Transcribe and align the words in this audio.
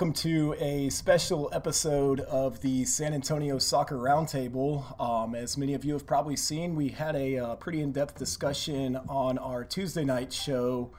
welcome 0.00 0.14
to 0.14 0.56
a 0.60 0.88
special 0.88 1.50
episode 1.52 2.20
of 2.20 2.58
the 2.62 2.86
San 2.86 3.12
Antonio 3.12 3.58
Soccer 3.58 3.96
Roundtable. 3.96 4.98
Um, 4.98 5.34
as 5.34 5.58
many 5.58 5.74
of 5.74 5.84
you 5.84 5.92
have 5.92 6.06
probably 6.06 6.36
seen, 6.36 6.74
we 6.74 6.88
had 6.88 7.14
a 7.14 7.36
uh, 7.36 7.56
pretty 7.56 7.82
in 7.82 7.92
depth 7.92 8.16
discussion 8.16 8.96
on 9.10 9.36
our 9.36 9.62
Tuesday 9.62 10.02
night 10.02 10.32
show 10.32 10.90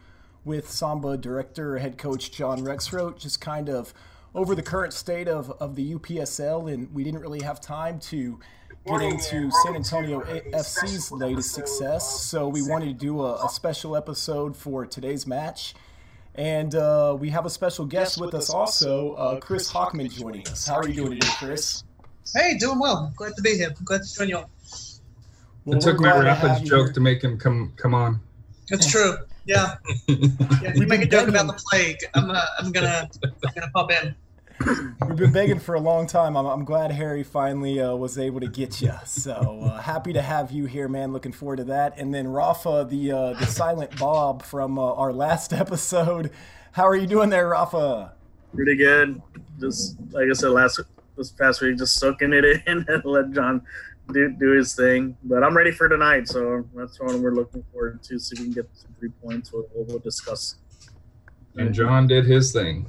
with 0.45 0.69
Samba 0.69 1.17
director, 1.17 1.79
head 1.79 1.97
coach 1.97 2.31
John 2.31 2.59
Rexroth, 2.61 3.17
just 3.17 3.41
kind 3.41 3.69
of 3.69 3.91
over 4.35 4.53
the 4.53 4.61
current 4.61 4.93
state 4.93 5.27
of, 5.27 5.49
of 5.59 5.75
the 5.75 5.95
UPSL, 5.95 6.71
and 6.71 6.93
we 6.93 7.03
didn't 7.03 7.21
really 7.21 7.41
have 7.41 7.59
time 7.59 7.99
to 8.01 8.39
get 8.85 9.01
into 9.01 9.49
San 9.63 9.75
Antonio 9.75 10.21
FC's 10.21 11.11
latest 11.11 11.55
success. 11.55 12.21
So 12.21 12.47
we 12.47 12.61
wanted 12.61 12.85
to 12.85 12.93
do 12.93 13.21
a, 13.21 13.47
a 13.47 13.49
special 13.49 13.95
episode 13.95 14.55
for 14.55 14.85
today's 14.85 15.25
match. 15.25 15.73
And 16.35 16.75
uh, 16.75 17.17
we 17.19 17.29
have 17.29 17.45
a 17.45 17.49
special 17.49 17.85
guest 17.85 18.19
with, 18.19 18.33
with 18.33 18.43
us 18.43 18.49
also, 18.49 19.13
uh, 19.13 19.39
Chris 19.39 19.71
Hockman 19.71 20.11
joining 20.11 20.47
us. 20.47 20.65
How 20.65 20.75
are 20.75 20.87
you 20.87 20.93
doing 20.93 21.19
today, 21.19 21.33
Chris? 21.37 21.83
Hey, 22.33 22.57
doing 22.57 22.79
well. 22.79 23.11
Glad 23.15 23.33
to 23.35 23.41
be 23.41 23.57
here. 23.57 23.73
Glad 23.83 24.03
to 24.03 24.13
join 24.13 24.29
you 24.29 24.37
all. 24.37 24.49
Well, 25.65 25.77
it 25.77 25.81
took 25.81 25.99
me 25.99 26.09
a 26.09 26.19
rapid 26.19 26.65
joke 26.65 26.87
here. 26.87 26.93
to 26.93 26.99
make 27.01 27.23
him 27.23 27.37
come 27.37 27.73
come 27.75 27.93
on. 27.93 28.19
That's 28.69 28.89
true. 28.89 29.17
Yeah. 29.45 29.75
yeah 30.07 30.73
you 30.73 30.87
make 30.87 31.01
a 31.01 31.05
joke 31.05 31.27
about 31.27 31.47
the 31.47 31.61
plague. 31.69 31.97
I'm, 32.13 32.31
uh, 32.31 32.45
I'm 32.57 32.71
gonna 32.71 33.09
I'm 33.23 33.53
gonna 33.53 33.71
pop 33.73 33.91
in. 33.91 34.15
We've 35.07 35.17
been 35.17 35.31
begging 35.31 35.59
for 35.59 35.75
a 35.75 35.79
long 35.79 36.07
time. 36.07 36.35
I'm, 36.37 36.45
I'm 36.45 36.65
glad 36.65 36.91
Harry 36.91 37.23
finally 37.23 37.79
uh, 37.79 37.95
was 37.95 38.17
able 38.17 38.39
to 38.39 38.47
get 38.47 38.81
you. 38.81 38.93
So 39.05 39.31
uh, 39.63 39.81
happy 39.81 40.13
to 40.13 40.21
have 40.21 40.51
you 40.51 40.65
here, 40.65 40.87
man. 40.87 41.13
Looking 41.13 41.31
forward 41.31 41.57
to 41.57 41.63
that. 41.65 41.97
And 41.97 42.13
then 42.13 42.27
Rafa, 42.27 42.85
the 42.89 43.11
uh, 43.11 43.33
the 43.33 43.45
silent 43.45 43.97
Bob 43.97 44.43
from 44.43 44.77
uh, 44.77 44.93
our 44.93 45.13
last 45.13 45.53
episode. 45.63 46.31
How 46.73 46.87
are 46.87 46.95
you 46.95 47.07
doing 47.07 47.29
there, 47.29 47.49
Rafa? 47.49 48.13
Pretty 48.53 48.75
good. 48.75 49.21
Just 49.59 49.97
like 50.11 50.27
I 50.29 50.33
said 50.33 50.51
last 50.51 50.79
this 51.17 51.31
past 51.31 51.61
week, 51.61 51.77
just 51.77 51.95
soaking 51.95 52.33
it 52.33 52.45
in 52.45 52.61
and 52.87 53.05
let 53.05 53.31
John 53.31 53.61
do 54.13 54.29
do 54.29 54.51
his 54.51 54.75
thing. 54.75 55.17
But 55.23 55.43
I'm 55.43 55.55
ready 55.55 55.71
for 55.71 55.89
tonight, 55.89 56.27
so 56.27 56.65
that's 56.75 56.99
what 56.99 57.19
we're 57.19 57.33
looking 57.33 57.63
forward 57.71 58.03
to. 58.03 58.19
See 58.19 58.35
if 58.35 58.39
we 58.39 58.45
can 58.45 58.53
get 58.53 58.69
some 58.73 58.95
three 58.99 59.11
points. 59.23 59.51
We'll, 59.51 59.65
we'll 59.73 59.99
discuss. 59.99 60.55
And 61.57 61.73
John 61.73 62.07
did 62.07 62.25
his 62.25 62.51
thing. 62.51 62.85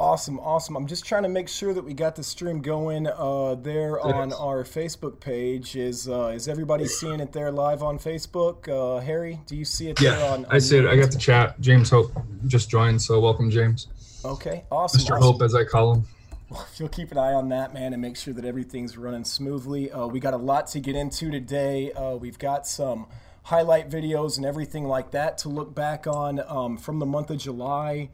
Awesome, 0.00 0.40
awesome. 0.40 0.76
I'm 0.76 0.86
just 0.86 1.04
trying 1.04 1.24
to 1.24 1.28
make 1.28 1.46
sure 1.46 1.74
that 1.74 1.84
we 1.84 1.92
got 1.92 2.16
the 2.16 2.22
stream 2.22 2.62
going 2.62 3.06
uh, 3.06 3.54
there 3.56 4.00
on 4.00 4.32
our 4.32 4.64
Facebook 4.64 5.20
page. 5.20 5.76
Is 5.76 6.08
uh, 6.08 6.32
is 6.34 6.48
everybody 6.48 6.86
seeing 6.86 7.20
it 7.20 7.32
there 7.32 7.52
live 7.52 7.82
on 7.82 7.98
Facebook? 7.98 8.66
Uh, 8.66 9.00
Harry, 9.00 9.40
do 9.44 9.54
you 9.54 9.66
see 9.66 9.90
it 9.90 10.00
yeah, 10.00 10.12
there 10.12 10.30
on, 10.30 10.46
on 10.46 10.52
I 10.52 10.58
see 10.58 10.78
it. 10.78 10.86
I 10.86 10.96
got 10.96 11.10
the 11.10 11.18
chat. 11.18 11.60
James 11.60 11.90
Hope 11.90 12.18
just 12.46 12.70
joined, 12.70 13.02
so 13.02 13.20
welcome, 13.20 13.50
James. 13.50 13.88
Okay, 14.24 14.64
awesome. 14.72 15.02
Mr. 15.02 15.18
Awesome. 15.18 15.22
Hope, 15.22 15.42
as 15.42 15.54
I 15.54 15.64
call 15.64 15.96
him. 15.96 16.04
Well, 16.48 16.66
if 16.72 16.80
you'll 16.80 16.88
keep 16.88 17.12
an 17.12 17.18
eye 17.18 17.34
on 17.34 17.50
that, 17.50 17.74
man, 17.74 17.92
and 17.92 18.00
make 18.00 18.16
sure 18.16 18.32
that 18.32 18.46
everything's 18.46 18.96
running 18.96 19.24
smoothly. 19.24 19.92
Uh, 19.92 20.06
we 20.06 20.18
got 20.18 20.32
a 20.32 20.38
lot 20.38 20.66
to 20.68 20.80
get 20.80 20.96
into 20.96 21.30
today. 21.30 21.92
Uh, 21.92 22.16
we've 22.16 22.38
got 22.38 22.66
some 22.66 23.06
highlight 23.42 23.90
videos 23.90 24.38
and 24.38 24.46
everything 24.46 24.86
like 24.86 25.10
that 25.10 25.36
to 25.38 25.50
look 25.50 25.74
back 25.74 26.06
on 26.06 26.40
um, 26.48 26.78
from 26.78 27.00
the 27.00 27.06
month 27.06 27.28
of 27.28 27.36
July. 27.36 28.08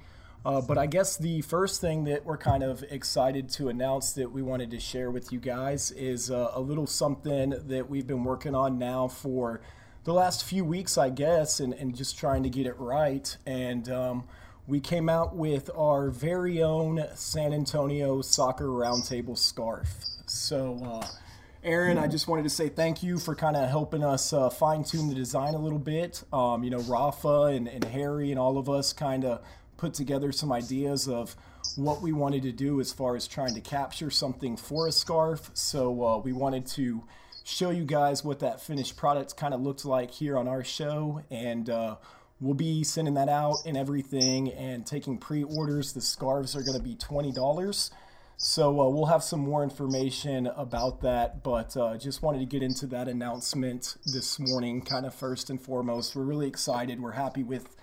Uh, 0.46 0.60
but 0.60 0.78
I 0.78 0.86
guess 0.86 1.16
the 1.16 1.40
first 1.42 1.80
thing 1.80 2.04
that 2.04 2.24
we're 2.24 2.36
kind 2.36 2.62
of 2.62 2.84
excited 2.88 3.48
to 3.48 3.68
announce 3.68 4.12
that 4.12 4.30
we 4.30 4.42
wanted 4.42 4.70
to 4.70 4.78
share 4.78 5.10
with 5.10 5.32
you 5.32 5.40
guys 5.40 5.90
is 5.90 6.30
uh, 6.30 6.52
a 6.54 6.60
little 6.60 6.86
something 6.86 7.52
that 7.66 7.90
we've 7.90 8.06
been 8.06 8.22
working 8.22 8.54
on 8.54 8.78
now 8.78 9.08
for 9.08 9.60
the 10.04 10.12
last 10.12 10.44
few 10.44 10.64
weeks, 10.64 10.96
I 10.96 11.10
guess, 11.10 11.58
and, 11.58 11.74
and 11.74 11.96
just 11.96 12.16
trying 12.16 12.44
to 12.44 12.48
get 12.48 12.64
it 12.64 12.78
right. 12.78 13.36
And 13.44 13.88
um, 13.88 14.28
we 14.68 14.78
came 14.78 15.08
out 15.08 15.34
with 15.34 15.68
our 15.76 16.10
very 16.10 16.62
own 16.62 17.04
San 17.16 17.52
Antonio 17.52 18.20
Soccer 18.20 18.66
Roundtable 18.66 19.36
scarf. 19.36 19.96
So, 20.26 20.80
uh, 20.84 21.08
Aaron, 21.64 21.98
I 21.98 22.06
just 22.06 22.28
wanted 22.28 22.44
to 22.44 22.50
say 22.50 22.68
thank 22.68 23.02
you 23.02 23.18
for 23.18 23.34
kind 23.34 23.56
of 23.56 23.68
helping 23.68 24.04
us 24.04 24.32
uh, 24.32 24.48
fine 24.50 24.84
tune 24.84 25.08
the 25.08 25.14
design 25.16 25.54
a 25.54 25.58
little 25.58 25.80
bit. 25.80 26.22
Um, 26.32 26.62
you 26.62 26.70
know, 26.70 26.82
Rafa 26.82 27.46
and, 27.46 27.66
and 27.66 27.82
Harry 27.82 28.30
and 28.30 28.38
all 28.38 28.58
of 28.58 28.70
us 28.70 28.92
kind 28.92 29.24
of 29.24 29.42
put 29.76 29.94
together 29.94 30.32
some 30.32 30.52
ideas 30.52 31.08
of 31.08 31.36
what 31.76 32.00
we 32.00 32.12
wanted 32.12 32.42
to 32.42 32.52
do 32.52 32.80
as 32.80 32.92
far 32.92 33.16
as 33.16 33.26
trying 33.26 33.54
to 33.54 33.60
capture 33.60 34.10
something 34.10 34.56
for 34.56 34.86
a 34.86 34.92
scarf. 34.92 35.50
So 35.54 36.04
uh, 36.04 36.18
we 36.18 36.32
wanted 36.32 36.66
to 36.68 37.04
show 37.44 37.70
you 37.70 37.84
guys 37.84 38.24
what 38.24 38.40
that 38.40 38.60
finished 38.60 38.96
product 38.96 39.36
kind 39.36 39.54
of 39.54 39.60
looked 39.60 39.84
like 39.84 40.10
here 40.10 40.38
on 40.38 40.48
our 40.48 40.64
show. 40.64 41.22
And 41.30 41.68
uh, 41.68 41.96
we'll 42.40 42.54
be 42.54 42.84
sending 42.84 43.14
that 43.14 43.28
out 43.28 43.58
and 43.66 43.76
everything 43.76 44.52
and 44.52 44.86
taking 44.86 45.18
pre 45.18 45.42
orders. 45.42 45.92
The 45.92 46.00
scarves 46.00 46.56
are 46.56 46.62
going 46.62 46.78
to 46.78 46.82
be 46.82 46.94
$20. 46.94 47.90
So 48.38 48.80
uh, 48.80 48.88
we'll 48.90 49.06
have 49.06 49.22
some 49.22 49.40
more 49.40 49.62
information 49.62 50.46
about 50.46 51.00
that, 51.00 51.42
but 51.42 51.74
uh, 51.74 51.96
just 51.96 52.20
wanted 52.20 52.40
to 52.40 52.44
get 52.44 52.62
into 52.62 52.86
that 52.88 53.08
announcement 53.08 53.96
this 54.04 54.38
morning, 54.38 54.82
kind 54.82 55.06
of 55.06 55.14
first 55.14 55.48
and 55.48 55.58
foremost. 55.58 56.14
We're 56.14 56.24
really 56.24 56.46
excited. 56.46 57.00
We're 57.00 57.12
happy 57.12 57.42
with 57.42 57.74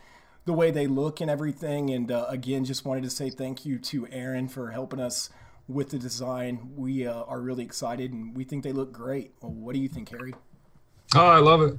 the 0.45 0.53
way 0.53 0.71
they 0.71 0.87
look 0.87 1.21
and 1.21 1.29
everything. 1.29 1.89
And 1.89 2.11
uh, 2.11 2.25
again, 2.29 2.65
just 2.65 2.85
wanted 2.85 3.03
to 3.03 3.09
say 3.09 3.29
thank 3.29 3.65
you 3.65 3.79
to 3.79 4.07
Aaron 4.11 4.47
for 4.47 4.71
helping 4.71 4.99
us 4.99 5.29
with 5.67 5.89
the 5.89 5.99
design. 5.99 6.71
We 6.75 7.07
uh, 7.07 7.23
are 7.23 7.39
really 7.39 7.63
excited 7.63 8.11
and 8.11 8.35
we 8.35 8.43
think 8.43 8.63
they 8.63 8.73
look 8.73 8.91
great. 8.91 9.33
Well, 9.41 9.51
what 9.51 9.73
do 9.73 9.79
you 9.79 9.87
think, 9.87 10.09
Harry? 10.09 10.33
Oh, 11.15 11.27
I 11.27 11.39
love 11.39 11.61
it. 11.61 11.77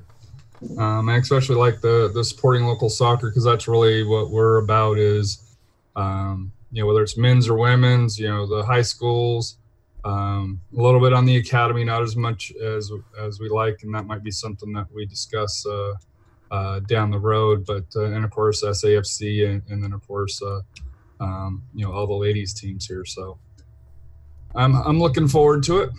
Um, 0.78 1.08
I 1.08 1.16
especially 1.16 1.56
like 1.56 1.80
the 1.80 2.10
the 2.14 2.24
supporting 2.24 2.64
local 2.64 2.88
soccer 2.88 3.28
because 3.28 3.44
that's 3.44 3.68
really 3.68 4.04
what 4.04 4.30
we're 4.30 4.58
about. 4.58 4.98
Is 4.98 5.56
um, 5.96 6.52
you 6.70 6.80
know 6.80 6.86
whether 6.86 7.02
it's 7.02 7.18
men's 7.18 7.48
or 7.48 7.58
women's, 7.58 8.18
you 8.18 8.28
know 8.28 8.46
the 8.46 8.64
high 8.64 8.82
schools, 8.82 9.58
um, 10.04 10.60
a 10.76 10.80
little 10.80 11.00
bit 11.00 11.12
on 11.12 11.24
the 11.26 11.36
academy, 11.36 11.84
not 11.84 12.02
as 12.02 12.16
much 12.16 12.52
as 12.62 12.90
as 13.20 13.40
we 13.40 13.48
like, 13.48 13.82
and 13.82 13.94
that 13.94 14.06
might 14.06 14.22
be 14.22 14.30
something 14.30 14.72
that 14.72 14.86
we 14.94 15.04
discuss 15.04 15.66
uh, 15.66 15.94
uh, 16.54 16.80
down 16.80 17.10
the 17.10 17.18
road. 17.18 17.66
But 17.66 17.86
uh, 17.96 18.04
and 18.04 18.24
of 18.24 18.30
course 18.30 18.62
SAFC 18.62 19.48
and, 19.48 19.62
and 19.68 19.82
then 19.82 19.92
of 19.92 20.06
course 20.06 20.40
uh, 20.42 20.60
um, 21.20 21.62
you 21.74 21.84
know 21.84 21.92
all 21.92 22.06
the 22.06 22.14
ladies 22.14 22.54
teams 22.54 22.86
here. 22.86 23.04
So 23.04 23.38
I'm 24.54 24.74
I'm 24.74 25.00
looking 25.00 25.28
forward 25.28 25.64
to 25.64 25.78
it. 25.78 25.90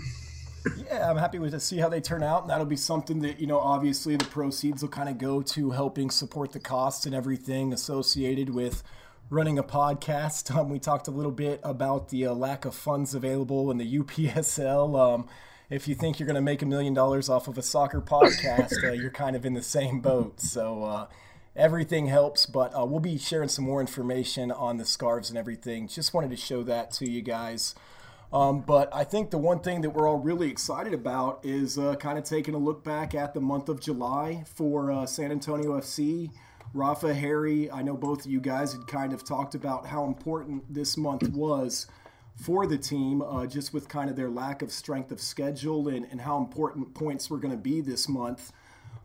Yeah, 0.88 1.12
I'm 1.12 1.18
happy 1.18 1.38
to 1.38 1.60
see 1.60 1.78
how 1.78 1.90
they 1.90 2.02
turn 2.02 2.24
out. 2.24 2.42
And 2.42 2.50
that'll 2.50 2.66
be 2.66 2.76
something 2.76 3.20
that, 3.20 3.40
you 3.40 3.46
know, 3.46 3.60
obviously 3.60 4.16
the 4.16 4.26
proceeds 4.26 4.82
will 4.82 4.90
kind 4.90 5.10
of 5.10 5.20
go 5.20 5.44
to 5.44 5.70
helping 5.70 6.10
support 6.10 6.54
the 6.54 6.60
costs 6.60 7.06
and 7.06 7.14
everything 7.14 7.72
associated 7.72 8.50
with 8.50 8.82
running 9.30 9.60
a 9.60 9.64
podcast. 9.64 10.56
Um, 10.60 10.70
we 10.70 10.80
talked 10.80 11.08
a 11.08 11.12
little 11.12 11.32
bit 11.32 11.60
about 11.64 12.10
the 12.10 12.26
uh, 12.26 12.34
lack 12.34 12.66
of 12.66 12.74
funds 12.74 13.14
available 13.14 13.70
in 13.70 13.78
the 13.78 14.00
UPSL. 14.00 14.98
Um, 15.00 15.28
if 15.70 15.88
you 15.88 15.96
think 15.96 16.20
you're 16.20 16.28
going 16.28 16.36
to 16.36 16.42
make 16.42 16.62
a 16.62 16.66
million 16.66 16.94
dollars 16.94 17.30
off 17.30 17.48
of 17.48 17.58
a 17.58 17.62
soccer 17.62 18.02
podcast, 18.02 18.84
uh, 18.84 18.92
you're 18.92 19.10
kind 19.10 19.36
of 19.36 19.46
in 19.46 19.54
the 19.54 19.64
same 19.64 20.00
boat. 20.00 20.40
So 20.40 20.84
uh, 20.84 21.08
everything 21.56 22.08
helps, 22.08 22.46
but 22.46 22.78
uh, 22.78 22.86
we'll 22.86 23.00
be 23.00 23.18
sharing 23.18 23.50
some 23.50 23.66
more 23.66 23.82
information 23.82 24.52
on 24.52 24.78
the 24.78 24.86
scarves 24.86 25.30
and 25.30 25.38
everything. 25.38 25.88
Just 25.88 26.14
wanted 26.14 26.30
to 26.32 26.38
show 26.38 26.64
that 26.64 26.92
to 26.92 27.10
you 27.10 27.22
guys. 27.22 27.74
Um, 28.32 28.62
but 28.62 28.94
I 28.94 29.04
think 29.04 29.32
the 29.32 29.38
one 29.38 29.60
thing 29.60 29.82
that 29.82 29.92
we're 29.92 30.08
all 30.08 30.18
really 30.18 30.50
excited 30.50 30.94
about 30.94 31.40
is 31.44 31.78
uh, 31.78 31.96
kind 31.96 32.18
of 32.18 32.26
taking 32.26 32.54
a 32.54 32.58
look 32.58 32.84
back 32.84 33.16
at 33.16 33.34
the 33.34 33.40
month 33.40 33.70
of 33.70 33.80
July 33.80 34.44
for 34.56 34.92
uh, 34.92 35.06
San 35.06 35.32
Antonio 35.32 35.80
FC. 35.80 36.32
Rafa, 36.74 37.14
Harry, 37.14 37.72
I 37.72 37.82
know 37.82 37.96
both 37.96 38.26
of 38.26 38.32
you 38.32 38.42
guys 38.42 38.74
had 38.74 38.86
kind 38.88 39.14
of 39.14 39.24
talked 39.24 39.56
about 39.56 39.86
how 39.86 40.06
important 40.06 40.74
this 40.74 40.98
month 40.98 41.30
was 41.30 41.88
for 42.36 42.68
the 42.68 42.78
team, 42.78 43.22
uh, 43.22 43.46
just 43.46 43.74
with 43.74 43.88
kind 43.88 44.10
of 44.10 44.16
their 44.16 44.30
lack 44.30 44.62
of 44.62 44.72
strength 44.72 45.12
of 45.12 45.22
schedule 45.22 45.88
and, 45.88 46.06
and 46.12 46.22
how 46.22 46.38
important 46.38 46.94
points 46.94 47.30
were 47.30 47.38
going 47.38 47.52
to 47.52 47.58
be 47.58 47.82
this 47.82 48.10
month. 48.10 48.52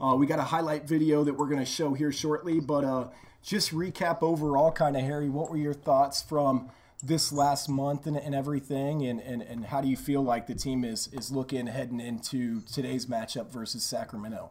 Uh, 0.00 0.16
we 0.16 0.26
got 0.26 0.38
a 0.38 0.44
highlight 0.44 0.88
video 0.88 1.22
that 1.24 1.34
we're 1.34 1.46
going 1.46 1.60
to 1.60 1.64
show 1.64 1.94
here 1.94 2.10
shortly, 2.10 2.58
but 2.58 2.84
uh, 2.84 3.08
just 3.42 3.72
recap 3.72 4.22
overall, 4.22 4.72
kind 4.72 4.96
of, 4.96 5.02
Harry, 5.02 5.28
what 5.28 5.50
were 5.50 5.56
your 5.56 5.74
thoughts 5.74 6.20
from 6.22 6.70
this 7.02 7.32
last 7.32 7.68
month 7.68 8.06
and, 8.06 8.16
and 8.16 8.34
everything, 8.34 9.06
and, 9.06 9.20
and, 9.20 9.42
and 9.42 9.66
how 9.66 9.80
do 9.80 9.88
you 9.88 9.96
feel 9.96 10.22
like 10.22 10.46
the 10.46 10.54
team 10.54 10.84
is, 10.84 11.08
is 11.12 11.30
looking 11.30 11.66
heading 11.66 12.00
into 12.00 12.60
today's 12.62 13.06
matchup 13.06 13.50
versus 13.50 13.82
Sacramento? 13.84 14.50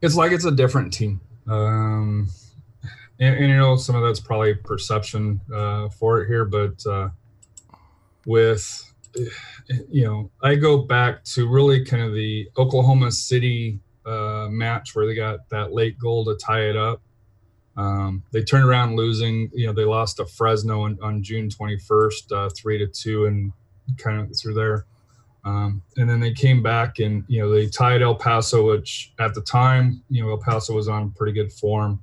It's 0.00 0.16
like 0.16 0.32
it's 0.32 0.44
a 0.44 0.50
different 0.50 0.92
team. 0.92 1.20
Um, 1.46 2.28
and, 3.20 3.34
and, 3.34 3.48
you 3.48 3.56
know, 3.56 3.76
some 3.76 3.96
of 3.96 4.02
that's 4.02 4.20
probably 4.20 4.54
perception 4.54 5.40
uh, 5.52 5.88
for 5.88 6.22
it 6.22 6.28
here, 6.28 6.44
but 6.44 6.84
uh, 6.86 7.10
with 8.28 8.84
you 9.88 10.04
know 10.04 10.30
i 10.42 10.54
go 10.54 10.78
back 10.78 11.24
to 11.24 11.48
really 11.48 11.84
kind 11.84 12.02
of 12.02 12.12
the 12.12 12.48
oklahoma 12.56 13.10
city 13.10 13.80
uh, 14.08 14.48
match 14.50 14.94
where 14.94 15.06
they 15.06 15.14
got 15.14 15.48
that 15.50 15.72
late 15.72 15.98
goal 15.98 16.24
to 16.24 16.34
tie 16.36 16.62
it 16.62 16.76
up. 16.76 17.02
Um, 17.76 18.24
they 18.32 18.42
turned 18.42 18.64
around 18.64 18.96
losing 18.96 19.50
you 19.52 19.66
know 19.66 19.72
they 19.72 19.84
lost 19.84 20.16
to 20.16 20.26
fresno 20.26 20.82
on, 20.82 20.98
on 21.02 21.22
june 21.22 21.48
21st 21.48 22.32
uh, 22.32 22.50
three 22.56 22.78
to 22.78 22.86
two 22.86 23.26
and 23.26 23.52
kind 23.98 24.20
of 24.20 24.36
through 24.36 24.54
there. 24.54 24.86
Um, 25.44 25.82
and 25.96 26.08
then 26.08 26.20
they 26.20 26.32
came 26.32 26.62
back 26.62 26.98
and 26.98 27.24
you 27.28 27.40
know 27.40 27.50
they 27.50 27.68
tied 27.68 28.02
el 28.02 28.14
paso 28.14 28.70
which 28.70 29.12
at 29.20 29.34
the 29.34 29.42
time 29.42 30.02
you 30.08 30.22
know 30.22 30.30
el 30.30 30.38
paso 30.38 30.74
was 30.74 30.88
on 30.88 31.12
pretty 31.12 31.32
good 31.32 31.52
form. 31.52 32.02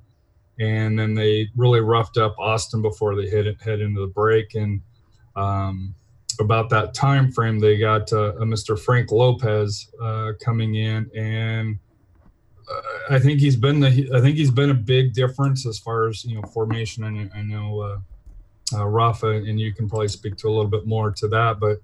And 0.57 0.97
then 0.97 1.15
they 1.15 1.49
really 1.57 1.81
roughed 1.81 2.17
up 2.17 2.35
Austin 2.39 2.81
before 2.81 3.15
they 3.15 3.27
hit 3.27 3.61
head 3.61 3.81
into 3.81 3.99
the 3.99 4.07
break. 4.07 4.55
And 4.55 4.81
um, 5.35 5.93
about 6.39 6.69
that 6.69 6.93
time 6.93 7.31
frame, 7.31 7.59
they 7.59 7.77
got 7.77 8.11
uh, 8.11 8.35
a 8.35 8.41
Mr. 8.41 8.77
Frank 8.77 9.11
Lopez 9.11 9.89
uh, 10.01 10.33
coming 10.43 10.75
in, 10.75 11.09
and 11.15 11.77
uh, 12.69 13.13
I 13.13 13.19
think 13.19 13.39
he's 13.39 13.55
been 13.55 13.79
the 13.79 14.09
I 14.13 14.21
think 14.21 14.37
he's 14.37 14.51
been 14.51 14.69
a 14.69 14.75
big 14.75 15.13
difference 15.13 15.65
as 15.65 15.79
far 15.79 16.07
as 16.07 16.25
you 16.25 16.35
know 16.35 16.41
formation. 16.47 17.03
Know, 17.03 17.29
I 17.33 17.41
know 17.41 17.79
uh, 17.79 18.77
uh, 18.77 18.85
Rafa, 18.85 19.27
and 19.27 19.59
you 19.59 19.73
can 19.73 19.87
probably 19.87 20.07
speak 20.07 20.35
to 20.37 20.47
a 20.47 20.51
little 20.51 20.69
bit 20.69 20.85
more 20.85 21.11
to 21.11 21.27
that, 21.29 21.59
but 21.59 21.79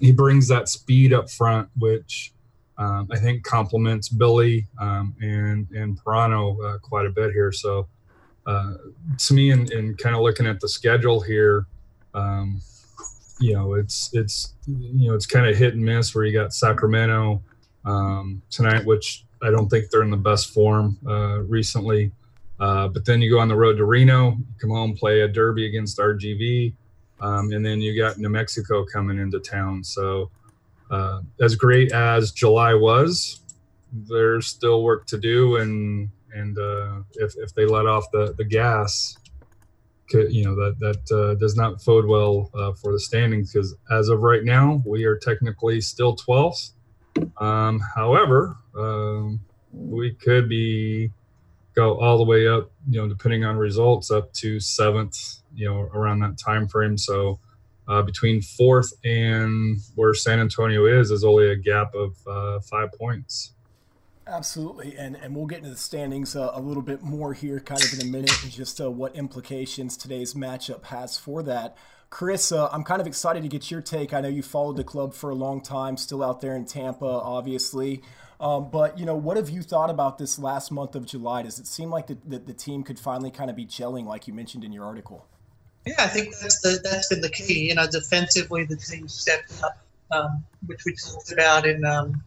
he 0.00 0.12
brings 0.12 0.48
that 0.48 0.68
speed 0.68 1.12
up 1.12 1.30
front, 1.30 1.68
which 1.78 2.32
um, 2.76 3.08
I 3.10 3.18
think 3.18 3.44
complements 3.44 4.08
Billy 4.08 4.66
um, 4.80 5.14
and 5.20 5.68
and 5.70 5.98
Pirano 6.02 6.80
quite 6.82 7.06
a 7.06 7.10
bit 7.10 7.32
here. 7.32 7.52
So 7.52 7.88
to 8.46 9.34
me, 9.34 9.50
and, 9.50 9.70
and 9.70 9.96
kind 9.96 10.14
of 10.14 10.20
looking 10.20 10.46
at 10.46 10.60
the 10.60 10.68
schedule 10.68 11.20
here, 11.20 11.66
um, 12.12 12.60
you 13.40 13.54
know, 13.54 13.74
it's 13.74 14.10
it's 14.12 14.54
you 14.66 15.08
know 15.08 15.14
it's 15.14 15.26
kind 15.26 15.46
of 15.46 15.56
hit 15.56 15.74
and 15.74 15.84
miss 15.84 16.14
where 16.14 16.24
you 16.24 16.32
got 16.32 16.52
Sacramento 16.52 17.42
um, 17.84 18.42
tonight, 18.50 18.84
which 18.84 19.24
I 19.42 19.50
don't 19.50 19.68
think 19.68 19.90
they're 19.90 20.02
in 20.02 20.10
the 20.10 20.16
best 20.16 20.52
form 20.52 20.98
uh, 21.06 21.40
recently. 21.40 22.12
Uh, 22.60 22.88
but 22.88 23.04
then 23.04 23.20
you 23.20 23.30
go 23.30 23.40
on 23.40 23.48
the 23.48 23.56
road 23.56 23.76
to 23.76 23.84
Reno, 23.84 24.38
come 24.60 24.70
home, 24.70 24.94
play 24.94 25.22
a 25.22 25.28
derby 25.28 25.66
against 25.66 25.98
RGV, 25.98 26.72
um, 27.20 27.52
and 27.52 27.66
then 27.66 27.80
you 27.80 28.00
got 28.00 28.18
New 28.18 28.28
Mexico 28.28 28.84
coming 28.84 29.18
into 29.18 29.40
town. 29.40 29.82
So 29.82 30.30
uh, 30.90 31.22
as 31.40 31.56
great 31.56 31.92
as 31.92 32.30
July 32.30 32.74
was, 32.74 33.40
there's 33.92 34.46
still 34.46 34.82
work 34.82 35.06
to 35.06 35.18
do, 35.18 35.56
and 35.56 36.08
and 36.32 36.58
uh, 36.58 37.00
if 37.14 37.34
if 37.36 37.54
they 37.54 37.66
let 37.66 37.86
off 37.86 38.10
the 38.12 38.34
the 38.36 38.44
gas, 38.44 39.18
you 40.12 40.44
know 40.44 40.54
that 40.54 40.78
that 40.80 41.16
uh, 41.16 41.34
does 41.34 41.56
not 41.56 41.84
bode 41.84 42.06
well 42.06 42.50
uh, 42.54 42.72
for 42.72 42.92
the 42.92 43.00
standings 43.00 43.52
because 43.52 43.74
as 43.90 44.08
of 44.08 44.20
right 44.20 44.44
now 44.44 44.82
we 44.84 45.04
are 45.04 45.16
technically 45.16 45.80
still 45.80 46.16
12th. 46.16 46.70
Um, 47.38 47.80
however, 47.94 48.56
um, 48.76 49.40
we 49.72 50.12
could 50.12 50.48
be 50.48 51.10
go 51.74 51.98
all 51.98 52.18
the 52.18 52.24
way 52.24 52.46
up, 52.46 52.70
you 52.88 53.00
know, 53.00 53.08
depending 53.08 53.44
on 53.44 53.56
results, 53.56 54.10
up 54.10 54.32
to 54.34 54.60
seventh, 54.60 55.16
you 55.54 55.68
know, 55.68 55.80
around 55.80 56.20
that 56.20 56.38
time 56.38 56.68
frame. 56.68 56.96
So 56.96 57.40
uh, 57.88 58.02
between 58.02 58.40
fourth 58.40 58.92
and 59.04 59.78
where 59.94 60.14
San 60.14 60.40
Antonio 60.40 60.86
is 60.86 61.10
is 61.10 61.24
only 61.24 61.50
a 61.50 61.56
gap 61.56 61.94
of 61.94 62.16
uh, 62.26 62.60
five 62.60 62.92
points. 62.92 63.53
Absolutely, 64.26 64.96
and 64.96 65.16
and 65.16 65.36
we'll 65.36 65.46
get 65.46 65.58
into 65.58 65.70
the 65.70 65.76
standings 65.76 66.34
uh, 66.34 66.50
a 66.54 66.60
little 66.60 66.82
bit 66.82 67.02
more 67.02 67.34
here, 67.34 67.60
kind 67.60 67.82
of 67.82 67.92
in 67.92 68.00
a 68.00 68.10
minute, 68.10 68.42
and 68.42 68.50
just 68.50 68.80
uh, 68.80 68.90
what 68.90 69.14
implications 69.14 69.96
today's 69.96 70.32
matchup 70.32 70.84
has 70.84 71.18
for 71.18 71.42
that. 71.42 71.76
Chris, 72.08 72.50
uh, 72.50 72.68
I'm 72.68 72.84
kind 72.84 73.00
of 73.00 73.06
excited 73.06 73.42
to 73.42 73.48
get 73.48 73.70
your 73.70 73.82
take. 73.82 74.14
I 74.14 74.20
know 74.20 74.28
you 74.28 74.42
followed 74.42 74.76
the 74.76 74.84
club 74.84 75.12
for 75.12 75.30
a 75.30 75.34
long 75.34 75.60
time, 75.60 75.96
still 75.96 76.22
out 76.22 76.40
there 76.40 76.56
in 76.56 76.64
Tampa, 76.64 77.04
obviously. 77.04 78.02
Um, 78.40 78.70
but 78.70 78.98
you 78.98 79.04
know, 79.04 79.14
what 79.14 79.36
have 79.36 79.50
you 79.50 79.62
thought 79.62 79.90
about 79.90 80.18
this 80.18 80.38
last 80.38 80.70
month 80.70 80.94
of 80.94 81.06
July? 81.06 81.42
Does 81.42 81.58
it 81.58 81.66
seem 81.66 81.90
like 81.90 82.06
the, 82.06 82.16
the, 82.24 82.38
the 82.38 82.54
team 82.54 82.82
could 82.82 82.98
finally 82.98 83.30
kind 83.30 83.50
of 83.50 83.56
be 83.56 83.66
gelling, 83.66 84.06
like 84.06 84.26
you 84.26 84.32
mentioned 84.32 84.64
in 84.64 84.72
your 84.72 84.84
article? 84.84 85.26
Yeah, 85.86 85.94
I 85.98 86.06
think 86.06 86.34
that's 86.40 86.60
the 86.60 86.80
that's 86.82 87.08
been 87.08 87.20
the 87.20 87.28
key. 87.28 87.68
You 87.68 87.74
know, 87.74 87.86
defensively, 87.86 88.64
the 88.64 88.76
team 88.76 89.06
stepped 89.06 89.62
up, 89.62 89.78
um, 90.10 90.44
which 90.66 90.84
we 90.86 90.94
talked 90.94 91.30
about 91.30 91.66
in 91.66 91.84
um, 91.84 92.22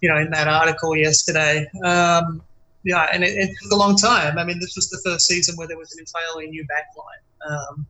you 0.00 0.08
know 0.08 0.18
in 0.18 0.30
that 0.30 0.48
article 0.48 0.96
yesterday. 0.96 1.66
Um, 1.84 2.42
yeah, 2.84 3.08
and 3.12 3.24
it, 3.24 3.36
it, 3.36 3.50
took 3.62 3.72
a 3.72 3.76
long 3.76 3.96
time. 3.96 4.38
I 4.38 4.44
mean, 4.44 4.60
this 4.60 4.74
was 4.76 4.88
the 4.88 5.00
first 5.04 5.26
season 5.26 5.56
where 5.56 5.66
there 5.66 5.76
was 5.76 5.92
an 5.92 5.98
entirely 5.98 6.48
new 6.48 6.64
backline. 6.64 7.50
Um, 7.50 7.86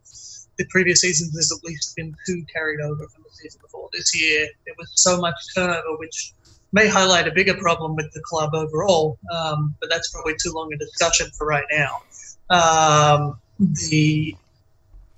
the 0.57 0.67
previous 0.71 1.03
seasons, 1.03 1.33
there's 1.33 1.53
at 1.53 1.63
least 1.63 1.95
been 1.95 2.17
two 2.27 2.45
carried 2.53 2.81
over 2.81 3.07
from 3.07 3.23
the 3.23 3.31
season 3.31 3.61
before. 3.63 3.89
This 3.93 4.21
year, 4.21 4.49
there 4.67 4.75
was 4.79 4.91
so 4.95 5.21
much 5.21 5.35
turnover, 5.55 5.97
which 5.99 6.33
may 6.73 6.89
highlight 6.89 7.29
a 7.29 7.33
bigger 7.33 7.55
problem 7.55 7.97
with 7.97 8.13
the 8.13 8.21
club 8.23 8.55
overall, 8.55 9.19
um, 9.33 9.75
but 9.81 9.89
that's 9.89 10.11
probably 10.11 10.35
too 10.43 10.53
long 10.53 10.73
a 10.73 10.77
discussion 10.77 11.29
for 11.37 11.47
right 11.47 11.65
now. 11.71 12.03
Um, 12.51 13.39
the, 13.59 14.35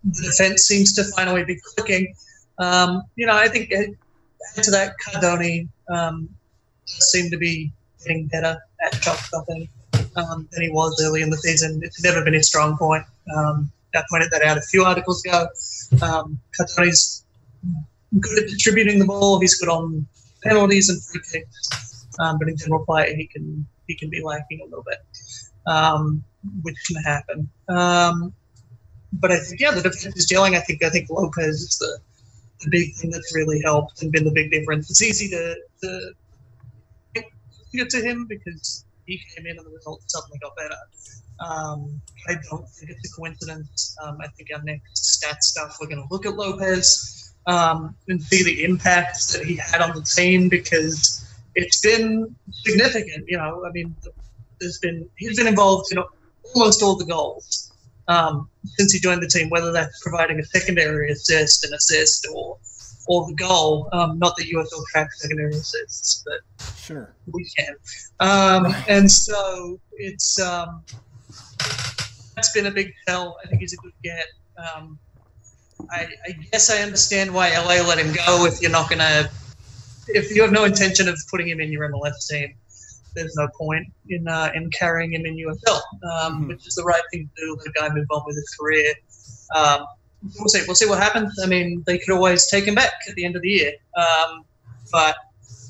the 0.05 0.23
defense 0.23 0.63
seems 0.63 0.93
to 0.95 1.05
finally 1.17 1.45
be 1.45 1.59
clicking. 1.75 2.15
Um, 2.59 3.03
you 3.17 3.27
know, 3.27 3.35
I 3.35 3.49
think 3.49 3.73
add 3.73 4.63
to 4.63 4.71
that, 4.71 4.95
Cardone 5.05 5.69
um, 5.89 6.29
seemed 6.99 7.31
to 7.33 7.39
be 7.39 7.73
getting 8.03 8.27
better 8.27 8.59
at 8.85 8.95
shot 9.03 9.17
stopping 9.17 9.69
um, 10.17 10.49
than 10.53 10.63
he 10.63 10.71
was 10.71 11.01
early 11.05 11.23
in 11.23 11.31
the 11.31 11.37
season. 11.37 11.81
It's 11.83 12.03
never 12.03 12.25
been 12.25 12.35
his 12.35 12.49
strong 12.49 12.77
point. 12.77 13.05
Um, 13.35 13.71
I 13.95 14.03
pointed 14.11 14.31
that 14.31 14.43
out 14.43 14.57
a 14.57 14.63
few 14.63 14.85
articles 14.85 15.25
ago. 15.25 15.49
Um, 16.03 16.39
Cardone's 16.57 17.25
good 18.19 18.39
at 18.39 18.49
distributing 18.49 18.99
the 18.99 19.05
ball. 19.05 19.41
He's 19.41 19.59
good 19.59 19.69
on 19.69 20.07
penalties 20.43 20.89
and 20.89 21.03
free 21.03 21.21
kicks. 21.31 22.01
Um, 22.19 22.39
but 22.39 22.49
in 22.49 22.57
general 22.57 22.85
play, 22.85 23.15
he 23.15 23.27
can 23.27 23.67
he 23.87 23.95
can 23.95 24.11
be 24.11 24.23
lacking 24.23 24.61
a 24.61 24.65
little 24.65 24.85
bit, 24.85 24.99
um, 25.67 26.23
which 26.63 26.77
can 26.87 27.03
happen. 27.03 27.49
Um, 27.69 28.33
but 29.13 29.33
I 29.33 29.39
think 29.39 29.61
yeah, 29.61 29.73
the 29.73 29.83
defense 29.83 30.17
is 30.17 30.29
gelling. 30.31 30.57
I 30.57 30.61
think 30.61 30.83
I 30.83 30.91
think 30.91 31.11
Lopez 31.11 31.61
is 31.61 31.79
the, 31.79 31.99
the 32.63 32.71
big 32.71 32.95
thing 32.95 33.11
that's 33.11 33.35
really 33.35 33.61
helped 33.63 34.03
and 34.03 34.13
been 34.13 34.25
the 34.25 34.33
big 34.33 34.51
difference. 34.51 34.91
It's 34.91 35.03
easy 35.03 35.29
to, 35.31 35.57
to 35.83 36.13
get 37.79 37.91
to 37.91 38.03
him 38.03 38.27
because 38.29 38.85
he 39.07 39.21
came 39.35 39.47
in 39.47 39.57
and 39.57 39.67
the 39.67 39.71
results 39.71 40.05
suddenly 40.09 40.39
got 40.39 40.57
better. 40.57 40.77
Um, 41.41 42.01
I 42.29 42.35
don't 42.51 42.69
think 42.69 42.91
it's 42.91 43.13
a 43.13 43.17
coincidence. 43.17 43.97
Um, 44.03 44.19
I 44.21 44.29
think 44.29 44.51
our 44.55 44.63
next 44.63 45.15
stat 45.15 45.43
stuff, 45.43 45.79
we're 45.81 45.89
going 45.89 46.07
to 46.07 46.09
look 46.11 46.27
at 46.27 46.35
Lopez 46.35 47.33
um, 47.47 47.95
and 48.09 48.23
see 48.23 48.43
the 48.43 48.65
impact 48.65 49.33
that 49.33 49.45
he 49.45 49.57
had 49.57 49.81
on 49.81 49.95
the 49.95 50.03
team 50.03 50.49
because 50.49 51.27
it's 51.55 51.81
been 51.81 52.35
significant. 52.53 53.25
You 53.29 53.39
know, 53.39 53.65
I 53.67 53.73
mean, 53.73 53.95
there's 54.61 54.79
been 54.79 55.09
he's 55.17 55.37
been 55.37 55.47
involved 55.47 55.93
in 55.93 56.03
almost 56.55 56.83
all 56.83 56.97
the 56.97 57.07
goals 57.07 57.73
um, 58.09 58.49
since 58.65 58.93
he 58.93 59.01
joined 59.01 59.23
the 59.23 59.29
team, 59.29 59.49
whether 59.51 59.73
that's 59.73 60.03
providing 60.03 60.39
a 60.39 60.45
secondary 60.45 61.11
assist, 61.11 61.65
an 61.65 61.73
assist, 61.73 62.27
or 62.35 62.59
or 63.11 63.27
the 63.27 63.35
goal. 63.35 63.89
Um, 63.93 64.21
not 64.21 64.37
that 64.37 64.47
USL 64.47 64.85
tracks 64.93 65.21
secondary 65.21 65.51
assists, 65.51 66.25
but 66.25 66.65
sure 66.77 67.13
we 67.27 67.45
can. 67.59 67.75
Um, 68.21 68.73
and 68.89 69.11
so 69.11 69.81
it's 69.95 70.41
um, 70.41 70.85
that's 72.37 72.53
been 72.53 72.67
a 72.67 72.71
big 72.71 72.93
tell. 73.09 73.37
I 73.45 73.49
think 73.49 73.61
he's 73.63 73.73
a 73.73 73.79
good 73.79 73.93
get. 74.05 74.27
Um, 74.57 74.97
I, 75.91 76.07
I 76.25 76.33
guess 76.53 76.71
I 76.71 76.83
understand 76.83 77.35
why 77.35 77.51
LA 77.51 77.85
let 77.85 77.99
him 77.99 78.15
go 78.15 78.47
if 78.47 78.63
you're 78.63 78.71
not 78.71 78.89
going 78.89 79.01
to, 79.01 79.29
if 80.09 80.33
you 80.33 80.43
have 80.43 80.53
no 80.53 80.63
intention 80.63 81.09
of 81.09 81.19
putting 81.31 81.49
him 81.49 81.61
in 81.61 81.73
your 81.73 81.91
MLS 81.91 82.29
team, 82.29 82.55
there's 83.17 83.35
no 83.35 83.49
point 83.59 83.89
in 84.09 84.29
uh, 84.29 84.53
in 84.55 84.71
carrying 84.71 85.15
him 85.15 85.27
in 85.27 85.35
USL, 85.35 85.75
um, 85.75 85.83
mm-hmm. 86.03 86.49
which 86.49 86.65
is 86.65 86.77
the 86.77 86.85
right 86.85 87.03
thing 87.13 87.29
to 87.35 87.45
do. 87.45 87.57
Let 87.57 87.65
the 87.65 87.73
guy 87.73 87.89
move 87.93 88.07
on 88.13 88.23
with 88.25 88.37
his 88.37 88.55
career. 88.55 88.95
Um, 89.57 89.85
we'll 90.39 90.49
see. 90.49 90.63
We'll 90.67 90.77
see 90.77 90.89
what 90.89 90.99
happens. 90.99 91.39
I 91.43 91.47
mean, 91.47 91.83
they 91.87 91.99
could 91.99 92.15
always 92.15 92.49
take 92.49 92.65
him 92.65 92.75
back 92.75 92.93
at 93.09 93.15
the 93.15 93.25
end 93.25 93.37
of 93.37 93.43
the 93.43 93.49
year, 93.49 93.73
um, 93.97 94.45
but 94.93 95.17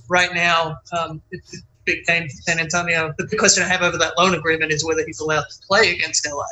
right 0.09 0.33
now 0.35 0.77
um, 0.99 1.23
it's 1.31 1.57
a 1.57 1.61
big 1.85 2.05
game 2.05 2.29
for 2.29 2.43
San 2.43 2.59
Antonio. 2.59 3.15
The 3.19 3.27
big 3.31 3.39
question 3.39 3.63
I 3.63 3.69
have 3.69 3.83
over 3.83 3.99
that 3.99 4.19
loan 4.19 4.35
agreement 4.35 4.73
is 4.73 4.85
whether 4.85 5.05
he's 5.05 5.21
allowed 5.21 5.45
to 5.49 5.67
play 5.67 5.93
against 5.93 6.27
LA 6.27 6.45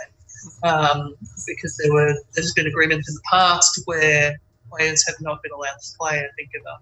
um, 0.62 1.14
because 1.46 1.76
there 1.76 1.92
were 1.92 2.14
there's 2.34 2.52
been 2.54 2.66
agreements 2.66 3.08
in 3.08 3.14
the 3.14 3.22
past 3.30 3.80
where 3.86 4.36
players 4.70 5.04
have 5.06 5.16
not 5.20 5.42
been 5.42 5.52
allowed 5.52 5.78
to 5.80 5.98
play. 5.98 6.18
I 6.18 6.28
think 6.36 6.50
of 6.60 6.66
um, 6.66 6.80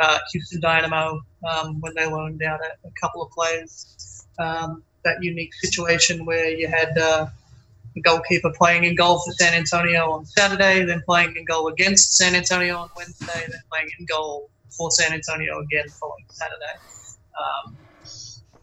uh, 0.00 0.18
Houston 0.32 0.60
Dynamo 0.60 1.22
um, 1.48 1.80
when 1.80 1.94
they 1.94 2.06
loaned 2.06 2.42
out 2.42 2.60
a, 2.60 2.88
a 2.88 2.90
couple 3.00 3.22
of 3.22 3.30
players. 3.30 4.26
Um, 4.38 4.82
that 5.04 5.22
unique 5.22 5.54
situation 5.54 6.26
where 6.26 6.50
you 6.50 6.68
had 6.68 6.96
uh, 6.98 7.26
goalkeeper 8.02 8.52
playing 8.56 8.84
in 8.84 8.94
goal 8.94 9.20
for 9.20 9.32
San 9.32 9.54
Antonio 9.54 10.10
on 10.10 10.24
Saturday, 10.24 10.84
then 10.84 11.02
playing 11.06 11.34
in 11.36 11.44
goal 11.44 11.68
against 11.68 12.16
San 12.16 12.34
Antonio 12.34 12.76
on 12.76 12.88
Wednesday, 12.96 13.46
then 13.48 13.60
playing 13.70 13.90
in 13.98 14.06
goal 14.06 14.50
for 14.70 14.90
San 14.90 15.12
Antonio 15.12 15.60
again 15.60 15.88
following 15.88 16.24
Saturday. 16.30 16.78
Um, 17.38 17.76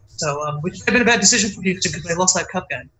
so, 0.06 0.42
um, 0.42 0.60
which 0.62 0.78
have 0.78 0.86
been 0.86 1.02
a 1.02 1.04
bad 1.04 1.20
decision 1.20 1.50
for 1.50 1.62
Houston 1.62 1.92
because 1.92 2.04
they 2.04 2.14
lost 2.14 2.34
that 2.34 2.48
cup 2.48 2.68
game. 2.68 2.90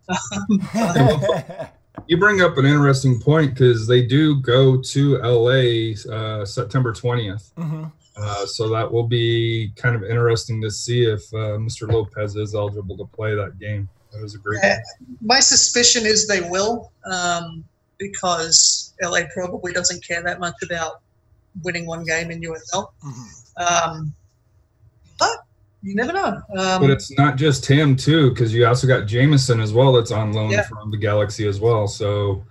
you 2.06 2.16
bring 2.16 2.40
up 2.42 2.56
an 2.58 2.64
interesting 2.64 3.20
point 3.20 3.54
because 3.54 3.87
they 3.87 4.06
do 4.06 4.40
go 4.40 4.80
to 4.80 5.18
LA 5.18 5.94
uh, 6.14 6.44
September 6.44 6.92
20th. 6.92 7.52
Mm-hmm. 7.54 7.85
Uh, 8.16 8.47
so 8.47 8.68
that 8.68 8.90
will 8.90 9.06
be 9.06 9.73
kind 9.76 9.94
of 9.94 10.02
interesting 10.02 10.61
to 10.61 10.70
see 10.70 11.04
if 11.04 11.20
uh, 11.32 11.58
Mr. 11.58 11.90
Lopez 11.90 12.37
is 12.37 12.54
eligible 12.54 12.97
to 12.99 13.04
play 13.04 13.35
that 13.35 13.58
game. 13.58 13.88
That 14.12 14.22
was 14.22 14.34
a 14.34 14.38
great. 14.38 14.62
Uh, 14.64 14.76
my 15.20 15.40
suspicion 15.40 16.06
is 16.06 16.26
they 16.26 16.40
will, 16.48 16.92
um, 17.10 17.64
because 17.98 18.94
LA 19.02 19.20
probably 19.34 19.72
doesn't 19.72 20.06
care 20.06 20.22
that 20.22 20.40
much 20.40 20.54
about 20.62 21.00
winning 21.62 21.86
one 21.86 22.04
game 22.04 22.30
in 22.30 22.40
USL. 22.40 22.88
Mm-hmm. 23.04 23.90
Um, 23.90 24.14
but 25.18 25.44
you 25.82 25.94
never 25.94 26.12
know. 26.12 26.40
Um, 26.56 26.80
but 26.80 26.90
it's 26.90 27.16
not 27.16 27.36
just 27.36 27.66
him 27.66 27.96
too, 27.96 28.30
because 28.30 28.54
you 28.54 28.66
also 28.66 28.86
got 28.86 29.06
Jameson 29.06 29.60
as 29.60 29.72
well 29.72 29.92
that's 29.92 30.10
on 30.10 30.32
loan 30.32 30.50
yeah. 30.50 30.62
from 30.62 30.90
the 30.90 30.96
Galaxy 30.96 31.46
as 31.46 31.60
well. 31.60 31.86
So 31.86 32.44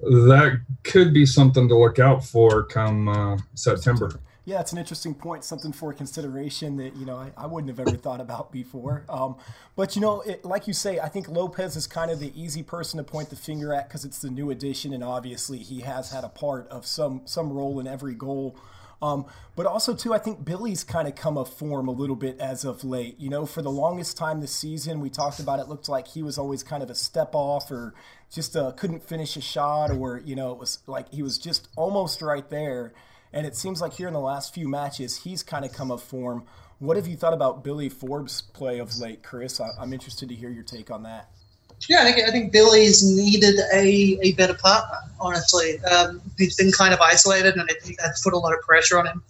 that 0.00 0.60
could 0.82 1.12
be 1.14 1.26
something 1.26 1.68
to 1.68 1.76
look 1.76 1.98
out 1.98 2.24
for 2.24 2.64
come 2.64 3.08
uh, 3.08 3.38
September. 3.54 4.20
Yeah, 4.46 4.60
it's 4.60 4.72
an 4.72 4.78
interesting 4.78 5.14
point, 5.14 5.42
something 5.42 5.72
for 5.72 5.92
consideration 5.94 6.76
that 6.76 6.96
you 6.96 7.06
know 7.06 7.16
I, 7.16 7.32
I 7.36 7.46
wouldn't 7.46 7.70
have 7.70 7.80
ever 7.80 7.96
thought 7.96 8.20
about 8.20 8.52
before. 8.52 9.06
Um, 9.08 9.36
but 9.74 9.96
you 9.96 10.02
know, 10.02 10.20
it, 10.20 10.44
like 10.44 10.66
you 10.66 10.74
say, 10.74 10.98
I 10.98 11.08
think 11.08 11.28
Lopez 11.28 11.76
is 11.76 11.86
kind 11.86 12.10
of 12.10 12.20
the 12.20 12.30
easy 12.40 12.62
person 12.62 12.98
to 12.98 13.04
point 13.04 13.30
the 13.30 13.36
finger 13.36 13.72
at 13.72 13.88
because 13.88 14.04
it's 14.04 14.18
the 14.18 14.30
new 14.30 14.50
addition, 14.50 14.92
and 14.92 15.02
obviously 15.02 15.58
he 15.58 15.80
has 15.80 16.12
had 16.12 16.24
a 16.24 16.28
part 16.28 16.68
of 16.68 16.86
some 16.86 17.22
some 17.24 17.52
role 17.52 17.80
in 17.80 17.86
every 17.86 18.14
goal. 18.14 18.56
Um, 19.00 19.26
but 19.56 19.66
also 19.66 19.94
too, 19.94 20.12
I 20.12 20.18
think 20.18 20.44
Billy's 20.44 20.84
kind 20.84 21.08
of 21.08 21.14
come 21.14 21.36
a 21.36 21.44
form 21.44 21.88
a 21.88 21.92
little 21.92 22.16
bit 22.16 22.38
as 22.38 22.64
of 22.64 22.84
late. 22.84 23.18
You 23.18 23.30
know, 23.30 23.46
for 23.46 23.62
the 23.62 23.70
longest 23.70 24.16
time 24.16 24.40
this 24.40 24.52
season, 24.52 25.00
we 25.00 25.08
talked 25.08 25.40
about 25.40 25.58
it 25.58 25.68
looked 25.68 25.88
like 25.88 26.08
he 26.08 26.22
was 26.22 26.36
always 26.36 26.62
kind 26.62 26.82
of 26.82 26.90
a 26.90 26.94
step 26.94 27.30
off 27.34 27.70
or 27.70 27.94
just 28.30 28.56
uh, 28.56 28.72
couldn't 28.72 29.02
finish 29.02 29.36
a 29.36 29.40
shot, 29.40 29.90
or 29.90 30.18
you 30.18 30.36
know, 30.36 30.52
it 30.52 30.58
was 30.58 30.80
like 30.86 31.10
he 31.12 31.22
was 31.22 31.38
just 31.38 31.68
almost 31.76 32.20
right 32.20 32.48
there. 32.50 32.92
And 33.34 33.44
it 33.46 33.56
seems 33.56 33.80
like 33.80 33.92
here 33.92 34.06
in 34.06 34.14
the 34.14 34.20
last 34.20 34.54
few 34.54 34.68
matches, 34.68 35.16
he's 35.16 35.42
kind 35.42 35.64
of 35.64 35.72
come 35.72 35.90
of 35.90 36.00
form. 36.00 36.44
What 36.78 36.96
have 36.96 37.08
you 37.08 37.16
thought 37.16 37.34
about 37.34 37.64
Billy 37.64 37.88
Forbes' 37.88 38.40
play 38.40 38.78
of 38.78 38.96
late, 38.96 39.24
Chris? 39.24 39.60
I, 39.60 39.70
am 39.82 39.92
interested 39.92 40.28
to 40.28 40.36
hear 40.36 40.50
your 40.50 40.62
take 40.62 40.88
on 40.88 41.02
that. 41.02 41.30
Yeah, 41.88 42.02
I 42.02 42.12
think, 42.12 42.28
I 42.28 42.30
think 42.30 42.52
Billy's 42.52 43.02
needed 43.02 43.58
a, 43.74 44.18
a 44.22 44.32
better 44.34 44.54
partner, 44.54 44.98
honestly. 45.18 45.80
Um, 45.80 46.22
he's 46.38 46.54
been 46.54 46.70
kind 46.70 46.94
of 46.94 47.00
isolated, 47.00 47.56
and 47.56 47.68
I 47.68 47.74
think 47.82 47.98
that's 47.98 48.22
put 48.22 48.34
a 48.34 48.38
lot 48.38 48.54
of 48.54 48.60
pressure 48.60 49.00
on 49.00 49.06
him. 49.08 49.22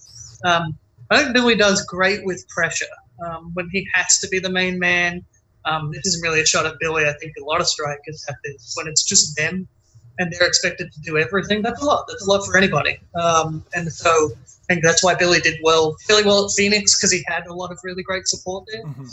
Um, 0.45 0.79
I 1.11 1.23
think 1.23 1.33
Billy 1.33 1.57
does 1.57 1.83
great 1.87 2.27
with 2.27 2.47
pressure. 2.49 2.85
Um, 3.27 3.53
when 3.55 3.71
he 3.71 3.89
has 3.95 4.19
to 4.19 4.29
be 4.29 4.39
the 4.39 4.51
main 4.51 4.79
man, 4.79 5.25
um, 5.65 5.93
this 5.93 6.05
isn't 6.05 6.23
really 6.23 6.43
a 6.43 6.47
shot 6.47 6.67
at 6.67 6.75
Billy. 6.79 7.07
I 7.07 7.15
think 7.15 7.33
a 7.41 7.45
lot 7.45 7.63
of 7.63 7.67
strikers 7.67 8.23
have 8.29 8.37
this. 8.45 8.75
When 8.77 8.87
it's 8.87 9.03
just 9.03 9.35
them, 9.35 9.67
and 10.18 10.33
they're 10.33 10.47
expected 10.47 10.92
to 10.92 11.00
do 11.00 11.18
everything. 11.18 11.62
That's 11.62 11.83
a 11.83 11.85
lot. 11.85 12.06
That's 12.09 12.26
a 12.26 12.30
lot 12.30 12.44
for 12.44 12.56
anybody. 12.56 12.99
Um, 13.14 13.64
and 13.75 13.92
so 13.92 14.11
I 14.11 14.75
think 14.75 14.85
that's 14.85 15.02
why 15.02 15.14
Billy 15.14 15.40
did 15.40 15.59
well, 15.62 15.97
really 16.09 16.25
well 16.25 16.44
at 16.44 16.52
Phoenix 16.52 16.97
because 16.97 17.12
he 17.12 17.25
had 17.26 17.47
a 17.47 17.52
lot 17.52 17.73
of 17.73 17.78
really 17.83 18.02
great 18.02 18.26
support 18.28 18.64
there. 18.71 18.85
Mm-hmm. 18.85 19.04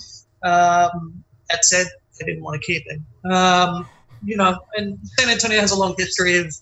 Um, 0.44 1.24
that 1.50 1.66
said, 1.66 1.88
they 2.20 2.26
didn't 2.26 2.44
want 2.44 2.62
to 2.62 2.66
keep 2.66 2.84
him. 2.90 3.06
Um, 3.32 3.88
you 4.24 4.38
know, 4.38 4.58
and 4.78 5.00
San 5.20 5.30
Antonio 5.30 5.60
has 5.60 5.72
a 5.72 5.80
long 5.80 5.96
history 5.98 6.38
of 6.38 6.54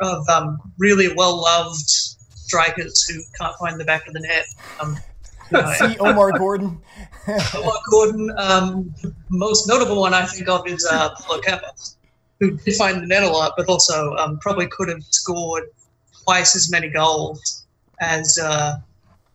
of 0.00 0.28
um, 0.28 0.58
really 0.78 1.14
well 1.14 1.40
loved 1.40 1.88
strikers 2.34 3.02
who 3.08 3.20
can't 3.38 3.54
find 3.58 3.78
the 3.78 3.84
back 3.84 4.06
of 4.06 4.14
the 4.14 4.20
net. 4.20 4.44
Um, 4.80 4.96
See 5.76 5.98
Omar 5.98 6.32
Gordon. 6.38 6.80
Omar 7.28 7.74
Gordon. 7.90 8.32
Um, 8.38 8.94
the 9.02 9.14
most 9.30 9.68
notable 9.68 10.00
one 10.00 10.14
I 10.14 10.24
think 10.26 10.48
of 10.48 10.66
is 10.66 10.86
uh, 10.90 11.10
Paulo 11.14 11.40
Campos 11.40 11.96
who 12.44 12.56
did 12.58 12.74
find 12.74 13.02
the 13.02 13.06
net 13.06 13.22
a 13.22 13.28
lot, 13.28 13.54
but 13.56 13.66
also 13.68 14.14
um, 14.16 14.38
probably 14.38 14.66
could 14.66 14.88
have 14.88 15.02
scored 15.04 15.64
twice 16.24 16.54
as 16.54 16.70
many 16.70 16.88
goals 16.88 17.66
as 18.00 18.38
uh, 18.42 18.76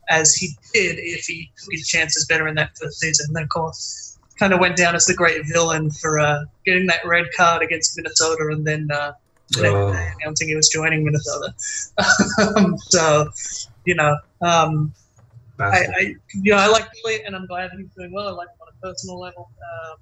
as 0.09 0.33
he 0.33 0.49
did 0.73 0.97
if 0.99 1.25
he 1.25 1.51
took 1.57 1.71
his 1.71 1.87
chances 1.87 2.25
better 2.27 2.47
in 2.47 2.55
that 2.55 2.77
first 2.77 2.99
season. 2.99 3.27
And 3.35 3.43
of 3.43 3.49
course, 3.49 4.17
kind 4.37 4.53
of 4.53 4.59
went 4.59 4.77
down 4.77 4.95
as 4.95 5.05
the 5.05 5.13
great 5.13 5.41
villain 5.47 5.91
for 5.91 6.19
uh, 6.19 6.43
getting 6.65 6.85
that 6.87 7.05
red 7.05 7.25
card 7.35 7.63
against 7.63 7.97
Minnesota, 7.97 8.49
and 8.51 8.65
then 8.65 8.89
uh, 8.91 9.13
uh. 9.57 10.05
announcing 10.21 10.49
he 10.49 10.55
was 10.55 10.69
joining 10.69 11.03
Minnesota. 11.03 11.53
um, 12.55 12.77
so, 12.77 13.29
you 13.85 13.95
know, 13.95 14.15
um, 14.41 14.93
I, 15.59 15.65
I, 15.65 16.15
you 16.33 16.53
know, 16.53 16.57
I 16.57 16.67
like 16.67 16.85
Billy, 17.03 17.23
and 17.25 17.35
I'm 17.35 17.45
glad 17.45 17.71
he's 17.75 17.89
doing 17.97 18.13
well. 18.13 18.27
I 18.29 18.31
like 18.31 18.47
him 18.47 18.61
on 18.61 18.67
a 18.69 18.87
personal 18.87 19.19
level, 19.19 19.49
um, 19.91 19.97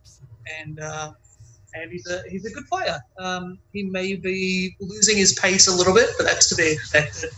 and 0.61 0.79
uh, 0.79 1.11
and 1.81 1.91
he's 1.91 2.07
a 2.07 2.21
he's 2.29 2.45
a 2.45 2.51
good 2.51 2.67
player. 2.67 2.99
Um, 3.19 3.59
he 3.73 3.83
may 3.83 4.15
be 4.15 4.75
losing 4.79 5.17
his 5.17 5.37
pace 5.39 5.67
a 5.67 5.75
little 5.75 5.93
bit, 5.93 6.09
but 6.17 6.25
that's 6.25 6.49
to 6.49 6.55
be 6.55 6.71
expected. 6.71 7.29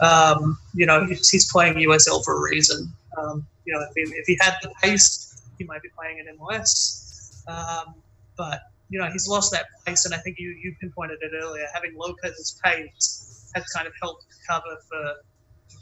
Um, 0.00 0.58
you 0.74 0.86
know, 0.86 1.04
he's, 1.04 1.28
he's, 1.28 1.50
playing 1.52 1.74
USL 1.74 2.24
for 2.24 2.38
a 2.38 2.40
reason. 2.40 2.90
Um, 3.18 3.46
you 3.66 3.74
know, 3.74 3.80
if 3.82 3.92
he, 3.94 4.14
if 4.14 4.26
he 4.26 4.38
had 4.40 4.54
the 4.62 4.72
pace, 4.82 5.42
he 5.58 5.64
might 5.64 5.82
be 5.82 5.90
playing 5.90 6.18
in 6.18 6.38
MLS. 6.38 7.42
Um, 7.46 7.94
but 8.36 8.62
you 8.88 8.98
know, 8.98 9.10
he's 9.10 9.28
lost 9.28 9.52
that 9.52 9.66
pace, 9.86 10.06
and 10.06 10.14
I 10.14 10.18
think 10.18 10.38
you 10.38 10.50
you 10.50 10.74
pinpointed 10.80 11.18
it 11.20 11.32
earlier. 11.34 11.66
Having 11.74 11.96
Lopez's 11.96 12.58
pace 12.64 13.50
has 13.54 13.64
kind 13.66 13.86
of 13.86 13.92
helped 14.00 14.24
cover 14.48 14.78
for 14.88 15.14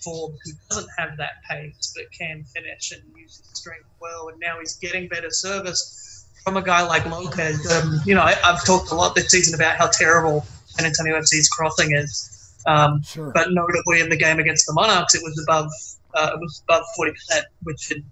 Forbes, 0.03 0.39
who 0.45 0.53
doesn't 0.71 0.91
have 0.99 1.17
that 1.17 1.43
pace 1.49 1.95
but 1.95 2.05
can 2.13 2.45
finish 2.45 2.93
and 2.93 3.03
use 3.17 3.39
his 3.39 3.49
strength 3.59 3.87
well, 4.01 4.29
and 4.29 4.41
now 4.41 4.59
he's 4.59 4.77
getting 4.77 5.09
better 5.09 5.31
service 5.31 6.08
from 6.49 6.57
a 6.57 6.63
guy 6.63 6.83
like 6.83 7.05
Lopez. 7.05 7.71
Um, 7.71 8.01
you 8.07 8.15
know, 8.15 8.23
I, 8.23 8.33
have 8.43 8.65
talked 8.65 8.91
a 8.91 8.95
lot 8.95 9.15
this 9.15 9.29
season 9.29 9.55
about 9.55 9.77
how 9.77 9.87
terrible 9.89 10.47
San 10.65 10.87
Antonio 10.87 11.19
FC's 11.19 11.47
crossing 11.51 11.93
is. 11.93 12.55
Um, 12.67 13.03
sure. 13.03 13.33
But 13.35 13.49
notably 13.53 14.01
in 14.01 14.09
the 14.09 14.17
game 14.17 14.39
against 14.39 14.67
the 14.67 14.73
Monarchs, 14.73 15.15
it 15.15 15.21
was 15.23 15.39
above 15.47 15.71
uh, 16.15 16.31
it 16.33 16.41
was 16.41 16.63
above 16.67 16.85
forty 16.97 17.13
percent, 17.13 17.45
which 17.65 17.93
in, 17.93 18.03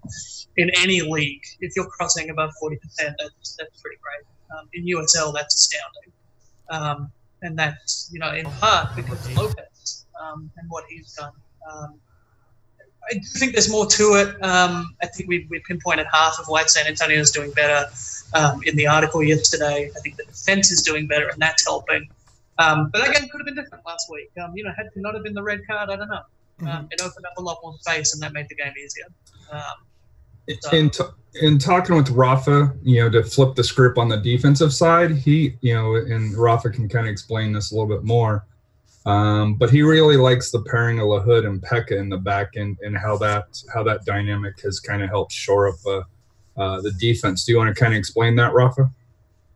in, 0.55 0.69
any 0.77 1.01
league, 1.01 1.41
if 1.61 1.73
you're 1.75 1.87
crossing 1.87 2.29
above 2.29 2.51
forty 2.59 2.77
percent, 2.77 3.15
that's 3.17 3.55
that's 3.57 3.81
pretty 3.81 3.97
great. 4.03 4.59
Um, 4.59 4.69
in 4.73 4.85
USL, 4.85 5.33
that's 5.33 5.55
astounding, 5.55 6.11
um, 6.69 7.11
and 7.41 7.57
that's 7.57 8.11
you 8.13 8.19
know 8.19 8.33
in 8.33 8.45
part 8.45 8.95
because 8.95 9.25
of 9.25 9.35
Lopez 9.35 10.05
um, 10.21 10.51
and 10.57 10.69
what 10.69 10.85
he's 10.87 11.11
done. 11.13 11.33
I 13.09 13.15
do 13.15 13.21
think 13.21 13.53
there's 13.53 13.69
more 13.69 13.85
to 13.85 14.03
it. 14.15 14.43
Um, 14.43 14.95
I 15.01 15.07
think 15.07 15.29
we, 15.29 15.47
we 15.49 15.61
pinpointed 15.67 16.07
half 16.11 16.37
of 16.39 16.45
why 16.47 16.63
San 16.65 16.87
Antonio 16.87 17.19
is 17.19 17.31
doing 17.31 17.51
better 17.51 17.89
um, 18.33 18.61
in 18.65 18.75
the 18.75 18.87
article 18.87 19.23
yesterday. 19.23 19.89
I 19.95 19.99
think 20.01 20.17
the 20.17 20.25
defense 20.25 20.71
is 20.71 20.81
doing 20.81 21.07
better, 21.07 21.27
and 21.29 21.41
that's 21.41 21.65
helping. 21.65 22.09
Um, 22.59 22.89
but 22.91 23.05
that 23.05 23.13
game 23.13 23.29
could 23.29 23.39
have 23.39 23.45
been 23.45 23.55
different 23.55 23.85
last 23.85 24.09
week. 24.11 24.31
Um, 24.43 24.53
you 24.55 24.63
know, 24.63 24.71
had 24.75 24.91
to 24.93 25.01
not 25.01 25.13
have 25.13 25.23
been 25.23 25.33
the 25.33 25.43
red 25.43 25.61
card, 25.67 25.89
I 25.89 25.95
don't 25.95 26.09
know. 26.09 26.21
Mm-hmm. 26.59 26.67
Um, 26.67 26.87
it 26.91 27.01
opened 27.01 27.25
up 27.25 27.33
a 27.37 27.41
lot 27.41 27.59
more 27.63 27.75
space, 27.79 28.13
and 28.13 28.21
that 28.23 28.33
made 28.33 28.47
the 28.49 28.55
game 28.55 28.73
easier. 28.83 29.05
Um, 29.51 30.57
so. 30.61 30.75
In, 30.75 30.89
t- 30.89 31.03
in 31.41 31.59
talking 31.59 31.95
with 31.95 32.09
Rafa, 32.09 32.73
you 32.81 33.01
know, 33.01 33.09
to 33.09 33.23
flip 33.23 33.55
the 33.55 33.63
script 33.63 33.97
on 33.97 34.09
the 34.09 34.17
defensive 34.17 34.73
side, 34.73 35.11
he, 35.11 35.55
you 35.61 35.73
know, 35.75 35.95
and 35.95 36.35
Rafa 36.35 36.69
can 36.69 36.89
kind 36.89 37.05
of 37.05 37.11
explain 37.11 37.51
this 37.51 37.71
a 37.71 37.75
little 37.75 37.89
bit 37.89 38.03
more. 38.03 38.45
Um, 39.07 39.53
but 39.53 39.69
he 39.69 39.83
really 39.83 40.17
likes 40.17 40.51
the 40.51 40.61
pairing 40.63 40.99
of 40.99 41.05
Lahoud 41.05 41.47
and 41.47 41.61
Pekka 41.61 41.97
in 41.97 42.09
the 42.09 42.17
back 42.17 42.57
end 42.57 42.77
and 42.81 42.97
how 42.97 43.15
that 43.19 43.45
how 43.73 43.81
that 43.83 44.03
dynamic 44.03 44.59
has 44.61 44.81
kind 44.81 45.01
of 45.01 45.07
helped 45.07 45.31
shore 45.31 45.69
up 45.69 45.75
uh, 45.85 46.01
uh, 46.57 46.81
the 46.81 46.91
defense. 46.91 47.45
Do 47.45 47.53
you 47.53 47.57
want 47.57 47.73
to 47.73 47.79
kind 47.79 47.93
of 47.93 47.97
explain 47.97 48.35
that, 48.35 48.53
Rafa? 48.53 48.91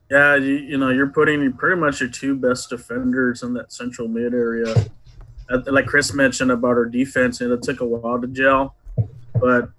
Yeah, 0.09 0.35
you, 0.35 0.55
you 0.55 0.77
know, 0.77 0.89
you're 0.89 1.09
putting 1.09 1.51
pretty 1.53 1.79
much 1.79 1.99
your 1.99 2.09
two 2.09 2.35
best 2.35 2.69
defenders 2.69 3.43
in 3.43 3.53
that 3.55 3.73
central 3.73 4.07
mid 4.07 4.33
area. 4.33 4.73
Like 5.65 5.85
Chris 5.85 6.13
mentioned 6.13 6.51
about 6.51 6.77
our 6.77 6.85
defense, 6.85 7.41
and 7.41 7.51
it 7.51 7.61
took 7.61 7.81
a 7.81 7.85
while 7.85 8.21
to 8.21 8.27
gel, 8.27 8.75
but 9.35 9.69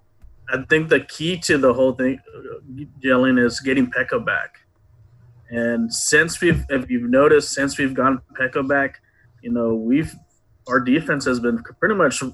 I 0.50 0.62
think 0.68 0.90
the 0.90 1.00
key 1.00 1.38
to 1.38 1.56
the 1.56 1.72
whole 1.72 1.92
thing 1.92 2.20
gelling 3.02 3.42
is 3.42 3.60
getting 3.60 3.90
Pekka 3.90 4.22
back. 4.24 4.58
And 5.48 5.92
since 5.92 6.42
we've, 6.42 6.62
if 6.68 6.90
you've 6.90 7.08
noticed, 7.08 7.52
since 7.52 7.78
we've 7.78 7.94
gotten 7.94 8.20
Pekka 8.38 8.68
back, 8.68 9.01
you 9.42 9.50
know, 9.50 9.74
we've 9.74 10.14
our 10.68 10.80
defense 10.80 11.24
has 11.24 11.40
been 11.40 11.62
pretty 11.80 11.94
much, 11.94 12.22
you 12.22 12.32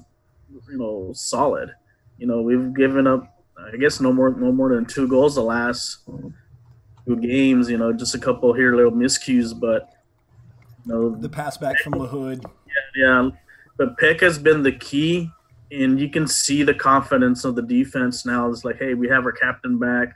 know, 0.69 1.11
solid. 1.13 1.73
You 2.17 2.27
know, 2.27 2.41
we've 2.41 2.73
given 2.73 3.07
up 3.07 3.39
I 3.73 3.77
guess 3.77 3.99
no 3.99 4.11
more 4.11 4.31
no 4.31 4.51
more 4.51 4.73
than 4.73 4.85
two 4.85 5.07
goals 5.07 5.35
the 5.35 5.43
last 5.43 5.99
two 7.05 7.15
games. 7.17 7.69
You 7.69 7.77
know, 7.77 7.93
just 7.93 8.15
a 8.15 8.19
couple 8.19 8.53
here 8.53 8.75
little 8.75 8.91
miscues, 8.91 9.57
but 9.57 9.89
you 10.85 10.93
know 10.93 11.15
the 11.15 11.29
pass 11.29 11.57
back 11.57 11.79
from 11.79 11.93
the 11.93 11.99
Lahoud. 11.99 12.43
Yeah, 12.95 13.03
yeah, 13.03 13.29
but 13.77 13.97
Pekka 13.97 14.21
has 14.21 14.39
been 14.39 14.63
the 14.63 14.71
key, 14.71 15.29
and 15.71 15.99
you 15.99 16.09
can 16.09 16.27
see 16.27 16.63
the 16.63 16.73
confidence 16.73 17.43
of 17.45 17.55
the 17.55 17.61
defense 17.61 18.25
now. 18.25 18.49
It's 18.49 18.63
like, 18.63 18.77
hey, 18.77 18.93
we 18.93 19.07
have 19.09 19.25
our 19.25 19.31
captain 19.31 19.77
back. 19.77 20.15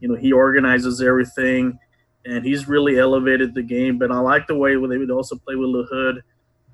You 0.00 0.08
know, 0.08 0.14
he 0.14 0.32
organizes 0.32 1.00
everything, 1.00 1.78
and 2.24 2.44
he's 2.44 2.68
really 2.68 2.98
elevated 2.98 3.54
the 3.54 3.62
game. 3.62 3.98
But 3.98 4.10
I 4.10 4.18
like 4.18 4.46
the 4.46 4.56
way 4.56 4.72
they 4.74 4.98
would 4.98 5.10
also 5.10 5.36
play 5.36 5.54
with 5.54 5.68
Lahoud. 5.68 6.22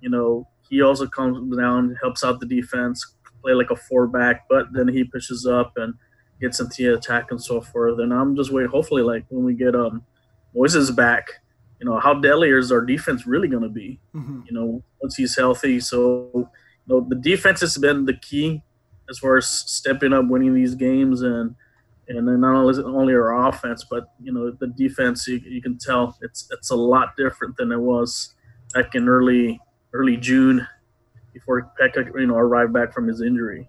You 0.00 0.11
know, 0.11 0.49
he 0.69 0.83
also 0.83 1.07
comes 1.07 1.57
down, 1.57 1.97
helps 2.03 2.25
out 2.25 2.41
the 2.41 2.47
defense, 2.47 3.15
play 3.43 3.55
like 3.55 3.71
a 3.71 3.76
four 3.76 4.07
back, 4.07 4.45
but 4.49 4.73
then 4.73 4.88
he 4.88 5.05
pushes 5.05 5.47
up 5.47 5.73
and 5.76 5.95
gets 6.41 6.61
into 6.61 6.83
the 6.83 6.95
attack 6.95 7.31
and 7.31 7.43
so 7.43 7.61
forth. 7.61 7.99
And 7.99 8.12
I'm 8.12 8.37
just 8.37 8.53
waiting. 8.53 8.71
Hopefully, 8.71 9.03
like 9.03 9.25
when 9.29 9.45
we 9.45 9.55
get 9.55 9.75
um 9.75 10.05
Moises 10.55 10.95
back, 10.95 11.29
you 11.81 11.87
know, 11.88 11.99
how 11.99 12.15
deadly 12.15 12.50
is 12.50 12.73
our 12.73 12.81
defense 12.81 13.26
really 13.26 13.49
going 13.49 13.62
to 13.62 13.69
be? 13.69 14.00
Mm-hmm. 14.15 14.41
You 14.47 14.55
know, 14.55 14.83
once 15.03 15.17
he's 15.17 15.37
healthy. 15.37 15.81
So, 15.81 16.31
you 16.35 16.49
know, 16.87 17.07
the 17.07 17.17
defense 17.17 17.61
has 17.61 17.76
been 17.76 18.07
the 18.07 18.17
key 18.17 18.62
as 19.11 19.19
far 19.19 19.37
as 19.37 19.47
stepping 19.47 20.12
up, 20.12 20.26
winning 20.26 20.55
these 20.55 20.75
games, 20.75 21.23
and 21.23 21.55
and 22.09 22.26
then 22.29 22.41
not 22.41 22.55
only 22.55 22.83
only 22.83 23.15
our 23.15 23.49
offense, 23.49 23.85
but 23.88 24.12
you 24.23 24.33
know, 24.33 24.50
the 24.50 24.69
defense. 24.69 25.26
You, 25.26 25.37
you 25.45 25.61
can 25.61 25.79
tell 25.79 26.17
it's 26.23 26.49
it's 26.50 26.71
a 26.71 26.76
lot 26.76 27.17
different 27.17 27.57
than 27.57 27.73
it 27.73 27.81
was 27.81 28.35
back 28.73 28.95
in 28.95 29.09
early 29.09 29.61
early 29.97 30.17
June 30.17 30.67
before 31.33 31.71
Pekka, 31.81 32.07
you 32.19 32.26
know, 32.26 32.37
arrived 32.37 32.73
back 32.73 32.93
from 32.93 33.09
his 33.09 33.21
injury. 33.21 33.69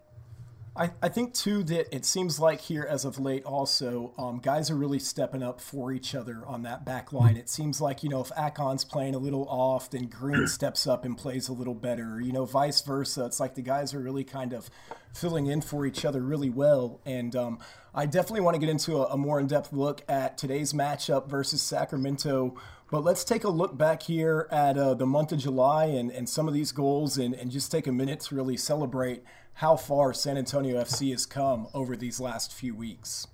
I, 0.78 0.92
I 1.02 1.10
think 1.10 1.34
too 1.34 1.64
that 1.64 1.94
it 1.94 2.06
seems 2.06 2.40
like 2.40 2.62
here 2.62 2.86
as 2.88 3.04
of 3.04 3.18
late 3.18 3.44
also 3.46 4.14
um, 4.18 4.38
guys 4.38 4.70
are 4.70 4.76
really 4.76 5.00
stepping 5.00 5.42
up 5.42 5.60
for 5.60 5.92
each 5.92 6.14
other 6.14 6.44
on 6.46 6.62
that 6.64 6.86
back 6.86 7.12
line. 7.12 7.36
It 7.36 7.50
seems 7.50 7.82
like 7.82 8.04
you 8.04 8.10
know 8.10 8.22
if 8.22 8.32
Ackon's 8.38 8.86
playing 8.86 9.16
a 9.16 9.18
little 9.18 9.48
off, 9.50 9.90
then 9.90 10.06
Green 10.06 10.48
steps 10.48 10.86
up 10.86 11.04
and 11.04 11.18
plays 11.18 11.48
a 11.48 11.54
little 11.54 11.74
better. 11.74 12.22
You 12.22 12.32
know, 12.32 12.46
vice 12.46 12.82
versa. 12.82 13.26
It's 13.26 13.40
like 13.40 13.56
the 13.56 13.64
guys 13.64 13.96
are 13.96 14.00
really 14.00 14.24
kind 14.24 14.54
of 14.54 14.70
filling 15.14 15.48
in 15.48 15.62
for 15.62 15.86
each 15.88 16.06
other 16.06 16.22
really 16.22 16.52
well. 16.52 17.02
And 17.06 17.36
um, 17.36 17.58
I 17.96 18.06
definitely 18.06 18.42
want 18.42 18.54
to 18.54 18.60
get 18.60 18.70
into 18.70 18.98
a, 18.98 19.06
a 19.06 19.18
more 19.18 19.40
in 19.40 19.48
depth 19.48 19.74
look 19.74 20.04
at 20.08 20.38
today's 20.38 20.74
matchup 20.74 21.28
versus 21.28 21.62
Sacramento. 21.64 22.56
But 22.90 23.04
let's 23.04 23.26
take 23.26 23.44
a 23.44 23.50
look 23.50 23.78
back 23.78 24.04
here 24.04 24.48
at 24.50 24.78
uh, 24.78 24.94
the 24.94 25.06
month 25.06 25.34
of 25.34 25.40
July 25.40 25.86
and, 25.86 26.10
and 26.10 26.30
some 26.30 26.48
of 26.48 26.54
these 26.54 26.72
goals 26.72 27.18
and, 27.18 27.34
and 27.34 27.52
just 27.52 27.70
take 27.70 27.86
a 27.86 27.92
minute 27.92 28.22
to 28.22 28.36
really 28.36 28.56
celebrate 28.56 29.24
how 29.56 29.76
far 29.76 30.14
San 30.14 30.38
Antonio 30.38 30.82
FC 30.82 31.12
has 31.12 31.26
come 31.26 31.68
over 31.74 31.98
these 31.98 32.22
last 32.22 32.54
few 32.54 32.74
weeks. 32.74 33.28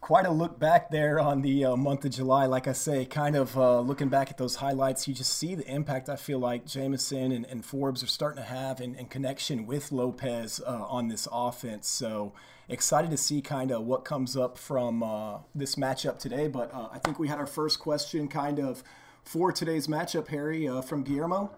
Quite 0.00 0.26
a 0.26 0.30
look 0.30 0.58
back 0.58 0.90
there 0.90 1.18
on 1.18 1.42
the 1.42 1.64
uh, 1.64 1.76
month 1.76 2.04
of 2.04 2.12
July. 2.12 2.46
Like 2.46 2.66
I 2.68 2.72
say, 2.72 3.04
kind 3.04 3.36
of 3.36 3.58
uh, 3.58 3.80
looking 3.80 4.08
back 4.08 4.30
at 4.30 4.38
those 4.38 4.56
highlights, 4.56 5.08
you 5.08 5.12
just 5.12 5.36
see 5.36 5.54
the 5.54 5.66
impact 5.66 6.08
I 6.08 6.16
feel 6.16 6.38
like 6.38 6.64
Jamison 6.64 7.32
and, 7.32 7.44
and 7.44 7.64
Forbes 7.64 8.02
are 8.02 8.06
starting 8.06 8.42
to 8.42 8.48
have 8.48 8.80
in, 8.80 8.94
in 8.94 9.06
connection 9.06 9.66
with 9.66 9.90
Lopez 9.90 10.60
uh, 10.64 10.84
on 10.88 11.08
this 11.08 11.26
offense. 11.30 11.88
So 11.88 12.32
excited 12.68 13.10
to 13.10 13.16
see 13.16 13.42
kind 13.42 13.70
of 13.70 13.84
what 13.84 14.04
comes 14.04 14.36
up 14.36 14.56
from 14.56 15.02
uh, 15.02 15.38
this 15.54 15.74
matchup 15.74 16.18
today. 16.18 16.48
But 16.48 16.72
uh, 16.72 16.88
I 16.92 16.98
think 16.98 17.18
we 17.18 17.28
had 17.28 17.38
our 17.38 17.46
first 17.46 17.80
question 17.80 18.28
kind 18.28 18.60
of 18.60 18.84
for 19.24 19.52
today's 19.52 19.88
matchup, 19.88 20.28
Harry, 20.28 20.68
uh, 20.68 20.80
from 20.80 21.02
Guillermo. 21.02 21.50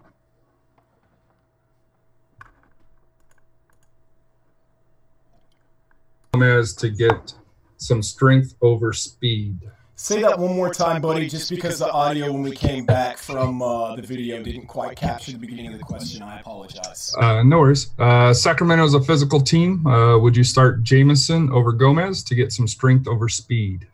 Gomez 6.33 6.73
to 6.75 6.89
get 6.89 7.33
some 7.81 8.03
strength 8.03 8.55
over 8.61 8.93
speed. 8.93 9.59
Say 9.95 10.21
that 10.21 10.39
one 10.39 10.55
more 10.55 10.73
time, 10.73 11.01
buddy, 11.01 11.27
just 11.27 11.49
because 11.49 11.79
the 11.79 11.91
audio 11.91 12.31
when 12.31 12.41
we 12.41 12.55
came 12.55 12.85
back 12.85 13.17
from 13.17 13.61
uh, 13.61 13.95
the 13.95 14.01
video 14.01 14.41
didn't 14.41 14.65
quite 14.65 14.95
capture 14.95 15.31
the 15.31 15.37
beginning 15.37 15.73
of 15.73 15.77
the 15.77 15.83
question. 15.83 16.23
I 16.23 16.39
apologize. 16.39 17.13
Uh, 17.19 17.43
no 17.43 17.59
worries. 17.59 17.91
Uh, 17.99 18.33
Sacramento 18.33 18.83
is 18.83 18.93
a 18.95 19.01
physical 19.01 19.39
team. 19.39 19.85
Uh, 19.85 20.17
would 20.17 20.35
you 20.35 20.43
start 20.43 20.81
Jamison 20.81 21.51
over 21.51 21.71
Gomez 21.71 22.23
to 22.23 22.35
get 22.35 22.51
some 22.51 22.67
strength 22.67 23.07
over 23.07 23.29
speed? 23.29 23.85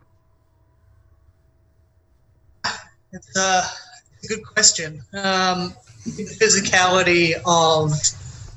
It's 3.12 3.38
a 3.38 3.64
good 4.28 4.46
question. 4.46 5.02
Um, 5.14 5.74
the 6.06 6.38
physicality 6.40 7.34
of 7.46 7.92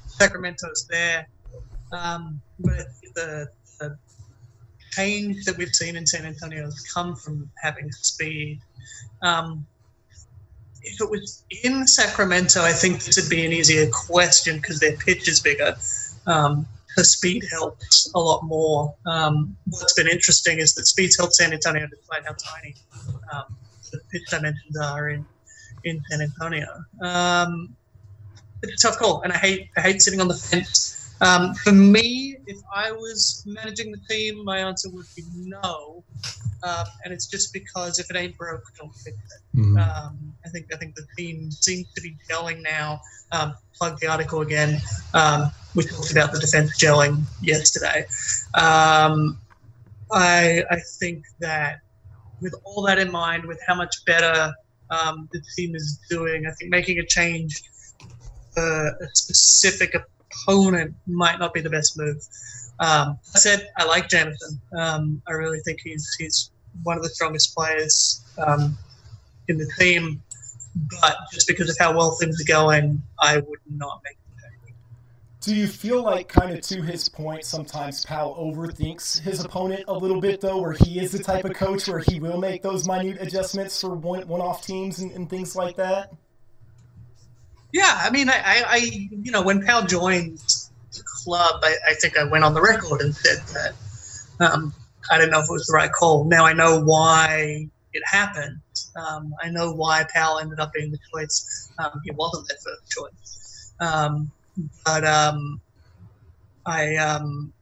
Sacramento's 0.07 0.87
there, 0.89 1.27
um, 1.93 2.41
but 2.61 2.87
the 3.15 3.49
the 3.60 3.60
change 4.91 5.45
that 5.45 5.57
we've 5.57 5.75
seen 5.75 5.97
in 5.97 6.07
San 6.07 6.27
Antonio 6.27 6.65
has 6.65 6.81
come 6.93 7.17
from 7.17 7.51
having 7.57 7.91
speed. 7.93 8.61
Um, 9.23 9.67
if 10.83 11.01
it 11.01 11.11
was 11.11 11.45
in 11.63 11.87
Sacramento, 11.87 12.63
I 12.63 12.73
think 12.73 13.05
this 13.05 13.21
would 13.21 13.31
be 13.31 13.45
an 13.45 13.53
easier 13.53 13.89
question 13.91 14.57
because 14.57 14.81
their 14.81 14.97
pitch 14.97 15.29
is 15.29 15.41
bigger. 15.41 15.77
Um, 16.27 16.67
the 16.97 17.05
speed 17.05 17.45
helps 17.51 18.11
a 18.15 18.19
lot 18.19 18.43
more. 18.43 18.95
Um, 19.07 19.57
what's 19.69 19.93
been 19.95 20.09
interesting 20.09 20.59
is 20.59 20.75
that 20.75 20.87
speed's 20.87 21.17
helped 21.17 21.35
San 21.35 21.53
Antonio 21.53 21.87
despite 21.87 22.25
how 22.25 22.35
tiny 22.35 22.75
um, 23.33 23.57
the 23.93 24.01
pitch 24.11 24.25
dimensions 24.31 24.77
are 24.77 25.11
in 25.11 25.25
in 25.85 26.03
San 26.11 26.21
Antonio. 26.21 26.67
Um, 27.01 27.75
it's 28.63 28.85
a 28.85 28.89
tough 28.89 28.99
call, 28.99 29.23
and 29.23 29.33
I 29.33 29.37
hate 29.37 29.71
I 29.77 29.81
hate 29.81 30.03
sitting 30.03 30.21
on 30.21 30.29
the 30.29 30.35
fence 30.35 30.90
um, 31.21 31.55
for 31.55 31.73
me, 31.73 32.37
if 32.47 32.59
I 32.75 32.93
was 32.93 33.45
managing 33.47 33.93
the 33.93 34.01
team, 34.09 34.45
my 34.45 34.59
answer 34.59 34.89
would 34.91 35.07
be 35.15 35.25
no, 35.35 36.03
um, 36.63 36.85
and 37.05 37.13
it's 37.13 37.27
just 37.27 37.53
because 37.53 37.99
if 37.99 38.11
it 38.11 38.17
ain't 38.17 38.37
broke, 38.39 38.63
don't 38.79 38.95
fix 38.95 39.17
it. 39.17 39.59
Mm-hmm. 39.59 39.77
Um, 39.79 40.35
I 40.45 40.49
think 40.49 40.67
I 40.73 40.77
think 40.77 40.95
the 40.95 41.07
team 41.17 41.51
seems 41.51 41.93
to 41.95 42.01
be 42.01 42.17
gelling 42.31 42.63
now. 42.63 43.01
Um, 43.33 43.55
plug 43.77 44.01
the 44.01 44.09
article 44.09 44.41
again. 44.41 44.81
Um, 45.15 45.51
we 45.75 45.85
talked 45.85 46.11
about 46.11 46.33
the 46.33 46.39
defense 46.39 46.83
gelling 46.83 47.23
yesterday. 47.43 48.07
Um, 48.55 49.39
I 50.13 50.65
I 50.71 50.81
think 50.99 51.25
that 51.41 51.81
with 52.41 52.55
all 52.65 52.83
that 52.83 52.99
in 52.99 53.11
mind, 53.11 53.45
with 53.45 53.61
how 53.67 53.75
much 53.75 54.05
better 54.07 54.53
the 54.91 55.43
team 55.57 55.75
is 55.75 56.01
doing, 56.09 56.47
I 56.47 56.51
think 56.53 56.71
making 56.71 56.99
a 56.99 57.07
change 57.07 57.63
for 58.55 58.89
a 58.89 59.09
specific 59.15 59.95
opponent 60.33 60.95
might 61.07 61.39
not 61.39 61.53
be 61.53 61.61
the 61.61 61.71
best 61.71 61.99
move. 61.99 62.17
Um, 62.79 63.19
I 63.35 63.39
said 63.39 63.69
I 63.77 63.85
like 63.85 64.09
Jamison. 64.09 64.61
Um, 64.77 65.23
I 65.29 65.33
really 65.33 65.61
think 65.61 65.81
he's 65.83 66.15
he's 66.19 66.51
one 66.83 66.97
of 66.97 67.03
the 67.03 67.11
strongest 67.11 67.55
players 67.55 68.25
um, 68.39 68.79
in 69.49 69.59
the 69.59 69.71
team. 69.79 70.23
But 71.01 71.17
just 71.33 71.49
because 71.49 71.69
of 71.69 71.77
how 71.79 71.97
well 71.97 72.13
things 72.13 72.41
are 72.41 72.45
going, 72.47 73.03
I 73.19 73.39
would 73.39 73.61
not 73.69 74.01
make. 74.05 74.17
Do 75.41 75.57
you 75.57 75.67
feel 75.67 76.03
like, 76.03 76.29
kind 76.29 76.53
of 76.53 76.61
to 76.61 76.83
his 76.83 77.09
point, 77.09 77.47
sometimes 77.47 78.05
Pal 78.05 78.35
overthinks 78.35 79.19
his 79.21 79.43
opponent 79.43 79.85
a 79.89 79.95
little 79.95 80.21
bit, 80.21 80.39
though, 80.43 80.61
where 80.61 80.75
he 80.75 81.01
is 81.01 81.13
the 81.13 81.19
type 81.19 81.47
of 81.47 81.55
coach 81.55 81.89
where 81.89 82.01
he 82.01 82.21
will 82.21 82.39
make 82.39 82.63
those 82.63 82.87
minute 82.87 83.17
adjustments 83.21 83.81
for 83.81 83.95
one, 83.95 84.29
one-off 84.29 84.67
teams 84.67 84.99
and, 84.99 85.11
and 85.13 85.31
things 85.31 85.57
like 85.57 85.77
that? 85.77 86.13
Yeah, 87.73 88.01
I 88.03 88.11
mean, 88.11 88.29
I, 88.29 88.65
I, 88.67 88.77
you 89.11 89.31
know, 89.31 89.43
when 89.43 89.65
Pal 89.65 89.87
joined 89.87 90.39
the 90.93 91.03
club, 91.25 91.61
I, 91.63 91.77
I, 91.89 91.95
think 91.95 92.19
I 92.19 92.25
went 92.25 92.43
on 92.43 92.55
the 92.55 92.61
record 92.61 93.01
and 93.01 93.15
said 93.15 93.39
that 93.55 93.75
um, 94.41 94.75
I 95.11 95.19
didn't 95.19 95.31
know 95.31 95.41
if 95.41 95.49
it 95.49 95.53
was 95.53 95.67
the 95.67 95.75
right 95.75 95.91
call. 95.93 96.25
Now 96.25 96.45
I 96.45 96.53
know 96.53 96.81
why 96.83 97.69
it 97.93 98.03
happened. 98.05 98.59
Um, 98.97 99.35
I 99.41 99.51
know 99.51 99.73
why 99.73 100.05
Pal 100.13 100.41
ended 100.41 100.59
up 100.59 100.73
being 100.73 100.91
the 100.91 100.99
choice. 101.15 101.73
Um, 101.79 102.01
he 102.05 102.11
wasn't 102.11 102.49
their 102.49 102.59
first 102.59 102.91
choice, 102.91 103.73
um, 103.81 104.33
but 104.85 105.05
um, 105.05 105.61
I, 106.67 106.97
um, 106.97 107.53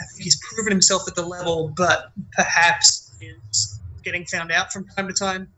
I 0.00 0.04
think 0.04 0.22
he's 0.22 0.40
proven 0.40 0.70
himself 0.70 1.08
at 1.08 1.16
the 1.16 1.26
level, 1.26 1.72
but 1.76 2.12
perhaps 2.32 3.12
is 3.20 3.80
getting 4.02 4.24
found 4.24 4.50
out 4.52 4.72
from 4.72 4.86
time 4.88 5.08
to 5.08 5.14
time. 5.14 5.48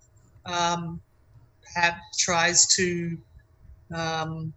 perhaps 0.44 2.16
tries 2.18 2.66
to 2.76 3.18
um, 3.94 4.52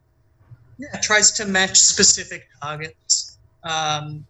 yeah, 0.78 1.00
tries 1.02 1.32
to 1.34 1.46
match 1.46 1.78
specific 1.78 2.48
targets, 2.62 3.38
um, 3.64 4.26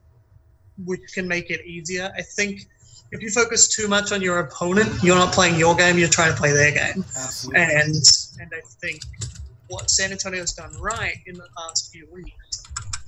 which 0.86 1.02
can 1.14 1.28
make 1.28 1.50
it 1.50 1.66
easier. 1.66 2.12
I 2.16 2.22
think 2.22 2.68
if 3.12 3.22
you 3.22 3.30
focus 3.30 3.68
too 3.68 3.88
much 3.88 4.12
on 4.12 4.22
your 4.22 4.40
opponent, 4.40 5.04
you're 5.04 5.16
not 5.16 5.34
playing 5.34 5.58
your 5.58 5.76
game. 5.76 5.98
You're 5.98 6.10
trying 6.10 6.32
to 6.32 6.38
play 6.38 6.52
their 6.52 6.72
game. 6.72 7.06
Absolutely. 7.16 7.62
And 7.62 7.96
and 8.40 8.52
I 8.54 8.62
think 8.82 9.02
what 9.68 9.90
San 9.90 10.12
Antonio's 10.12 10.54
done 10.54 10.72
right 10.80 11.18
in 11.26 11.36
the 11.36 11.48
past 11.58 11.92
few 11.92 12.08
weeks 12.12 12.64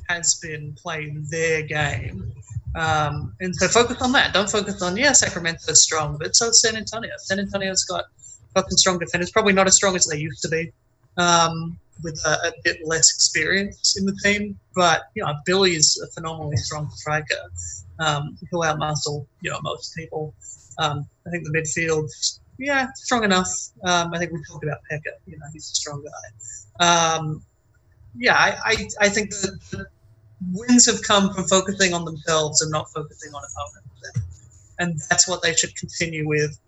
has 0.10 0.36
been 0.36 0.74
playing 0.74 1.26
their 1.30 1.62
game. 1.62 2.34
Um, 2.76 3.36
and 3.40 3.56
so 3.56 3.68
focus 3.68 4.02
on 4.02 4.12
that. 4.14 4.34
Don't 4.34 4.50
focus 4.50 4.82
on 4.82 4.98
yeah, 4.98 5.12
Sacramento's 5.12 5.82
strong, 5.82 6.18
but 6.18 6.36
so 6.36 6.50
is 6.50 6.62
San 6.62 6.76
Antonio. 6.76 7.12
San 7.18 7.40
Antonio's 7.40 7.84
got 7.84 8.06
fucking 8.54 8.78
strong 8.78 9.00
defenders. 9.00 9.32
Probably 9.32 9.54
not 9.54 9.68
as 9.68 9.76
strong 9.76 9.96
as 9.96 10.06
they 10.06 10.18
used 10.18 10.42
to 10.44 10.50
be. 10.50 10.72
Um, 11.18 11.80
with 12.04 12.20
a, 12.26 12.48
a, 12.48 12.52
bit 12.64 12.80
less 12.86 13.14
experience 13.14 13.98
in 13.98 14.06
the 14.06 14.16
team. 14.24 14.60
But 14.76 15.04
you 15.16 15.24
know, 15.24 15.34
Billy 15.46 15.72
is 15.72 16.02
a 16.06 16.12
phenomenally 16.12 16.58
strong 16.58 16.90
striker 16.92 17.36
um, 18.00 18.38
who'll 18.50 18.62
outmuscle 18.62 19.26
you 19.42 19.52
know 19.52 19.60
most 19.64 19.96
people. 19.96 20.34
Um, 20.80 21.08
I 21.26 21.32
think 21.32 21.44
the 21.44 21.52
midfield, 21.52 22.10
yeah, 22.60 22.88
strong 22.96 23.24
enough. 23.24 23.50
Um, 23.84 24.14
I 24.14 24.20
think 24.20 24.32
we 24.32 24.44
talked 24.50 24.64
about 24.64 24.80
Pekka. 24.92 25.14
You 25.26 25.38
know, 25.38 25.46
he's 25.54 25.72
a 25.72 25.76
strong 25.76 26.04
guy. 26.04 27.16
Um, 27.16 27.44
yeah, 28.16 28.36
I, 28.36 28.58
I, 28.64 28.88
I 29.02 29.10
think 29.10 29.32
the, 29.32 29.58
the 29.72 29.86
wins 30.54 30.86
have 30.86 31.02
come 31.04 31.34
from 31.34 31.46
focusing 31.46 31.94
on 31.94 32.06
themselves 32.06 32.62
and 32.62 32.72
not 32.72 32.90
focusing 32.92 33.34
on 33.34 33.42
opponents, 33.44 34.38
and 34.80 35.00
that's 35.10 35.28
what 35.28 35.42
they 35.42 35.54
should 35.54 35.76
continue 35.76 36.28
with. 36.28 36.60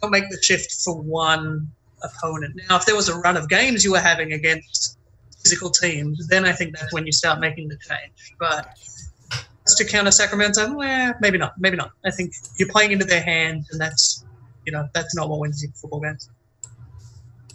Don't 0.00 0.10
make 0.10 0.28
the 0.30 0.38
shift 0.42 0.72
for 0.84 1.00
one 1.00 1.70
opponent. 2.04 2.60
Now, 2.68 2.76
if 2.76 2.86
there 2.86 2.96
was 2.96 3.08
a 3.08 3.16
run 3.16 3.36
of 3.36 3.48
games 3.48 3.84
you 3.84 3.92
were 3.92 4.00
having 4.00 4.32
against 4.32 4.98
physical 5.42 5.70
teams, 5.70 6.26
then 6.28 6.44
I 6.44 6.52
think 6.52 6.76
that's 6.76 6.92
when 6.92 7.06
you 7.06 7.12
start 7.12 7.40
making 7.40 7.68
the 7.68 7.76
change. 7.76 8.34
But 8.38 8.68
just 9.66 9.78
to 9.78 9.84
counter 9.84 10.10
Sacramento, 10.10 10.74
well, 10.74 11.14
maybe 11.20 11.38
not. 11.38 11.54
Maybe 11.58 11.76
not. 11.76 11.92
I 12.04 12.10
think 12.10 12.32
you're 12.58 12.68
playing 12.68 12.92
into 12.92 13.04
their 13.04 13.22
hands, 13.22 13.68
and 13.70 13.80
that's 13.80 14.24
you 14.66 14.72
know 14.72 14.88
that's 14.94 15.14
not 15.14 15.28
what 15.28 15.40
wins 15.40 15.62
in 15.62 15.72
football 15.72 16.00
games. 16.00 16.30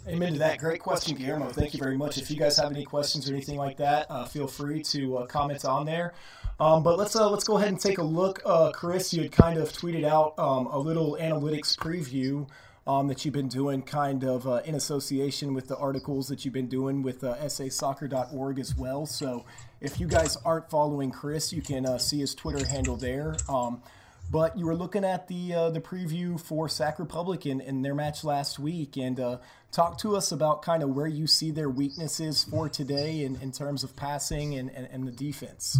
Amen 0.08 0.32
to 0.32 0.38
that. 0.40 0.58
Great 0.58 0.80
question, 0.80 1.16
Guillermo. 1.16 1.50
Thank 1.50 1.74
you 1.74 1.78
very 1.78 1.96
much. 1.96 2.18
If 2.18 2.30
you 2.30 2.36
guys 2.36 2.56
have 2.56 2.72
any 2.72 2.84
questions 2.84 3.30
or 3.30 3.34
anything 3.34 3.56
like 3.56 3.76
that, 3.76 4.06
uh, 4.10 4.24
feel 4.24 4.46
free 4.48 4.82
to 4.84 5.18
uh, 5.18 5.26
comment 5.26 5.64
on 5.64 5.84
there. 5.84 6.14
Um, 6.58 6.82
but 6.82 6.98
let's 6.98 7.14
uh, 7.14 7.28
let's 7.30 7.44
go 7.44 7.58
ahead 7.58 7.68
and 7.68 7.80
take 7.80 7.98
a 7.98 8.02
look. 8.02 8.40
Uh, 8.44 8.70
Chris, 8.72 9.14
you 9.14 9.22
had 9.22 9.32
kind 9.32 9.58
of 9.58 9.68
tweeted 9.68 10.04
out 10.04 10.38
um, 10.38 10.66
a 10.66 10.78
little 10.78 11.16
analytics 11.20 11.76
preview 11.76 12.48
um, 12.86 13.08
that 13.08 13.24
you've 13.24 13.34
been 13.34 13.48
doing 13.48 13.82
kind 13.82 14.24
of 14.24 14.46
uh, 14.46 14.62
in 14.64 14.74
association 14.74 15.54
with 15.54 15.68
the 15.68 15.76
articles 15.76 16.28
that 16.28 16.44
you've 16.44 16.54
been 16.54 16.68
doing 16.68 17.02
with 17.02 17.22
uh, 17.22 17.36
sasoccer.org 17.36 18.58
as 18.58 18.74
well. 18.74 19.06
So 19.06 19.44
if 19.80 20.00
you 20.00 20.06
guys 20.06 20.36
aren't 20.44 20.70
following 20.70 21.10
Chris, 21.10 21.52
you 21.52 21.62
can 21.62 21.86
uh, 21.86 21.98
see 21.98 22.20
his 22.20 22.34
Twitter 22.34 22.66
handle 22.66 22.96
there. 22.96 23.36
Um, 23.48 23.82
but 24.30 24.56
you 24.56 24.64
were 24.64 24.76
looking 24.76 25.04
at 25.04 25.26
the 25.26 25.54
uh, 25.54 25.70
the 25.70 25.80
preview 25.80 26.40
for 26.40 26.68
Sac 26.68 27.00
Republic 27.00 27.46
in, 27.46 27.60
in 27.60 27.82
their 27.82 27.96
match 27.96 28.22
last 28.22 28.60
week, 28.60 28.96
and 28.96 29.18
uh, 29.18 29.38
talk 29.72 29.98
to 29.98 30.16
us 30.16 30.30
about 30.30 30.62
kind 30.62 30.84
of 30.84 30.90
where 30.90 31.08
you 31.08 31.26
see 31.26 31.50
their 31.50 31.68
weaknesses 31.68 32.44
for 32.44 32.68
today 32.68 33.24
in, 33.24 33.36
in 33.40 33.50
terms 33.50 33.82
of 33.82 33.96
passing 33.96 34.54
and, 34.54 34.70
and, 34.70 34.88
and 34.92 35.06
the 35.06 35.10
defense. 35.10 35.78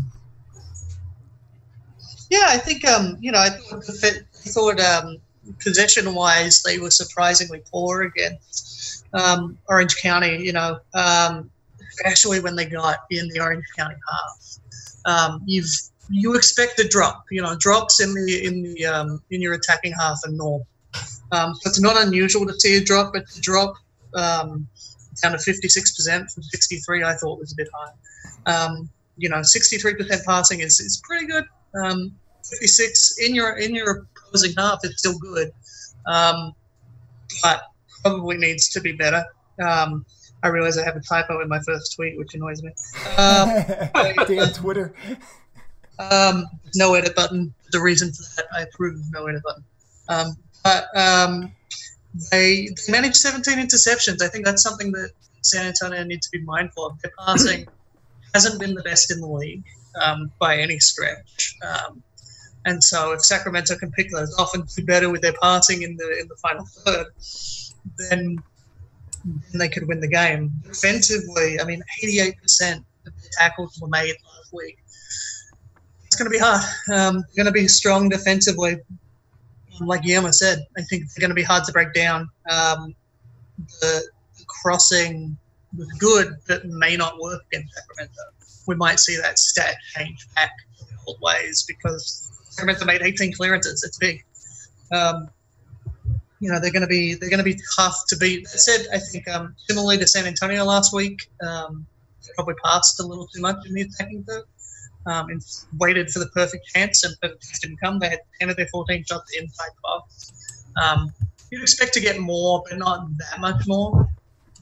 Yeah, 2.28 2.46
I 2.48 2.58
think 2.58 2.86
um, 2.88 3.18
you 3.20 3.30
know 3.30 3.38
I 3.38 3.50
thought, 3.50 4.80
um, 4.80 5.18
possession 5.62 6.14
wise 6.14 6.62
they 6.62 6.78
were 6.78 6.90
surprisingly 6.90 7.62
poor 7.70 8.02
against 8.02 9.04
um, 9.12 9.58
Orange 9.68 9.96
County. 9.96 10.36
You 10.44 10.52
know, 10.52 10.78
um, 10.94 11.50
especially 11.90 12.40
when 12.40 12.56
they 12.56 12.66
got 12.66 12.98
in 13.10 13.28
the 13.28 13.40
Orange 13.40 13.64
County 13.76 13.96
half. 14.10 14.58
Um, 15.04 15.42
you've 15.46 15.66
you 16.10 16.34
expect 16.34 16.78
a 16.80 16.88
drop. 16.88 17.24
You 17.30 17.42
know, 17.42 17.56
drops 17.56 18.00
in 18.00 18.14
the 18.14 18.46
in 18.46 18.62
the 18.62 18.86
um, 18.86 19.22
in 19.30 19.40
your 19.40 19.54
attacking 19.54 19.94
half 19.98 20.18
are 20.24 20.30
normal. 20.30 20.66
Um, 21.32 21.54
so 21.54 21.68
it's 21.68 21.80
not 21.80 21.96
unusual 21.96 22.46
to 22.46 22.58
see 22.58 22.76
a 22.76 22.84
drop, 22.84 23.12
but 23.12 23.28
to 23.28 23.40
drop 23.40 23.76
down 25.22 25.32
to 25.32 25.38
56% 25.38 26.32
from 26.32 26.42
63, 26.42 27.04
I 27.04 27.14
thought 27.14 27.38
was 27.38 27.52
a 27.52 27.56
bit 27.56 27.68
high. 27.74 27.92
Um, 28.46 28.88
you 29.16 29.28
know, 29.28 29.36
63% 29.36 30.24
passing 30.24 30.60
is, 30.60 30.80
is 30.80 31.00
pretty 31.04 31.26
good. 31.26 31.44
Um, 31.74 32.12
56 32.44 33.18
in 33.18 33.34
your 33.34 33.58
in 33.58 33.74
your 33.74 34.06
opposing 34.30 34.54
half, 34.56 34.80
it's 34.82 34.98
still 34.98 35.18
good, 35.18 35.52
um, 36.06 36.52
but 37.42 37.62
probably 38.02 38.36
needs 38.36 38.68
to 38.70 38.80
be 38.80 38.92
better. 38.92 39.24
Um, 39.62 40.04
I 40.42 40.48
realize 40.48 40.78
I 40.78 40.84
have 40.84 40.96
a 40.96 41.00
typo 41.00 41.40
in 41.42 41.48
my 41.48 41.60
first 41.60 41.94
tweet, 41.94 42.16
which 42.16 42.34
annoys 42.34 42.62
me. 42.62 42.72
Um, 43.18 43.50
Damn 44.26 44.52
Twitter. 44.52 44.94
Um, 45.98 46.46
no 46.74 46.94
edit 46.94 47.14
button. 47.14 47.52
The 47.72 47.80
reason 47.80 48.12
for 48.12 48.22
that, 48.36 48.46
I 48.56 48.62
approve 48.62 48.94
of 48.94 49.12
no 49.12 49.26
edit 49.26 49.42
button. 49.42 49.64
Um, 50.08 50.36
but 50.64 50.96
um, 50.96 51.52
they, 52.30 52.68
they 52.68 52.92
managed 52.92 53.16
17 53.16 53.58
interceptions. 53.58 54.22
I 54.22 54.28
think 54.28 54.46
that's 54.46 54.62
something 54.62 54.92
that 54.92 55.10
San 55.42 55.66
Antonio 55.66 56.02
needs 56.04 56.28
to 56.28 56.38
be 56.38 56.44
mindful 56.44 56.86
of. 56.86 57.00
Their 57.02 57.12
passing 57.18 57.66
hasn't 58.34 58.58
been 58.58 58.74
the 58.74 58.82
best 58.82 59.10
in 59.10 59.20
the 59.20 59.26
league 59.26 59.64
um, 60.02 60.32
by 60.38 60.58
any 60.58 60.78
stretch. 60.78 61.56
Um, 61.62 62.02
and 62.66 62.82
so 62.82 63.12
if 63.12 63.24
Sacramento 63.24 63.76
can 63.76 63.90
pick 63.92 64.10
those 64.10 64.34
off 64.38 64.54
and 64.54 64.66
do 64.66 64.84
better 64.84 65.10
with 65.10 65.22
their 65.22 65.34
passing 65.40 65.82
in 65.82 65.96
the 65.96 66.18
in 66.20 66.28
the 66.28 66.36
final 66.36 66.64
third, 66.66 67.06
then, 68.10 68.42
then 69.24 69.58
they 69.58 69.68
could 69.68 69.88
win 69.88 70.00
the 70.00 70.08
game. 70.08 70.52
Defensively, 70.64 71.60
I 71.60 71.64
mean, 71.64 71.82
88% 72.04 72.34
of 72.78 72.84
the 73.04 73.12
tackles 73.38 73.78
were 73.80 73.88
made 73.88 74.14
last 74.24 74.52
week 74.52 74.78
it's 76.10 76.16
going 76.16 76.30
to 76.30 76.36
be 76.36 76.42
hard. 76.42 76.60
Um, 76.92 77.24
going 77.36 77.46
to 77.46 77.52
be 77.52 77.68
strong 77.68 78.08
defensively. 78.08 78.78
Like 79.80 80.04
Yama 80.04 80.32
said, 80.32 80.66
I 80.76 80.82
think 80.82 81.04
they're 81.04 81.20
going 81.20 81.30
to 81.30 81.36
be 81.36 81.44
hard 81.44 81.62
to 81.64 81.72
break 81.72 81.92
down. 81.94 82.28
Um, 82.50 82.96
the, 83.80 84.02
the, 84.36 84.44
crossing 84.48 85.38
was 85.76 85.86
good, 86.00 86.34
but 86.48 86.64
may 86.66 86.96
not 86.96 87.16
work 87.20 87.42
against 87.52 87.72
Sacramento. 87.74 88.22
We 88.66 88.74
might 88.74 88.98
see 88.98 89.16
that 89.18 89.38
stat 89.38 89.76
change 89.94 90.26
back 90.34 90.50
old 91.06 91.18
ways 91.22 91.64
because 91.66 92.28
Sacramento 92.60 92.84
made 92.84 93.02
18 93.02 93.32
clearances. 93.32 93.82
It's 93.82 93.96
big. 93.96 94.22
Um, 94.92 95.28
you 96.40 96.50
know 96.50 96.58
they're 96.58 96.72
going 96.72 96.82
to 96.82 96.88
be 96.88 97.14
they're 97.14 97.30
going 97.30 97.38
to 97.38 97.44
be 97.44 97.58
tough 97.76 97.96
to 98.08 98.16
beat. 98.16 98.46
I 98.52 98.56
said 98.56 98.86
I 98.92 98.98
think 98.98 99.28
um, 99.28 99.54
similarly 99.68 99.98
to 99.98 100.06
San 100.06 100.26
Antonio 100.26 100.64
last 100.64 100.92
week, 100.92 101.28
um, 101.46 101.86
they 102.22 102.32
probably 102.34 102.54
passed 102.64 102.98
a 103.00 103.06
little 103.06 103.26
too 103.26 103.40
much 103.40 103.56
in 103.66 103.74
the 103.74 103.82
attacking 103.82 104.24
third 104.24 104.44
um, 105.06 105.28
and 105.28 105.42
waited 105.78 106.10
for 106.10 106.18
the 106.18 106.28
perfect 106.28 106.66
chance, 106.74 107.04
and 107.04 107.14
the 107.22 107.28
chance 107.28 107.58
didn't 107.60 107.78
come. 107.78 107.98
They 107.98 108.08
had 108.08 108.20
10 108.40 108.50
of 108.50 108.56
their 108.56 108.68
14 108.68 109.04
shots 109.04 109.36
inside 109.38 109.70
the 109.74 109.80
box. 109.82 110.64
Um, 110.82 111.12
you'd 111.50 111.62
expect 111.62 111.92
to 111.94 112.00
get 112.00 112.18
more, 112.20 112.62
but 112.68 112.78
not 112.78 113.06
that 113.18 113.40
much 113.40 113.66
more. 113.66 114.08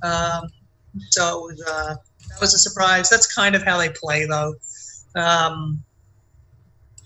Um, 0.03 0.49
so 1.11 1.49
it 1.49 1.53
was, 1.53 1.65
uh, 1.69 1.95
that 2.29 2.41
was 2.41 2.55
a 2.55 2.59
surprise. 2.59 3.09
That's 3.09 3.33
kind 3.33 3.55
of 3.55 3.63
how 3.63 3.79
they 3.79 3.91
play, 3.91 4.27
though. 4.27 4.55
Um, 5.15 5.83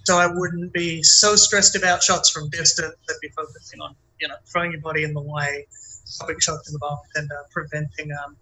so 0.05 0.19
I 0.19 0.27
wouldn't 0.27 0.73
be 0.73 1.03
so 1.03 1.37
stressed 1.37 1.77
about 1.77 2.03
shots 2.03 2.31
from 2.31 2.51
distance. 2.51 2.97
I'd 3.09 3.17
be 3.21 3.29
focusing 3.29 3.81
on, 3.81 3.95
you 4.21 4.29
know, 4.29 4.35
throwing 4.47 4.73
your 4.73 4.81
body 4.81 5.05
in 5.05 5.15
the 5.15 5.21
way, 5.21 5.67
stopping 6.05 6.39
shots 6.41 6.69
in 6.69 6.73
the 6.73 6.79
box, 6.79 7.09
and 7.15 7.31
uh, 7.31 7.45
preventing 7.51 8.11
um, 8.25 8.37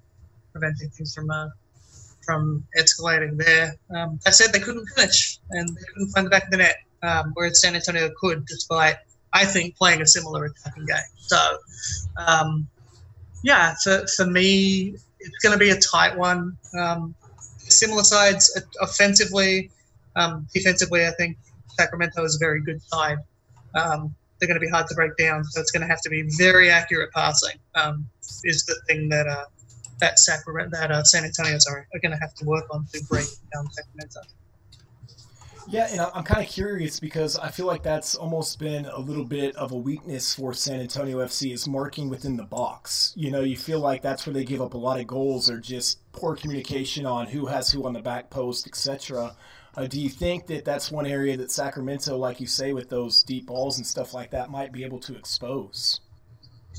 preventing 0.53 0.90
things 0.90 1.14
from 1.14 1.31
uh, 1.31 1.49
from 2.25 2.64
escalating 2.79 3.37
there. 3.37 3.77
Um, 3.94 4.20
I 4.27 4.31
said 4.31 4.53
they 4.53 4.61
couldn't 4.61 4.87
finish 4.96 5.38
and 5.51 5.68
they 5.68 5.83
couldn't 5.92 6.11
find 6.11 6.27
the 6.27 6.31
back 6.31 6.44
of 6.44 6.51
the 6.51 6.59
net, 6.59 6.77
um, 7.03 7.33
whereas 7.35 7.61
San 7.61 7.75
Antonio 7.75 8.11
could, 8.20 8.46
despite 8.46 8.96
I 9.33 9.44
think 9.44 9.77
playing 9.77 10.01
a 10.03 10.07
similar 10.07 10.46
attacking 10.46 10.87
game. 10.87 10.99
So, 11.18 11.59
um, 12.16 12.68
yeah, 13.42 13.75
for, 13.83 14.07
for 14.16 14.27
me, 14.27 14.94
it's 15.20 15.38
going 15.42 15.53
to 15.53 15.59
be 15.59 15.70
a 15.70 15.79
tight 15.79 16.16
one. 16.16 16.57
Um, 16.79 17.14
similar 17.59 18.03
sides 18.03 18.61
offensively, 18.81 19.70
um, 20.16 20.49
defensively. 20.53 21.07
I 21.07 21.11
think 21.12 21.37
Sacramento 21.80 22.24
is 22.24 22.36
a 22.36 22.38
very 22.38 22.62
good 22.62 22.82
side. 22.82 23.18
Um, 23.74 24.14
they're 24.38 24.48
going 24.48 24.60
to 24.60 24.66
be 24.66 24.70
hard 24.70 24.86
to 24.88 24.94
break 24.94 25.16
down, 25.16 25.44
so 25.44 25.60
it's 25.60 25.70
going 25.70 25.82
to 25.82 25.88
have 25.88 26.00
to 26.02 26.10
be 26.10 26.22
very 26.38 26.70
accurate 26.70 27.10
passing. 27.12 27.58
is 28.44 28.64
the 28.64 28.76
thing 28.86 29.08
that. 29.10 29.26
Uh, 29.26 29.44
that 30.00 30.18
Sacramento, 30.18 30.76
that 30.76 30.90
uh, 30.90 31.04
San 31.04 31.24
Antonio, 31.24 31.58
sorry, 31.58 31.84
are 31.94 32.00
going 32.00 32.12
to 32.12 32.18
have 32.18 32.34
to 32.36 32.44
work 32.44 32.64
on 32.70 32.86
to 32.92 33.04
break 33.08 33.26
down 33.52 33.70
Sacramento. 33.70 34.20
Yeah, 35.68 35.86
and 35.88 36.00
I'm 36.00 36.24
kind 36.24 36.44
of 36.44 36.50
curious 36.50 36.98
because 36.98 37.36
I 37.36 37.48
feel 37.48 37.66
like 37.66 37.84
that's 37.84 38.16
almost 38.16 38.58
been 38.58 38.86
a 38.86 38.98
little 38.98 39.24
bit 39.24 39.54
of 39.54 39.70
a 39.70 39.76
weakness 39.76 40.34
for 40.34 40.52
San 40.52 40.80
Antonio 40.80 41.18
FC 41.18 41.52
is 41.52 41.68
marking 41.68 42.08
within 42.08 42.36
the 42.36 42.44
box. 42.44 43.12
You 43.14 43.30
know, 43.30 43.42
you 43.42 43.56
feel 43.56 43.78
like 43.78 44.02
that's 44.02 44.26
where 44.26 44.34
they 44.34 44.42
give 44.42 44.60
up 44.60 44.74
a 44.74 44.78
lot 44.78 44.98
of 44.98 45.06
goals 45.06 45.48
or 45.48 45.60
just 45.60 46.00
poor 46.10 46.34
communication 46.34 47.06
on 47.06 47.28
who 47.28 47.46
has 47.46 47.70
who 47.70 47.86
on 47.86 47.92
the 47.92 48.02
back 48.02 48.30
post, 48.30 48.66
etc. 48.66 49.36
Uh, 49.76 49.87
do 49.87 50.00
you 50.00 50.09
think 50.09 50.46
that 50.46 50.64
that's 50.64 50.90
one 50.90 51.06
area 51.06 51.37
that 51.37 51.50
Sacramento, 51.50 52.16
like 52.16 52.40
you 52.40 52.46
say, 52.46 52.72
with 52.72 52.88
those 52.88 53.22
deep 53.22 53.46
balls 53.46 53.78
and 53.78 53.87
stuff 53.87 54.12
like 54.12 54.30
that, 54.30 54.50
might 54.50 54.72
be 54.72 54.85
able 54.85 54.98
to 55.00 55.16
expose? 55.16 56.00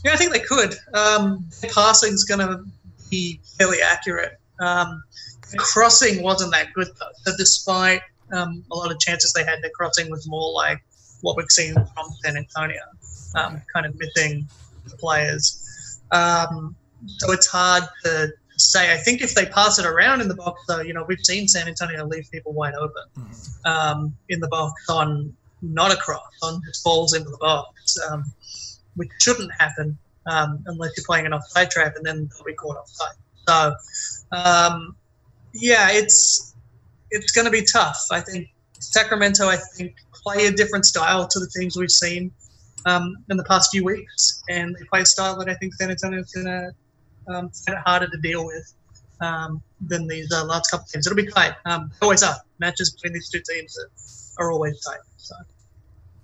Yeah, 0.03 0.13
I 0.13 0.17
think 0.17 0.31
they 0.31 0.39
could. 0.39 0.75
Um, 0.93 1.45
passing's 1.73 2.23
going 2.23 2.39
to 2.39 2.63
be 3.09 3.39
fairly 3.57 3.81
accurate. 3.81 4.39
Um, 4.59 5.03
crossing 5.57 6.21
wasn't 6.21 6.51
that 6.53 6.73
good 6.73 6.87
though. 6.99 7.11
So 7.23 7.31
despite 7.37 8.01
um, 8.33 8.63
a 8.71 8.75
lot 8.75 8.91
of 8.91 8.99
chances 8.99 9.33
they 9.33 9.43
had, 9.43 9.61
their 9.61 9.71
crossing 9.71 10.09
was 10.09 10.27
more 10.27 10.51
like 10.53 10.83
what 11.21 11.37
we've 11.37 11.49
seen 11.49 11.73
from 11.73 12.05
San 12.23 12.37
Antonio, 12.37 12.81
um, 13.35 13.61
kind 13.73 13.85
of 13.85 13.97
missing 13.97 14.47
the 14.87 14.97
players. 14.97 15.99
Um, 16.11 16.75
so 17.07 17.31
it's 17.31 17.47
hard 17.47 17.83
to 18.03 18.31
say. 18.61 18.93
I 18.93 18.97
think 18.97 19.21
if 19.21 19.33
they 19.35 19.45
pass 19.45 19.79
it 19.79 19.85
around 19.85 20.21
in 20.21 20.27
the 20.27 20.35
box, 20.35 20.61
though, 20.67 20.81
you 20.81 20.93
know, 20.93 21.05
we've 21.07 21.23
seen 21.23 21.47
San 21.47 21.67
Antonio 21.67 22.05
leave 22.05 22.29
people 22.31 22.53
wide 22.53 22.75
open 22.75 23.03
mm-hmm. 23.17 23.67
um, 23.67 24.15
in 24.29 24.39
the 24.39 24.47
box 24.47 24.89
on 24.89 25.35
not 25.61 25.91
a 25.91 25.97
cross, 25.97 26.31
on 26.41 26.61
just 26.65 26.83
balls 26.83 27.13
into 27.13 27.29
the 27.29 27.37
box, 27.37 27.97
um, 28.09 28.23
which 28.95 29.09
shouldn't 29.19 29.51
happen 29.59 29.97
um, 30.25 30.63
unless 30.65 30.91
you're 30.97 31.05
playing 31.05 31.25
an 31.25 31.33
offside 31.33 31.69
trap, 31.71 31.93
and 31.95 32.05
then 32.05 32.29
they'll 32.33 32.45
be 32.45 32.53
caught 32.53 32.77
offside. 32.77 33.15
So, 33.47 33.73
um, 34.31 34.95
yeah, 35.53 35.89
it's 35.91 36.55
it's 37.09 37.31
going 37.31 37.45
to 37.45 37.51
be 37.51 37.63
tough. 37.63 38.05
I 38.11 38.21
think 38.21 38.47
Sacramento, 38.79 39.47
I 39.47 39.57
think, 39.75 39.95
play 40.13 40.47
a 40.47 40.51
different 40.51 40.85
style 40.85 41.27
to 41.27 41.39
the 41.39 41.47
teams 41.47 41.77
we've 41.77 41.91
seen 41.91 42.31
um, 42.85 43.17
in 43.29 43.37
the 43.37 43.43
past 43.43 43.71
few 43.71 43.83
weeks, 43.83 44.43
and 44.49 44.75
they 44.75 44.85
play 44.85 45.01
a 45.01 45.05
style 45.05 45.37
that 45.39 45.49
I 45.49 45.55
think 45.55 45.73
San 45.75 45.89
Antonio 45.91 46.19
is 46.19 46.31
going 46.31 46.45
to 46.45 46.71
um, 47.27 47.49
find 47.49 47.77
it 47.77 47.83
harder 47.85 48.07
to 48.07 48.17
deal 48.17 48.45
with 48.45 48.73
um, 49.21 49.61
than 49.79 50.07
these 50.07 50.31
uh, 50.31 50.43
last 50.45 50.69
couple 50.71 50.85
of 50.85 50.91
games. 50.91 51.07
It'll 51.07 51.15
be 51.15 51.27
tight. 51.27 51.53
Um, 51.65 51.91
always 52.01 52.23
are. 52.23 52.37
Matches 52.59 52.91
between 52.91 53.13
these 53.13 53.29
two 53.29 53.41
teams 53.47 53.77
are, 53.77 54.45
are 54.45 54.51
always 54.51 54.79
tight. 54.81 54.99
So. 55.17 55.35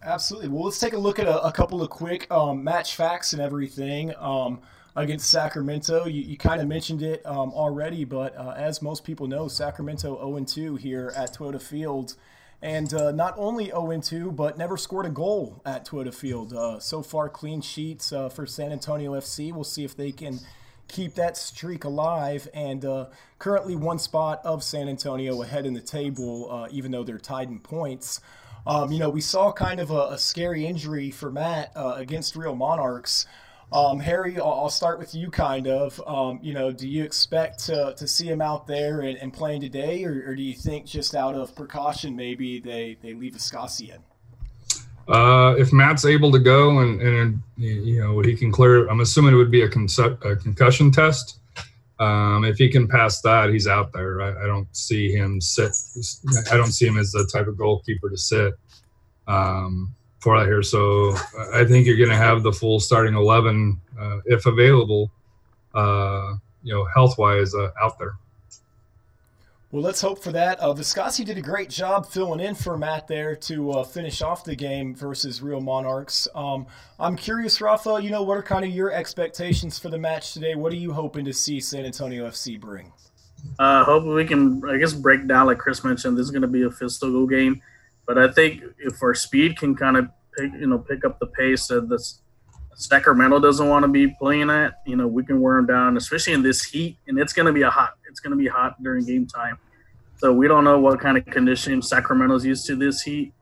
Absolutely. 0.04 0.50
Well, 0.50 0.66
let's 0.66 0.80
take 0.80 0.94
a 0.94 0.98
look 0.98 1.20
at 1.20 1.28
a, 1.28 1.44
a 1.44 1.52
couple 1.52 1.82
of 1.82 1.90
quick 1.90 2.30
um, 2.32 2.64
match 2.64 2.96
facts 2.96 3.34
and 3.34 3.42
everything 3.42 4.14
um, 4.18 4.62
against 4.96 5.30
Sacramento. 5.30 6.06
You, 6.06 6.22
you 6.22 6.38
kind 6.38 6.62
of 6.62 6.68
mentioned 6.68 7.02
it 7.02 7.26
um, 7.26 7.52
already, 7.52 8.06
but 8.06 8.36
uh, 8.36 8.54
as 8.56 8.82
most 8.82 9.04
people 9.04 9.28
know, 9.28 9.48
Sacramento 9.48 10.16
0 10.16 10.46
2 10.46 10.76
here 10.78 11.14
at 11.16 11.36
Toyota 11.36 11.62
Field. 11.62 12.16
And 12.62 12.92
uh, 12.94 13.12
not 13.12 13.36
only 13.38 13.66
0 13.66 14.00
2, 14.02 14.32
but 14.32 14.58
never 14.58 14.78
scored 14.78 15.06
a 15.06 15.10
goal 15.10 15.62
at 15.66 15.86
Toyota 15.86 16.14
Field. 16.14 16.54
Uh, 16.54 16.80
so 16.80 17.02
far, 17.04 17.30
clean 17.30 17.62
sheets 17.62 18.12
uh, 18.12 18.30
for 18.30 18.46
San 18.46 18.72
Antonio 18.72 19.12
FC. 19.14 19.54
We'll 19.54 19.64
see 19.64 19.84
if 19.84 19.96
they 19.96 20.12
can 20.12 20.40
keep 20.88 21.16
that 21.16 21.38
streak 21.38 21.84
alive. 21.84 22.48
And 22.54 22.84
uh, 22.86 23.08
currently, 23.40 23.76
one 23.76 24.00
spot 24.00 24.42
of 24.44 24.64
San 24.64 24.90
Antonio 24.90 25.42
ahead 25.42 25.66
in 25.66 25.74
the 25.74 25.82
table, 25.82 26.52
uh, 26.52 26.68
even 26.72 26.92
though 26.92 27.04
they're 27.04 27.18
tied 27.18 27.50
in 27.50 27.60
points. 27.60 28.22
Um, 28.66 28.92
you 28.92 29.00
know, 29.00 29.10
we 29.10 29.22
saw 29.22 29.52
kind 29.54 29.80
of 29.80 29.92
a, 29.92 30.10
a 30.12 30.18
scary 30.18 30.66
injury 30.66 31.10
for 31.10 31.32
Matt 31.32 31.72
uh, 31.76 31.94
against 31.96 32.36
Real 32.36 32.56
Monarchs. 32.56 33.26
Um, 33.72 34.00
Harry, 34.00 34.38
I'll, 34.38 34.52
I'll 34.52 34.70
start 34.70 35.00
with 35.00 35.14
you. 35.14 35.30
Kind 35.30 35.68
of, 35.68 36.02
um, 36.06 36.40
you 36.42 36.54
know, 36.54 36.72
do 36.72 36.88
you 36.88 37.04
expect 37.04 37.60
to, 37.66 37.94
to 37.98 38.08
see 38.08 38.28
him 38.28 38.42
out 38.42 38.68
there 38.68 39.02
and, 39.02 39.18
and 39.18 39.34
playing 39.34 39.62
today, 39.62 40.04
or, 40.04 40.24
or, 40.28 40.36
do 40.36 40.42
you 40.42 40.54
think 40.54 40.86
just 40.86 41.16
out 41.16 41.36
of 41.36 41.56
precaution 41.56 42.16
maybe 42.16 42.60
they 42.60 42.98
they 43.02 43.14
leave 43.14 43.34
Escassi 43.34 43.94
in? 43.94 44.02
Uh, 45.08 45.56
if 45.58 45.72
Matt's 45.72 46.06
able 46.06 46.32
to 46.32 46.40
go 46.40 46.80
and, 46.80 47.02
and 47.02 47.42
you 47.56 48.02
know 48.02 48.20
he 48.20 48.36
can 48.36 48.52
clear, 48.52 48.88
I'm 48.90 49.00
assuming 49.00 49.34
it 49.34 49.38
would 49.38 49.52
be 49.52 49.62
a, 49.62 49.68
a 49.68 50.36
concussion 50.36 50.92
test. 50.92 51.40
Um, 52.00 52.44
if 52.44 52.58
he 52.58 52.70
can 52.70 52.88
pass 52.88 53.22
that, 53.22 53.50
he's 53.50 53.68
out 53.68 53.92
there. 53.92 54.22
I, 54.22 54.44
I, 54.44 54.46
don't 54.46 54.68
see 54.76 55.12
him 55.12 55.42
sit. 55.42 55.72
I 56.52 56.56
don't 56.56 56.72
see 56.72 56.86
him 56.86 56.98
as 56.98 57.12
the 57.12 57.28
type 57.34 57.48
of 57.48 57.58
goalkeeper 57.58 58.10
to 58.10 58.18
sit 58.18 58.54
um, 59.28 59.96
for 60.20 60.38
that 60.38 60.46
here. 60.46 60.62
So 60.62 61.16
I 61.54 61.66
think 61.66 61.88
you're 61.88 61.98
going 61.98 62.12
to 62.12 62.16
have 62.16 62.44
the 62.44 62.52
full 62.52 62.80
starting 62.80 63.16
eleven, 63.16 63.82
uh, 64.00 64.20
if 64.26 64.46
available, 64.46 65.10
uh, 65.74 66.34
you 66.62 66.74
know, 66.74 66.86
health 66.94 67.18
wise, 67.18 67.56
uh, 67.56 67.70
out 67.82 67.98
there. 67.98 68.14
Well, 69.70 69.84
let's 69.84 70.00
hope 70.00 70.24
for 70.24 70.32
that. 70.32 70.62
Uh, 70.62 70.74
Viscosi 70.74 71.26
did 71.26 71.38
a 71.38 71.42
great 71.42 71.70
job 71.70 72.08
filling 72.08 72.40
in 72.40 72.56
for 72.56 72.78
Matt 72.78 73.06
there 73.06 73.36
to 73.36 73.72
uh, 73.72 73.84
finish 73.84 74.22
off 74.22 74.46
the 74.46 74.56
game 74.56 74.96
versus 74.96 75.42
Real 75.42 75.60
Monarchs. 75.60 76.26
Um, 76.34 76.68
I'm 77.02 77.18
curious, 77.18 77.60
Rafa, 77.60 78.00
you 78.02 78.10
know, 78.10 78.24
what 78.24 78.38
are 78.38 78.44
kind 78.44 78.64
of 78.64 78.72
your 78.72 78.94
expectations 78.94 79.78
for 79.78 79.90
the 79.90 79.98
match 79.98 80.34
today? 80.34 80.56
What 80.56 80.72
are 80.72 80.78
you 80.78 80.94
hoping 80.94 81.26
to 81.26 81.34
see 81.34 81.60
San 81.60 81.84
Antonio 81.84 82.26
FC 82.30 82.58
bring? 82.58 82.94
Uh, 83.60 83.84
hope 83.84 84.06
we 84.06 84.24
can, 84.24 84.62
I 84.70 84.78
guess, 84.78 84.94
break 84.94 85.28
down, 85.28 85.48
like 85.48 85.58
Chris 85.58 85.84
mentioned, 85.84 86.18
this 86.18 86.24
is 86.24 86.32
going 86.32 86.44
to 86.44 86.48
be 86.48 86.64
a 86.64 86.72
physical 86.72 87.28
game. 87.28 87.62
But 88.06 88.18
I 88.18 88.32
think 88.32 88.64
if 88.80 89.04
our 89.04 89.14
speed 89.14 89.58
can 89.58 89.76
kind 89.76 89.98
of, 89.98 90.08
pick, 90.38 90.54
you 90.54 90.68
know, 90.68 90.80
pick 90.80 91.04
up 91.04 91.20
the 91.20 91.28
pace 91.28 91.68
that 91.68 91.90
this 91.90 92.22
Sacramento 92.78 93.40
doesn't 93.40 93.68
want 93.68 93.84
to 93.84 93.88
be 93.88 94.08
playing 94.08 94.52
at, 94.52 94.82
you 94.86 94.96
know, 94.96 95.08
we 95.08 95.26
can 95.26 95.42
wear 95.42 95.56
them 95.58 95.66
down, 95.66 95.98
especially 95.98 96.34
in 96.34 96.44
this 96.44 96.64
heat. 96.64 96.98
And 97.08 97.20
it's 97.20 97.34
going 97.34 97.48
to 97.48 97.54
be 97.54 97.64
a 97.64 97.70
hot 97.70 97.96
it's 98.08 98.20
going 98.20 98.32
to 98.32 98.38
be 98.38 98.48
hot 98.48 98.82
during 98.82 99.04
game 99.06 99.26
time. 99.28 99.58
So 100.18 100.32
we 100.34 100.48
don't 100.48 100.64
know 100.64 100.80
what 100.80 101.00
kind 101.00 101.18
of 101.18 101.26
condition 101.26 101.82
Sacramento's 101.82 102.46
used 102.46 102.66
to 102.68 102.76
this 102.76 103.02
heat. 103.02 103.34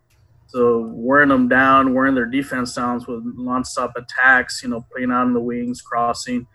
So 0.48 0.90
wearing 0.94 1.30
them 1.30 1.48
down, 1.48 1.94
wearing 1.94 2.16
their 2.16 2.26
defense 2.26 2.76
down 2.76 3.04
with 3.08 3.26
nonstop 3.38 3.92
attacks, 3.96 4.64
you 4.64 4.70
know, 4.70 4.86
playing 4.92 5.12
out 5.12 5.28
in 5.28 5.34
the 5.34 5.40
wings, 5.40 5.82
crossing. 5.82 6.48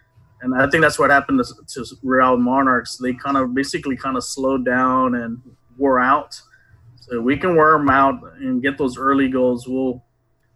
And 0.42 0.54
I 0.54 0.68
think 0.68 0.82
that's 0.82 0.98
what 0.98 1.10
happened 1.10 1.42
to, 1.44 1.84
to 1.84 1.96
Real 2.02 2.38
Monarchs. 2.38 2.96
They 2.96 3.12
kind 3.12 3.36
of 3.36 3.54
basically 3.54 3.96
kind 3.96 4.16
of 4.16 4.24
slowed 4.24 4.64
down 4.64 5.16
and 5.16 5.38
wore 5.76 6.00
out. 6.00 6.40
So 6.96 7.20
we 7.20 7.36
can 7.36 7.56
wear 7.56 7.72
them 7.76 7.90
out 7.90 8.20
and 8.38 8.62
get 8.62 8.78
those 8.78 8.96
early 8.96 9.28
goals. 9.28 9.68
We'll, 9.68 10.02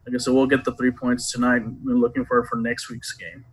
like 0.07 0.15
I 0.15 0.19
said, 0.19 0.35
we'll 0.35 0.47
get 0.47 0.65
the 0.65 0.73
three 0.73 0.91
points 0.91 1.33
tonight. 1.33 1.63
We're 1.83 1.95
looking 1.95 2.25
for 2.25 2.39
it 2.41 2.47
for 2.47 2.57
next 2.57 2.91
week's 2.91 3.13
game. 3.13 3.45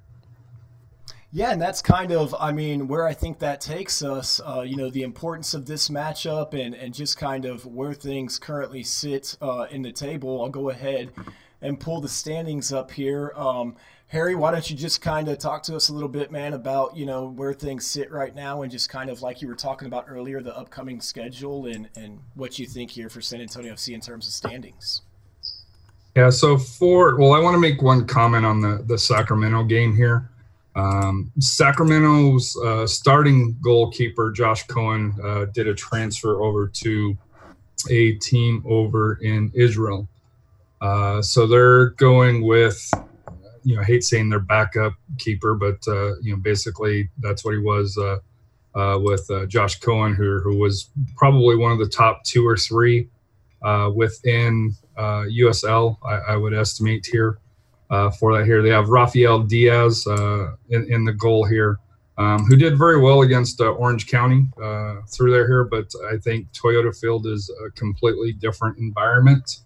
Yeah, 1.34 1.52
and 1.52 1.62
that's 1.62 1.82
kind 1.82 2.12
of, 2.12 2.36
I 2.38 2.52
mean, 2.52 2.90
where 2.90 3.08
I 3.08 3.14
think 3.14 3.40
that 3.40 3.62
takes 3.62 4.04
us. 4.04 4.42
Uh, 4.46 4.62
you 4.62 4.76
know, 4.76 4.90
the 4.90 5.04
importance 5.04 5.54
of 5.54 5.66
this 5.66 5.88
matchup 5.88 6.54
and, 6.54 6.76
and 6.76 6.94
just 6.94 7.18
kind 7.18 7.46
of 7.46 7.66
where 7.66 7.94
things 7.94 8.38
currently 8.38 8.84
sit 8.84 9.38
uh, 9.42 9.68
in 9.72 9.82
the 9.82 9.94
table. 9.94 10.42
I'll 10.42 10.50
go 10.50 10.70
ahead 10.70 11.14
and 11.62 11.80
pull 11.80 12.02
the 12.02 12.10
standings 12.10 12.74
up 12.74 12.92
here. 12.92 13.32
Um, 13.38 13.78
Harry, 14.08 14.36
why 14.36 14.52
don't 14.52 14.70
you 14.70 14.76
just 14.76 15.02
kind 15.02 15.30
of 15.30 15.38
talk 15.38 15.64
to 15.64 15.76
us 15.78 15.88
a 15.88 15.94
little 15.94 16.10
bit, 16.10 16.34
man, 16.34 16.52
about 16.52 16.98
you 16.98 17.06
know 17.06 17.28
where 17.28 17.54
things 17.54 17.88
sit 17.88 18.12
right 18.12 18.36
now, 18.36 18.62
and 18.62 18.70
just 18.70 18.90
kind 18.90 19.10
of 19.10 19.22
like 19.22 19.42
you 19.42 19.48
were 19.48 19.56
talking 19.56 19.88
about 19.88 20.06
earlier, 20.10 20.42
the 20.42 20.56
upcoming 20.58 21.00
schedule 21.00 21.66
and 21.68 21.88
and 21.96 22.20
what 22.36 22.60
you 22.60 22.66
think 22.66 22.92
here 22.92 23.08
for 23.08 23.22
San 23.22 23.40
Antonio 23.40 23.74
FC 23.74 23.94
in 23.94 24.02
terms 24.02 24.28
of 24.28 24.34
standings. 24.34 25.04
Yeah, 26.16 26.30
so 26.30 26.58
for 26.58 27.18
well, 27.18 27.34
I 27.34 27.40
want 27.40 27.56
to 27.56 27.60
make 27.60 27.82
one 27.82 28.06
comment 28.06 28.46
on 28.46 28.60
the 28.60 28.84
the 28.86 28.98
Sacramento 28.98 29.64
game 29.64 29.96
here. 29.96 30.30
Um, 30.76 31.32
Sacramento's 31.40 32.58
uh, 32.58 32.88
starting 32.88 33.58
goalkeeper, 33.62 34.32
Josh 34.32 34.66
Cohen, 34.68 35.14
uh, 35.24 35.46
did 35.54 35.68
a 35.68 35.74
transfer 35.74 36.42
over 36.42 36.68
to 36.68 37.18
a 37.90 38.14
team 38.16 38.64
over 38.66 39.16
in 39.22 39.52
Israel. 39.54 40.08
Uh, 40.80 41.22
so 41.22 41.46
they're 41.46 41.90
going 41.92 42.42
with, 42.42 42.90
you 43.64 43.76
know, 43.76 43.82
I 43.82 43.86
hate 43.86 44.04
saying 44.04 44.30
their 44.30 44.40
backup 44.40 44.94
keeper, 45.18 45.56
but, 45.56 45.86
uh, 45.88 46.16
you 46.22 46.32
know, 46.32 46.38
basically 46.38 47.10
that's 47.20 47.44
what 47.44 47.52
he 47.52 47.60
was 47.60 47.98
uh, 47.98 48.18
uh, 48.78 48.98
with 49.00 49.30
Josh 49.48 49.80
Cohen, 49.80 50.16
who, 50.16 50.40
who 50.40 50.58
was 50.58 50.90
probably 51.18 51.56
one 51.58 51.72
of 51.72 51.80
the 51.80 51.90
top 51.90 52.24
two 52.24 52.48
or 52.48 52.58
three 52.58 53.10
within 53.94 54.74
USL, 55.02 55.98
I, 56.06 56.34
I 56.34 56.36
would 56.36 56.54
estimate 56.54 57.06
here 57.06 57.38
uh, 57.92 58.10
for 58.10 58.38
that 58.38 58.46
here. 58.46 58.64
They 58.64 58.70
have 58.70 58.90
Rafael 58.90 59.44
Diaz 59.44 60.08
uh, 60.08 60.56
in, 60.70 60.92
in, 60.92 61.06
the 61.06 61.12
goal 61.12 61.46
here, 61.46 61.78
um, 62.18 62.46
who 62.46 62.56
did 62.56 62.78
very 62.78 63.00
well 63.00 63.22
against 63.22 63.60
uh, 63.60 63.70
Orange 63.72 64.08
County 64.08 64.48
uh, 64.64 65.02
through 65.12 65.32
there 65.32 65.46
here. 65.46 65.66
But 65.66 65.92
I 66.12 66.18
think 66.18 66.52
Toyota 66.54 66.98
Field 66.98 67.28
is 67.28 67.52
a 67.66 67.70
completely 67.72 68.32
different 68.32 68.78
environment 68.78 69.58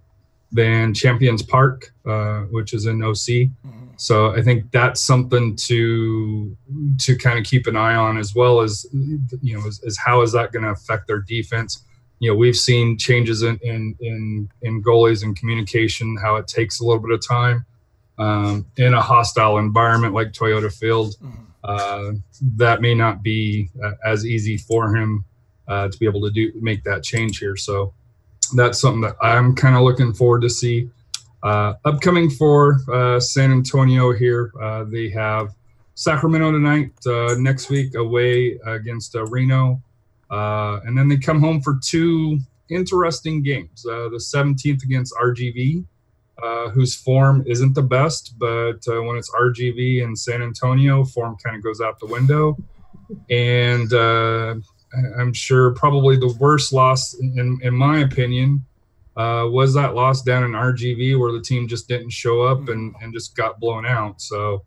than 0.52 0.94
Champions 0.94 1.44
Park, 1.44 1.94
uh, 2.06 2.42
which 2.50 2.74
is 2.74 2.88
in 2.88 3.04
OC. 3.04 3.16
Mm-hmm. 3.16 3.86
So 3.98 4.36
I 4.36 4.42
think 4.42 4.72
that's 4.72 5.02
something 5.02 5.56
to 5.68 6.58
to 7.00 7.18
kind 7.18 7.38
of 7.38 7.46
keep 7.46 7.68
an 7.68 7.76
eye 7.76 7.96
on, 7.96 8.18
as 8.18 8.34
well 8.34 8.60
as 8.60 8.88
you 8.92 9.58
know, 9.58 9.66
as, 9.68 9.82
as 9.86 9.98
how 9.98 10.22
is 10.22 10.32
that 10.32 10.52
going 10.52 10.64
to 10.64 10.72
affect 10.72 11.08
their 11.08 11.20
defense 11.20 11.84
you 12.20 12.30
know 12.30 12.36
we've 12.36 12.56
seen 12.56 12.98
changes 12.98 13.44
in, 13.44 13.58
in 13.62 13.96
in 14.00 14.50
in 14.62 14.84
goalies 14.84 15.24
and 15.24 15.38
communication 15.38 16.18
how 16.22 16.36
it 16.38 16.48
takes 16.48 16.80
a 16.80 16.84
little 16.84 17.02
bit 17.02 17.12
of 17.12 17.26
time 17.26 17.66
um, 18.18 18.66
in 18.78 18.94
a 18.94 19.02
hostile 19.02 19.58
environment 19.58 20.14
like 20.14 20.32
Toyota 20.32 20.72
Field, 20.74 21.16
mm-hmm. 21.22 21.44
uh, 21.64 22.12
that 22.56 22.82
may 22.82 22.94
not 22.94 23.24
be 23.24 23.70
uh, 23.84 23.92
as 24.06 24.26
easy 24.26 24.58
for 24.58 24.96
him 24.96 25.26
uh, 25.68 25.90
to 25.90 25.98
be 25.98 26.06
able 26.06 26.22
to 26.22 26.32
do 26.32 26.52
make 26.62 26.84
that 26.84 27.04
change 27.04 27.40
here. 27.40 27.58
So 27.58 27.94
that's 28.56 28.80
something 28.80 29.02
that 29.02 29.16
I'm 29.22 29.56
kind 29.56 29.76
of 29.76 29.82
looking 29.82 30.14
forward 30.14 30.42
to 30.44 30.50
see. 30.50 30.90
Uh, 31.44 31.74
upcoming 31.86 32.30
for 32.30 32.80
uh, 32.92 33.20
San 33.20 33.52
Antonio 33.52 34.14
here, 34.14 34.52
uh, 34.62 34.84
they 34.86 35.10
have 35.10 35.54
Sacramento 35.96 36.52
tonight. 36.52 36.92
next 37.38 37.70
week 37.70 37.96
away 37.96 38.58
against 38.66 39.16
Reno, 39.16 39.82
and 40.30 40.98
then 40.98 41.08
they 41.08 41.18
come 41.18 41.40
home 41.40 41.62
for 41.62 41.80
two 41.82 42.40
interesting 42.70 43.44
games. 43.44 43.84
the 43.84 44.20
17th 44.20 44.84
against 44.84 45.14
RGV 45.22 45.86
uh, 46.42 46.70
whose 46.70 46.96
form 46.96 47.44
isn't 47.48 47.74
the 47.74 47.82
best, 47.82 48.38
but 48.38 48.80
uh, 48.88 49.02
when 49.04 49.16
it's 49.16 49.30
RGV 49.32 50.04
in 50.04 50.16
San 50.16 50.42
Antonio, 50.42 51.06
form 51.06 51.38
kind 51.44 51.56
of 51.56 51.64
goes 51.64 51.82
out 51.82 52.00
the 52.00 52.08
window. 52.08 52.58
And 53.30 53.94
uh, 53.94 54.56
I'm 55.18 55.34
sure 55.34 55.72
probably 55.76 56.18
the 56.18 56.36
worst 56.40 56.74
loss, 56.74 57.14
in, 57.14 57.58
in 57.62 57.74
my 57.74 58.00
opinion, 58.00 58.66
uh, 59.16 59.48
was 59.48 59.74
that 59.76 59.96
loss 59.96 60.22
down 60.24 60.44
in 60.44 60.52
RGV 60.52 61.18
where 61.18 61.32
the 61.32 61.42
team 61.42 61.68
just 61.70 61.88
didn't 61.88 62.10
show 62.10 62.42
up 62.42 62.68
and, 62.68 62.94
and 63.02 63.14
just 63.14 63.36
got 63.36 63.60
blown 63.60 63.86
out. 63.86 64.22
So, 64.22 64.64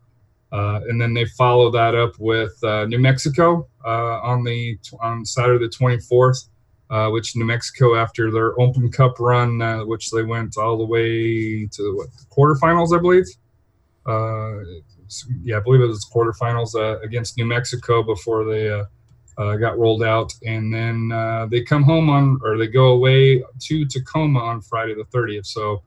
uh, 0.51 0.81
and 0.87 0.99
then 0.99 1.13
they 1.13 1.25
follow 1.25 1.69
that 1.71 1.95
up 1.95 2.13
with 2.19 2.53
uh, 2.63 2.85
New 2.85 2.99
Mexico 2.99 3.67
on 3.85 4.43
the 4.43 4.77
on 5.01 5.25
Saturday 5.25 5.65
the 5.65 5.71
24th 5.71 6.49
uh, 6.89 7.09
which 7.09 7.35
New 7.35 7.45
Mexico, 7.45 7.95
after 7.95 8.31
their 8.31 8.59
Open 8.59 8.91
Cup 8.91 9.19
run, 9.19 9.61
uh, 9.61 9.85
which 9.85 10.09
they 10.09 10.23
went 10.23 10.57
all 10.57 10.77
the 10.77 10.85
way 10.85 11.67
to 11.67 11.95
what 11.95 12.09
quarterfinals, 12.31 12.97
I 12.97 13.01
believe. 13.01 13.25
Uh, 14.05 14.63
yeah, 15.43 15.57
I 15.57 15.59
believe 15.59 15.81
it 15.81 15.87
was 15.87 16.09
quarterfinals 16.11 16.75
uh, 16.75 16.99
against 17.01 17.37
New 17.37 17.45
Mexico 17.45 18.01
before 18.01 18.43
they 18.43 18.69
uh, 18.69 18.85
uh, 19.37 19.55
got 19.57 19.77
rolled 19.77 20.03
out, 20.03 20.33
and 20.45 20.73
then 20.73 21.09
they 21.49 21.61
come 21.61 21.83
home 21.83 22.09
on 22.09 22.39
or 22.43 22.57
they 22.57 22.67
go 22.67 22.87
away 22.87 23.43
to 23.59 23.85
Tacoma 23.85 24.39
on 24.39 24.61
Friday 24.61 24.95
the 24.95 25.05
30th. 25.15 25.45
So 25.45 25.83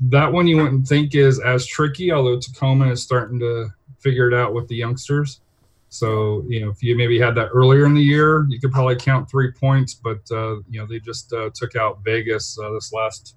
that 0.00 0.30
one 0.30 0.46
you 0.46 0.58
wouldn't 0.58 0.86
think 0.86 1.14
is 1.14 1.40
as 1.40 1.66
tricky, 1.66 2.12
although 2.12 2.38
Tacoma 2.38 2.92
is 2.92 3.02
starting 3.02 3.38
to 3.40 3.68
figure 4.06 4.28
it 4.30 4.34
out 4.34 4.54
with 4.54 4.68
the 4.68 4.76
youngsters. 4.76 5.40
So, 5.88 6.44
you 6.46 6.60
know, 6.60 6.70
if 6.70 6.80
you 6.80 6.96
maybe 6.96 7.18
had 7.18 7.34
that 7.34 7.48
earlier 7.52 7.86
in 7.86 7.94
the 7.94 8.02
year, 8.02 8.46
you 8.48 8.60
could 8.60 8.70
probably 8.70 8.94
count 8.94 9.28
three 9.28 9.50
points, 9.50 9.94
but, 9.94 10.20
uh, 10.30 10.56
you 10.70 10.78
know, 10.78 10.86
they 10.86 11.00
just 11.00 11.32
uh, 11.32 11.50
took 11.54 11.74
out 11.74 12.04
Vegas 12.04 12.56
uh, 12.62 12.70
this 12.70 12.92
last, 12.92 13.36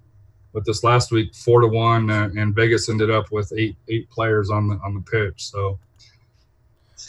but 0.52 0.64
this 0.64 0.84
last 0.84 1.10
week, 1.10 1.34
four 1.34 1.60
to 1.60 1.66
one, 1.66 2.08
uh, 2.08 2.28
and 2.36 2.54
Vegas 2.54 2.88
ended 2.88 3.10
up 3.10 3.32
with 3.32 3.52
eight, 3.56 3.76
eight 3.88 4.08
players 4.10 4.48
on 4.50 4.68
the, 4.68 4.76
on 4.84 4.94
the 4.94 5.00
pitch. 5.00 5.46
So, 5.50 5.78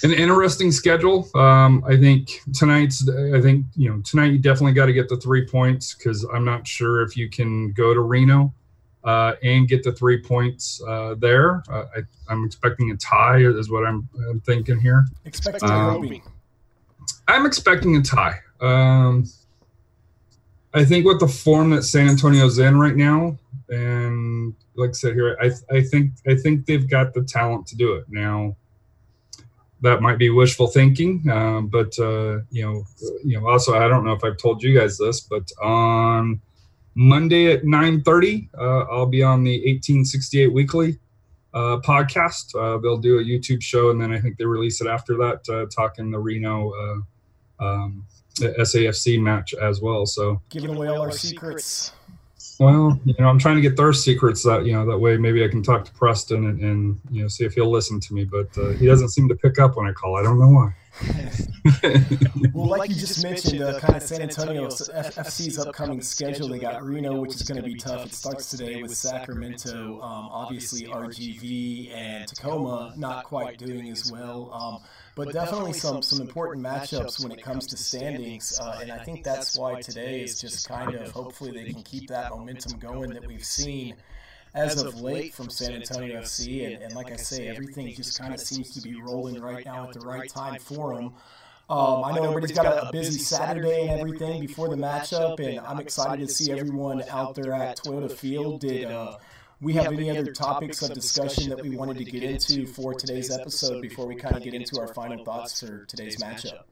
an 0.04 0.12
interesting 0.12 0.72
schedule. 0.72 1.30
Um, 1.36 1.84
I 1.86 1.98
think 1.98 2.42
tonight's, 2.54 3.08
I 3.08 3.42
think, 3.42 3.66
you 3.76 3.90
know, 3.90 4.02
tonight 4.04 4.32
you 4.32 4.40
definitely 4.40 4.74
got 4.74 4.88
to 4.88 4.94
get 4.94 5.10
the 5.10 5.18
three 5.18 5.46
points 5.46 5.94
because 5.94 6.24
I'm 6.34 6.46
not 6.46 6.66
sure 6.66 7.04
if 7.04 7.16
you 7.16 7.30
can 7.30 7.74
go 7.74 7.94
to 7.94 8.00
Reno 8.00 8.54
uh, 9.04 9.34
and 9.44 9.68
get 9.68 9.84
the 9.84 9.92
three 9.92 10.22
points 10.22 10.82
uh, 10.88 11.16
there. 11.18 11.64
Uh, 11.70 11.86
I, 12.30 12.34
am 12.34 12.46
expecting 12.46 12.92
a 12.92 12.98
tie, 12.98 13.40
is 13.40 13.70
what 13.70 13.86
I'm, 13.86 14.08
I'm 14.30 14.40
thinking 14.42 14.80
here. 14.80 15.06
Expecting 15.26 15.70
um, 15.70 16.22
I'm 17.28 17.46
expecting 17.46 17.96
a 17.98 18.02
tie. 18.02 18.40
Um, 18.60 19.26
I 20.74 20.86
think 20.86 21.06
with 21.06 21.20
the 21.20 21.28
form 21.28 21.72
that 21.72 21.84
San 21.84 22.08
Antonio's 22.08 22.60
in 22.60 22.80
right 22.80 22.96
now, 22.96 23.38
and 23.70 24.54
like 24.76 24.92
I 24.92 24.94
said 24.94 25.14
here, 25.14 25.38
I 25.42 25.52
I 25.76 25.82
think 25.82 26.14
I 26.28 26.36
think 26.36 26.66
they've 26.66 26.90
got 26.90 27.14
the 27.14 27.24
talent 27.24 27.68
to 27.68 27.76
do 27.76 27.94
it. 27.94 28.06
Now, 28.10 28.56
that 29.82 30.02
might 30.02 30.18
be 30.18 30.30
wishful 30.30 30.68
thinking, 30.68 31.30
uh, 31.30 31.62
but 31.62 31.98
uh, 32.00 32.40
you 32.52 32.64
know, 32.66 32.86
you 33.24 33.40
know. 33.40 33.48
Also, 33.48 33.76
I 33.76 33.88
don't 33.88 34.06
know 34.06 34.14
if 34.14 34.24
I've 34.24 34.38
told 34.38 34.64
you 34.64 34.78
guys 34.78 34.98
this, 34.98 35.20
but 35.22 35.52
on 35.62 36.42
Monday 36.96 37.52
at 37.52 37.64
9:30, 37.64 38.50
uh, 38.58 38.62
I'll 38.92 39.06
be 39.06 39.24
on 39.24 39.44
the 39.44 39.58
1868 39.60 40.48
Weekly 40.48 41.00
uh, 41.54 41.80
podcast. 41.86 42.56
Uh, 42.56 42.78
they'll 42.80 42.98
do 42.98 43.20
a 43.20 43.24
YouTube 43.24 43.62
show, 43.62 43.92
and 43.92 44.02
then 44.02 44.12
I 44.12 44.20
think 44.20 44.38
they 44.38 44.46
release 44.46 44.82
it 44.82 44.88
after 44.88 45.16
that, 45.18 45.48
uh, 45.50 45.66
talking 45.74 46.12
the 46.12 46.20
Reno 46.20 46.72
uh, 47.60 47.66
um, 47.66 48.06
SAFC 48.36 49.22
match 49.22 49.54
as 49.54 49.82
well. 49.82 50.06
So 50.06 50.42
giving 50.50 50.76
away 50.76 50.88
all 50.88 51.02
our 51.02 51.12
secrets. 51.12 51.94
Well, 52.60 53.00
you 53.06 53.16
know, 53.18 53.28
I'm 53.28 53.40
trying 53.40 53.56
to 53.56 53.62
get 53.62 53.76
their 53.76 53.94
secrets 53.94 54.44
that 54.44 54.66
you 54.66 54.74
know 54.74 54.86
that 54.86 54.98
way 54.98 55.18
maybe 55.18 55.44
I 55.44 55.48
can 55.48 55.64
talk 55.64 55.86
to 55.86 55.92
Preston 55.94 56.46
and, 56.46 56.60
and 56.60 57.00
you 57.10 57.24
know 57.24 57.28
see 57.28 57.46
if 57.46 57.54
he'll 57.54 57.72
listen 57.72 58.00
to 58.00 58.14
me. 58.14 58.24
But 58.26 58.56
uh, 58.58 58.70
he 58.72 58.86
doesn't 58.86 59.10
seem 59.10 59.28
to 59.30 59.36
pick 59.36 59.60
up 59.60 59.78
when 59.78 59.88
I 59.88 59.94
call. 59.94 60.18
I 60.18 60.24
don't 60.24 60.40
know 60.40 60.50
why. 60.50 60.74
well, 62.54 62.68
like 62.68 62.90
you 62.90 62.96
just 62.96 63.24
mentioned, 63.24 63.62
uh, 63.62 63.80
kind 63.80 63.96
of 63.96 64.04
San 64.04 64.22
Antonio 64.22 64.68
FC's 64.68 65.58
upcoming 65.58 66.02
schedule. 66.02 66.50
They 66.50 66.60
got 66.60 66.84
Reno, 66.84 67.22
which 67.22 67.36
is 67.36 67.44
going 67.44 67.62
to 67.62 67.68
be 67.68 67.76
tough. 67.76 68.06
It 68.06 68.14
starts 68.14 68.50
today 68.50 68.82
with 68.82 68.94
Sacramento, 68.94 70.02
um, 70.02 70.30
obviously 70.32 70.88
RGV 70.88 71.94
and 71.94 72.28
Tacoma 72.28 72.94
not 72.98 73.24
quite 73.24 73.58
doing 73.58 73.90
as 73.90 74.12
well. 74.12 74.52
Um, 74.54 74.82
but 75.16 75.34
definitely 75.34 75.74
some 75.74 76.02
some 76.02 76.22
important 76.22 76.66
matchups 76.66 77.22
when 77.22 77.32
it 77.32 77.42
comes 77.42 77.68
to 77.68 77.78
standings, 77.78 78.60
uh, 78.60 78.80
and 78.82 78.92
I 78.92 79.04
think 79.04 79.24
that's 79.24 79.58
why 79.58 79.82
today 79.82 80.22
is 80.22 80.40
just 80.40 80.68
kind 80.68 80.96
of 80.96 81.12
hopefully 81.12 81.52
they 81.52 81.72
can 81.72 81.84
keep 81.84 82.10
that 82.10 82.32
momentum 82.32 82.80
going 82.80 83.12
that 83.12 83.26
we've 83.26 83.46
seen 83.46 83.96
as 84.54 84.82
of 84.82 85.02
late 85.02 85.34
from 85.34 85.50
San 85.50 85.74
Antonio 85.74 86.22
FC. 86.22 86.66
And, 86.66 86.84
and 86.84 86.94
like 86.96 87.12
I 87.12 87.16
say, 87.16 87.48
everything 87.48 87.94
just 87.94 88.20
kind 88.20 88.34
of 88.34 88.40
seems 88.40 88.72
to 88.72 88.82
be 88.82 89.02
rolling 89.02 89.42
right 89.42 89.66
now 89.66 89.88
at 89.88 89.94
the 89.94 90.02
right 90.02 90.30
time 90.30 90.60
for 90.60 90.96
them. 90.96 91.14
Um, 91.70 92.04
I 92.04 92.12
know 92.12 92.24
everybody's 92.24 92.52
got 92.52 92.66
a, 92.66 92.90
a, 92.90 92.92
busy 92.92 93.18
Saturday 93.18 93.88
and 93.88 94.02
everything 94.02 94.42
before 94.42 94.68
the 94.68 94.76
matchup, 94.76 95.40
and 95.40 95.60
I'm 95.62 95.80
excited 95.80 96.28
to 96.28 96.34
see 96.34 96.52
everyone 96.52 97.02
out 97.10 97.34
there 97.34 97.54
at 97.54 97.78
Toyota 97.78 98.12
Field. 98.12 98.60
Did 98.60 98.92
uh, 98.92 99.16
we 99.62 99.72
have 99.74 99.94
any 99.94 100.10
other 100.10 100.34
topics 100.34 100.82
of 100.82 100.94
discussion 100.94 101.50
that 101.50 101.62
we 101.62 101.70
wanted 101.70 102.00
to 102.00 102.04
get 102.04 102.24
into 102.24 102.66
for 102.68 102.94
today's 102.94 103.32
episode 103.32 103.82
before 103.82 104.06
we 104.06 104.16
kind 104.16 104.36
of 104.36 104.44
get 104.44 104.54
into 104.54 104.82
our 104.82 104.94
final 104.94 105.24
thoughts 105.24 105.62
for 105.62 105.86
today's 105.86 106.18
matchup? 106.18 106.64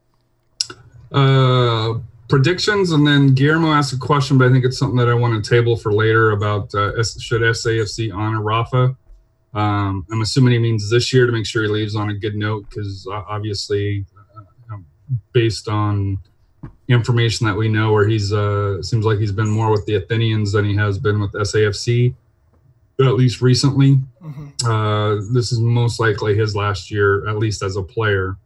Uh, 1.13 1.99
predictions, 2.29 2.91
and 2.91 3.05
then 3.05 3.33
Guillermo 3.33 3.73
asked 3.73 3.91
a 3.91 3.97
question, 3.97 4.37
but 4.37 4.47
I 4.47 4.51
think 4.51 4.63
it's 4.63 4.77
something 4.77 4.97
that 4.97 5.09
I 5.09 5.13
want 5.13 5.43
to 5.43 5.49
table 5.49 5.75
for 5.75 5.91
later 5.91 6.31
about 6.31 6.73
uh, 6.73 7.03
should 7.03 7.41
SAFC 7.41 8.13
honor 8.13 8.41
Rafa. 8.41 8.95
Um, 9.53 10.05
I'm 10.11 10.21
assuming 10.21 10.53
he 10.53 10.59
means 10.59 10.89
this 10.89 11.11
year 11.11 11.25
to 11.25 11.31
make 11.31 11.45
sure 11.45 11.63
he 11.63 11.69
leaves 11.69 11.95
on 11.95 12.09
a 12.09 12.13
good 12.13 12.35
note 12.35 12.69
because 12.69 13.07
uh, 13.11 13.23
obviously, 13.27 14.05
uh, 14.71 14.77
based 15.33 15.67
on 15.67 16.19
information 16.87 17.47
that 17.47 17.55
we 17.55 17.67
know, 17.67 17.91
where 17.91 18.07
he's 18.07 18.31
uh, 18.31 18.81
seems 18.83 19.05
like 19.05 19.17
he's 19.17 19.31
been 19.31 19.49
more 19.49 19.71
with 19.71 19.85
the 19.87 19.95
Athenians 19.95 20.51
than 20.51 20.65
he 20.65 20.75
has 20.75 20.99
been 20.99 21.19
with 21.19 21.31
SAFC, 21.33 22.13
at 22.99 23.13
least 23.15 23.41
recently. 23.41 23.97
Mm-hmm. 24.21 24.69
Uh, 24.69 25.15
this 25.33 25.51
is 25.51 25.59
most 25.59 25.99
likely 25.99 26.35
his 26.35 26.55
last 26.55 26.91
year, 26.91 27.27
at 27.27 27.37
least 27.37 27.63
as 27.63 27.75
a 27.75 27.83
player 27.83 28.37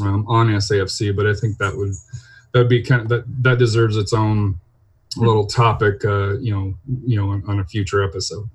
um, 0.00 0.26
on 0.26 0.48
SAFC. 0.48 1.14
But 1.14 1.26
I 1.26 1.34
think 1.34 1.58
that 1.58 1.76
would 1.76 1.92
that'd 2.52 2.68
be 2.68 2.82
kind 2.82 3.02
of 3.02 3.08
that 3.08 3.24
that 3.42 3.58
deserves 3.58 3.96
its 3.96 4.12
own 4.12 4.58
little 5.16 5.46
topic 5.46 6.04
uh 6.04 6.38
you 6.38 6.54
know 6.54 6.74
you 7.06 7.16
know 7.16 7.30
on, 7.30 7.42
on 7.46 7.60
a 7.60 7.64
future 7.64 8.02
episode 8.02 8.48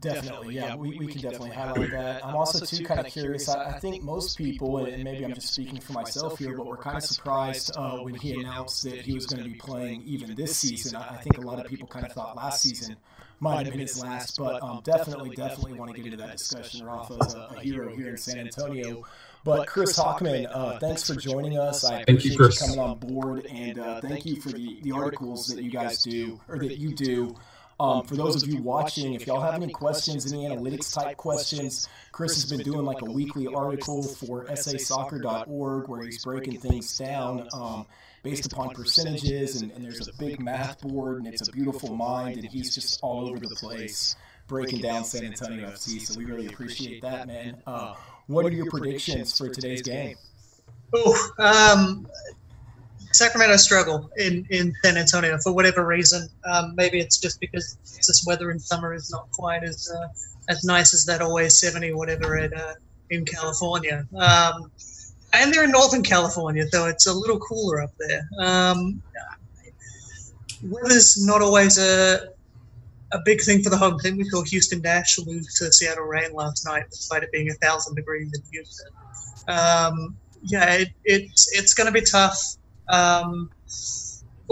Definitely, 0.00 0.54
yeah, 0.54 0.76
we, 0.76 0.98
we 0.98 1.06
can 1.06 1.22
definitely 1.22 1.50
highlight 1.50 1.90
that. 1.90 2.24
I'm 2.24 2.36
also 2.36 2.64
too 2.64 2.84
kind 2.84 3.00
of 3.00 3.06
curious. 3.06 3.48
I, 3.48 3.70
I 3.70 3.78
think 3.78 4.02
most 4.02 4.36
people, 4.36 4.84
and 4.84 5.02
maybe 5.02 5.24
I'm 5.24 5.32
just 5.32 5.54
speaking 5.54 5.80
for 5.80 5.94
myself 5.94 6.38
here, 6.38 6.54
but 6.54 6.66
we're 6.66 6.76
kind 6.76 6.98
of 6.98 7.02
surprised 7.02 7.72
uh, 7.76 7.98
when 7.98 8.14
he 8.14 8.34
announced 8.34 8.84
that 8.84 9.00
he 9.00 9.14
was 9.14 9.26
going 9.26 9.42
to 9.42 9.48
be 9.48 9.56
playing 9.56 10.02
even 10.04 10.34
this 10.34 10.56
season. 10.56 10.96
I 10.96 11.16
think 11.16 11.38
a 11.38 11.40
lot 11.40 11.58
of 11.58 11.70
people 11.70 11.88
kind 11.88 12.04
of 12.04 12.12
thought 12.12 12.36
last 12.36 12.62
season 12.62 12.96
might 13.40 13.66
have 13.66 13.72
been 13.72 13.80
his 13.80 14.02
last, 14.02 14.38
but 14.38 14.62
um, 14.62 14.80
definitely, 14.84 15.36
definitely 15.36 15.74
want 15.74 15.94
to 15.94 15.96
get 15.96 16.12
into 16.12 16.16
that 16.24 16.36
discussion. 16.38 16.86
Rafa's 16.86 17.34
a, 17.34 17.56
a 17.56 17.60
hero 17.60 17.94
here 17.94 18.08
in 18.08 18.16
San 18.16 18.38
Antonio. 18.38 19.04
But 19.44 19.68
Chris 19.68 19.96
Hockman, 19.96 20.48
uh, 20.50 20.78
thanks 20.80 21.06
for 21.06 21.14
joining 21.14 21.56
us. 21.56 21.84
I 21.84 22.00
appreciate 22.00 22.36
you, 22.36 22.44
you 22.46 22.50
coming 22.58 22.80
on 22.80 22.98
board, 22.98 23.46
and 23.46 23.78
uh, 23.78 24.00
thank 24.00 24.26
you 24.26 24.40
for 24.40 24.48
the, 24.48 24.78
the 24.82 24.90
articles 24.90 25.46
that 25.48 25.62
you 25.62 25.70
guys 25.70 26.02
do, 26.02 26.40
or 26.48 26.58
that 26.58 26.78
you 26.78 26.94
do. 26.94 27.36
Um, 27.78 28.04
for 28.04 28.16
those 28.16 28.42
of 28.42 28.48
you 28.48 28.62
watching, 28.62 29.12
if 29.12 29.26
y'all 29.26 29.40
have 29.40 29.62
any 29.62 29.72
questions, 29.72 30.32
any 30.32 30.48
analytics 30.48 30.92
type 30.92 31.16
questions, 31.16 31.88
Chris 32.10 32.34
has 32.34 32.50
been 32.50 32.64
doing 32.64 32.86
like 32.86 33.02
a 33.02 33.04
weekly 33.04 33.46
article 33.46 34.02
for 34.02 34.46
sasoccer.org 34.46 35.88
where 35.88 36.02
he's 36.02 36.24
breaking 36.24 36.58
things 36.58 36.96
down 36.96 37.46
um, 37.52 37.86
based 38.26 38.52
upon 38.52 38.70
percentages, 38.70 39.62
and, 39.62 39.70
and 39.70 39.84
there's 39.84 40.08
a 40.08 40.12
big 40.18 40.40
math 40.40 40.80
board, 40.80 41.18
and 41.18 41.28
it's 41.28 41.46
a 41.46 41.52
beautiful 41.52 41.94
mind, 41.94 42.38
and 42.38 42.48
he's 42.48 42.74
just 42.74 42.98
all 43.00 43.28
over 43.28 43.46
the 43.46 43.54
place 43.54 44.16
breaking 44.48 44.80
down 44.80 45.04
San 45.04 45.24
Antonio 45.24 45.68
FC. 45.68 46.00
So 46.00 46.18
we 46.18 46.24
really 46.24 46.46
appreciate 46.46 47.02
that, 47.02 47.28
man. 47.28 47.62
Uh, 47.68 47.94
what 48.26 48.44
are 48.44 48.50
your 48.50 48.68
predictions 48.68 49.38
for 49.38 49.48
today's 49.48 49.82
game? 49.82 50.16
Oh, 50.92 51.30
um, 51.38 52.08
Sacramento 53.12 53.56
struggle 53.58 54.10
in, 54.16 54.44
in 54.50 54.74
San 54.82 54.96
Antonio 54.96 55.38
for 55.38 55.52
whatever 55.52 55.86
reason. 55.86 56.28
Um, 56.44 56.74
maybe 56.74 56.98
it's 56.98 57.18
just 57.18 57.38
because 57.38 57.78
this 57.84 58.24
weather 58.26 58.50
in 58.50 58.58
summer 58.58 58.92
is 58.92 59.08
not 59.08 59.30
quite 59.30 59.62
as 59.62 59.88
uh, 59.88 60.08
as 60.48 60.64
nice 60.64 60.94
as 60.94 61.04
that 61.06 61.22
always 61.22 61.60
70 61.60 61.92
whatever 61.94 62.36
at, 62.36 62.52
uh, 62.52 62.74
in 63.10 63.24
California. 63.24 64.04
Um, 64.16 64.72
and 65.36 65.52
they're 65.52 65.64
in 65.64 65.70
Northern 65.70 66.02
California, 66.02 66.66
so 66.68 66.86
it's 66.86 67.06
a 67.06 67.12
little 67.12 67.38
cooler 67.38 67.80
up 67.82 67.90
there. 67.98 68.28
Um, 68.38 69.02
weather's 70.62 71.24
not 71.24 71.42
always 71.42 71.78
a, 71.78 72.28
a 73.12 73.18
big 73.24 73.40
thing 73.40 73.62
for 73.62 73.70
the 73.70 73.76
home 73.76 73.98
team. 73.98 74.16
We 74.16 74.24
saw 74.24 74.42
Houston 74.42 74.80
Dash 74.80 75.18
lose 75.18 75.54
to 75.58 75.72
Seattle 75.72 76.04
Reign 76.04 76.32
last 76.32 76.64
night, 76.64 76.84
despite 76.90 77.22
it 77.22 77.32
being 77.32 77.50
a 77.50 77.54
thousand 77.54 77.94
degrees 77.94 78.32
in 78.34 78.42
Houston. 78.52 78.92
Um, 79.48 80.16
yeah, 80.42 80.74
it, 80.74 80.88
it's 81.04 81.48
it's 81.52 81.74
going 81.74 81.86
to 81.86 81.92
be 81.92 82.02
tough. 82.02 82.56
Um, 82.88 83.50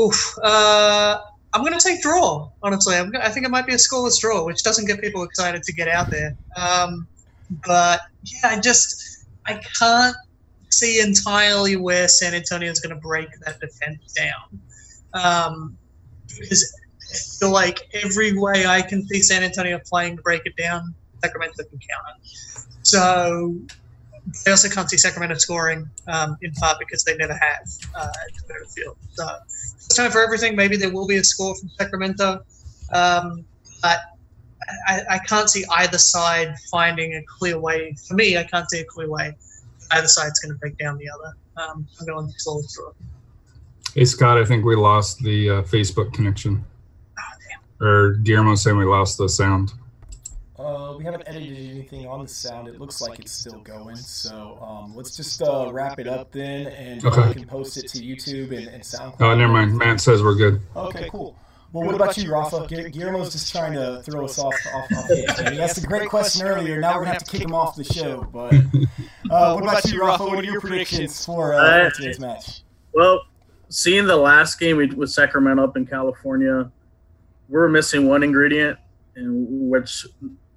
oof. 0.00 0.36
Uh, 0.42 1.20
I'm 1.52 1.62
going 1.62 1.78
to 1.78 1.84
take 1.84 2.02
draw. 2.02 2.50
Honestly, 2.62 2.96
i 2.96 3.28
think 3.30 3.46
it 3.46 3.50
might 3.50 3.66
be 3.66 3.74
a 3.74 3.76
scoreless 3.76 4.20
draw, 4.20 4.44
which 4.44 4.64
doesn't 4.64 4.86
get 4.86 5.00
people 5.00 5.22
excited 5.22 5.62
to 5.62 5.72
get 5.72 5.86
out 5.86 6.10
there. 6.10 6.36
Um, 6.56 7.06
but 7.64 8.00
yeah, 8.24 8.48
I 8.50 8.60
just 8.60 9.24
I 9.46 9.60
can't 9.78 10.16
see 10.78 11.00
entirely 11.00 11.76
where 11.76 12.08
San 12.08 12.34
Antonio 12.34 12.70
is 12.70 12.80
going 12.80 12.94
to 12.94 13.00
break 13.00 13.28
that 13.44 13.60
defense 13.60 14.12
down. 14.12 14.60
Um, 15.12 15.78
because 16.38 16.76
I 17.02 17.16
feel 17.38 17.52
like 17.52 17.88
every 18.02 18.37
way 18.37 18.66
I 18.66 18.82
can 18.82 19.06
see 19.06 19.20
San 19.20 19.42
Antonio 19.42 19.80
playing 19.84 20.16
to 20.16 20.22
break 20.22 20.42
it 20.44 20.56
down, 20.56 20.94
Sacramento 21.22 21.62
can 21.64 21.78
counter. 21.78 22.18
So 22.82 23.54
I 24.46 24.50
also 24.50 24.68
can't 24.68 24.88
see 24.90 24.96
Sacramento 24.96 25.37
scoring 25.37 25.88
um, 26.08 26.37
in 26.42 26.52
part 26.52 26.78
because 26.78 27.04
they 27.04 27.16
never 27.16 27.34
have 27.34 27.66
uh, 27.94 28.08
at 28.08 28.70
Field. 28.70 28.96
So 29.12 29.28
it's 29.48 29.96
time 29.96 30.10
for 30.10 30.22
everything. 30.22 30.56
Maybe 30.56 30.76
there 30.76 30.92
will 30.92 31.06
be 31.06 31.16
a 31.16 31.24
score 31.24 31.54
from 31.54 31.68
Sacramento, 31.70 32.44
um, 32.92 33.44
but 33.82 34.00
I, 34.87 35.02
I, 35.10 35.18
can't 35.18 35.48
see 35.50 35.64
either 35.70 35.98
side 35.98 36.54
finding 36.70 37.14
a 37.14 37.22
clear 37.38 37.58
way. 37.58 37.94
For 38.06 38.14
me, 38.14 38.38
I 38.38 38.44
can't 38.44 38.68
see 38.70 38.80
a 38.80 38.84
clear 38.84 39.10
way. 39.10 39.37
Either 39.90 40.08
side's 40.08 40.40
going 40.40 40.54
to 40.54 40.58
break 40.58 40.76
down 40.78 40.98
the 40.98 41.08
other. 41.08 41.36
Um, 41.56 41.86
I'm 42.00 42.06
going 42.06 42.32
slowly 42.38 42.64
through 42.64 42.94
Hey 43.94 44.04
Scott, 44.04 44.38
I 44.38 44.44
think 44.44 44.64
we 44.64 44.74
lost 44.74 45.22
the 45.22 45.50
uh, 45.50 45.62
Facebook 45.62 46.12
connection. 46.12 46.64
Oh, 47.80 47.87
or 47.87 48.14
Guillermo 48.14 48.56
saying 48.56 48.76
we 48.76 48.85
lost 48.85 49.18
the 49.18 49.28
sound. 49.28 49.72
Uh, 50.58 50.94
we 50.98 51.04
haven't 51.04 51.22
edited 51.26 51.70
anything 51.70 52.06
on 52.06 52.22
the 52.22 52.28
sound. 52.28 52.66
It 52.66 52.80
looks 52.80 53.00
like 53.00 53.20
it's 53.20 53.30
still 53.30 53.60
going. 53.60 53.96
So 53.96 54.58
um, 54.60 54.96
let's 54.96 55.16
just 55.16 55.42
uh, 55.42 55.70
wrap 55.72 56.00
it 56.00 56.08
up 56.08 56.32
then, 56.32 56.68
and 56.68 57.04
okay. 57.04 57.28
we 57.28 57.35
can 57.35 57.46
post 57.46 57.76
it 57.76 57.88
to 57.90 57.98
YouTube 57.98 58.56
and, 58.56 58.68
and 58.68 58.82
SoundCloud. 58.82 59.20
Oh, 59.20 59.35
never 59.37 59.52
mind. 59.52 59.76
Matt 59.76 60.00
says 60.00 60.22
we're 60.22 60.35
good. 60.35 60.60
Okay, 60.74 61.08
cool. 61.10 61.37
Well, 61.75 61.87
what 61.87 61.96
about 61.96 62.16
you, 62.16 62.31
Rafa? 62.31 62.68
Guillermo's 62.68 63.33
just 63.33 63.50
trying 63.50 63.72
to 63.72 64.00
throw 64.04 64.27
us 64.27 64.38
off 64.38 64.54
off, 64.72 64.92
off 64.96 65.08
He 65.08 65.60
asked 65.60 65.83
a 65.83 65.85
great 65.85 66.08
question 66.08 66.46
earlier. 66.46 66.81
Now 66.81 66.94
we're 66.94 67.00
gonna 67.00 67.14
have 67.14 67.25
to 67.25 67.31
kick 67.33 67.40
him 67.40 67.52
off 67.52 67.75
the 67.75 67.83
show. 67.83 68.22
But 68.33 68.54
uh, 69.29 69.54
what 69.54 69.64
about 69.64 69.85
you, 69.87 70.00
Rafa? 70.00 70.25
What 70.25 70.38
are 70.38 70.44
your 70.44 70.60
predictions 70.60 71.27
for, 71.27 71.52
uh, 71.52 71.90
for 71.90 71.96
today's 71.96 72.20
match? 72.20 72.62
Well, 72.92 73.22
seeing 73.70 74.06
the 74.06 74.16
last 74.16 74.60
game 74.60 74.77
with 74.96 75.10
Sacramento 75.10 75.64
up 75.64 75.77
in 75.77 75.85
California, 75.85 76.70
we're 77.48 77.68
missing 77.68 78.08
one 78.08 78.22
ingredient, 78.22 78.79
and 79.16 79.68
which 79.68 80.06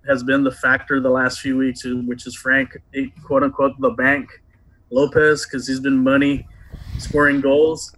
has 0.07 0.21
been 0.21 0.43
the 0.43 0.51
factor 0.51 0.99
the 0.99 1.09
last 1.09 1.39
few 1.39 1.57
weeks, 1.57 1.83
which 1.83 2.27
is 2.27 2.35
Frank, 2.35 2.77
quote 3.23 3.41
unquote, 3.41 3.73
the 3.79 3.89
bank 3.89 4.29
Lopez, 4.91 5.47
because 5.47 5.67
he's 5.67 5.79
been 5.79 5.97
money 5.97 6.45
scoring 6.99 7.41
goals. 7.41 7.96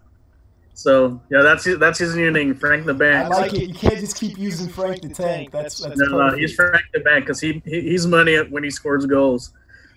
So 0.79 1.21
yeah, 1.29 1.41
that's 1.41 1.65
his, 1.65 1.77
that's 1.77 1.99
his 1.99 2.15
new 2.15 2.31
name, 2.31 2.55
Frank 2.55 2.85
the 2.85 2.93
Bank. 2.93 3.25
I 3.25 3.27
like 3.27 3.53
it. 3.53 3.67
You 3.67 3.73
can't 3.73 3.99
just 3.99 4.15
keep 4.15 4.37
using 4.37 4.69
Frank 4.69 5.01
the 5.01 5.09
Tank. 5.09 5.51
That's 5.51 5.77
that's 5.77 5.99
No, 5.99 6.29
no, 6.29 6.37
he's 6.37 6.55
Frank 6.55 6.81
the 6.93 7.01
Bank 7.01 7.25
because 7.25 7.41
he, 7.41 7.61
he 7.65 7.81
he's 7.81 8.07
money 8.07 8.37
when 8.37 8.63
he 8.63 8.69
scores 8.69 9.05
goals. 9.05 9.51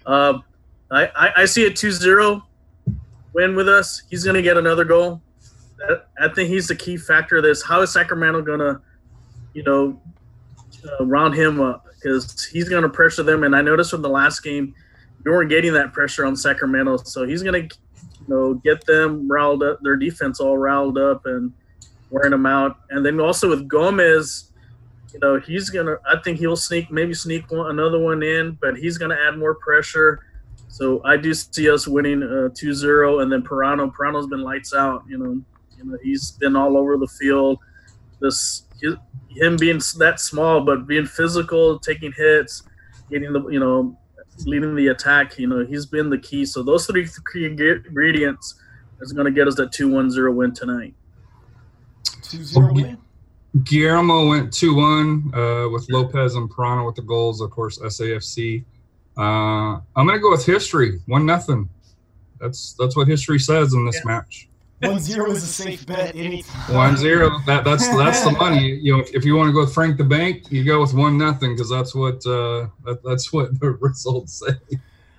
Uh, 0.04 0.40
I, 0.90 1.06
I 1.06 1.32
I 1.36 1.44
see 1.44 1.66
a 1.66 1.70
2-0 1.70 2.42
win 3.32 3.54
with 3.54 3.68
us. 3.68 4.02
He's 4.10 4.24
gonna 4.24 4.42
get 4.42 4.56
another 4.56 4.84
goal. 4.84 5.22
I 6.20 6.26
think 6.34 6.48
he's 6.48 6.66
the 6.66 6.74
key 6.74 6.96
factor 6.96 7.36
of 7.36 7.44
this. 7.44 7.62
How 7.62 7.82
is 7.82 7.92
Sacramento 7.92 8.42
gonna, 8.42 8.80
you 9.54 9.62
know, 9.62 10.02
uh, 10.84 11.06
round 11.06 11.36
him 11.36 11.60
up? 11.60 11.86
Because 11.94 12.44
he's 12.46 12.68
gonna 12.68 12.88
pressure 12.88 13.22
them. 13.22 13.44
And 13.44 13.54
I 13.54 13.62
noticed 13.62 13.92
from 13.92 14.02
the 14.02 14.08
last 14.08 14.40
game, 14.40 14.74
we 15.24 15.30
weren't 15.30 15.48
getting 15.48 15.74
that 15.74 15.92
pressure 15.92 16.26
on 16.26 16.34
Sacramento. 16.34 16.96
So 17.04 17.24
he's 17.24 17.44
gonna, 17.44 17.68
you 18.26 18.34
know, 18.34 18.54
get 18.54 18.84
them 18.86 19.30
riled 19.30 19.62
up, 19.62 19.80
their 19.82 19.96
defense 19.96 20.40
all 20.40 20.58
riled 20.58 20.98
up 20.98 21.26
and 21.26 21.52
wearing 22.10 22.30
them 22.30 22.46
out. 22.46 22.78
And 22.90 23.04
then 23.04 23.20
also 23.20 23.48
with 23.48 23.68
Gomez, 23.68 24.52
you 25.12 25.20
know, 25.20 25.38
he's 25.38 25.68
gonna. 25.70 25.96
I 26.08 26.18
think 26.22 26.38
he'll 26.38 26.56
sneak, 26.56 26.90
maybe 26.90 27.12
sneak 27.14 27.50
one, 27.50 27.70
another 27.70 27.98
one 27.98 28.22
in, 28.22 28.56
but 28.60 28.76
he's 28.76 28.96
gonna 28.96 29.16
add 29.28 29.38
more 29.38 29.54
pressure. 29.56 30.24
So 30.68 31.02
I 31.04 31.18
do 31.18 31.34
see 31.34 31.70
us 31.70 31.86
winning 31.86 32.22
uh, 32.22 32.48
2-0, 32.48 33.22
and 33.22 33.30
then 33.30 33.42
Parano. 33.42 33.92
Parano's 33.92 34.26
been 34.26 34.40
lights 34.40 34.72
out. 34.72 35.04
You 35.06 35.18
know, 35.18 35.42
you 35.76 35.84
know 35.84 35.98
he's 36.02 36.32
been 36.32 36.56
all 36.56 36.78
over 36.78 36.96
the 36.96 37.08
field. 37.08 37.58
This 38.20 38.64
his, 38.80 38.94
him 39.28 39.56
being 39.56 39.80
that 39.98 40.18
small, 40.18 40.64
but 40.64 40.86
being 40.86 41.06
physical, 41.06 41.78
taking 41.78 42.12
hits, 42.12 42.62
getting 43.10 43.32
the 43.32 43.46
you 43.48 43.60
know, 43.60 43.98
leading 44.46 44.74
the 44.74 44.88
attack. 44.88 45.38
You 45.38 45.46
know, 45.46 45.64
he's 45.64 45.86
been 45.86 46.10
the 46.10 46.18
key. 46.18 46.44
So 46.44 46.62
those 46.62 46.86
three 46.86 47.06
key 47.32 47.46
ingredients 47.46 48.54
is 49.00 49.12
going 49.12 49.26
to 49.26 49.32
get 49.32 49.48
us 49.48 49.54
that 49.56 49.72
2-1-0 49.72 50.34
win 50.34 50.52
tonight. 50.54 50.94
Two 52.22 52.42
zero 52.42 52.72
win. 52.72 52.98
Guillermo 53.64 54.28
went 54.28 54.52
2 54.52 54.74
1 54.74 55.32
uh, 55.34 55.68
with 55.68 55.86
Lopez 55.90 56.36
and 56.36 56.48
Parano 56.50 56.86
with 56.86 56.94
the 56.96 57.02
goals, 57.02 57.40
of 57.42 57.50
course, 57.50 57.78
SAFC. 57.78 58.64
Uh, 59.18 59.20
I'm 59.22 60.06
going 60.06 60.14
to 60.14 60.18
go 60.20 60.30
with 60.30 60.46
history 60.46 61.00
1 61.06 61.26
nothing. 61.26 61.68
That's 62.40 62.74
that's 62.78 62.96
what 62.96 63.06
history 63.06 63.38
says 63.38 63.74
in 63.74 63.84
this 63.86 63.96
Yeah. 63.96 64.12
match. 64.12 64.48
One 64.82 64.98
zero 64.98 65.30
is 65.30 65.42
a 65.44 65.46
safe 65.46 65.86
bet 65.86 66.14
anytime. 66.16 66.74
One 66.74 66.96
zero. 66.96 67.38
That 67.46 67.64
that's 67.64 67.86
that's 67.96 68.24
the 68.24 68.32
money. 68.44 68.66
You 68.82 68.94
know, 68.96 69.00
if, 69.02 69.14
if 69.14 69.24
you 69.24 69.36
want 69.36 69.48
to 69.48 69.52
go 69.52 69.60
with 69.60 69.72
Frank 69.74 69.96
the 69.96 70.04
Bank, 70.04 70.50
you 70.50 70.64
go 70.64 70.80
with 70.80 70.92
one 70.94 71.16
nothing 71.18 71.54
because 71.54 71.70
that's 71.70 71.94
what 71.94 72.16
uh, 72.26 72.66
that, 72.84 73.00
that's 73.04 73.32
what 73.32 73.58
the 73.60 73.70
results 73.80 74.42
say. 74.44 74.78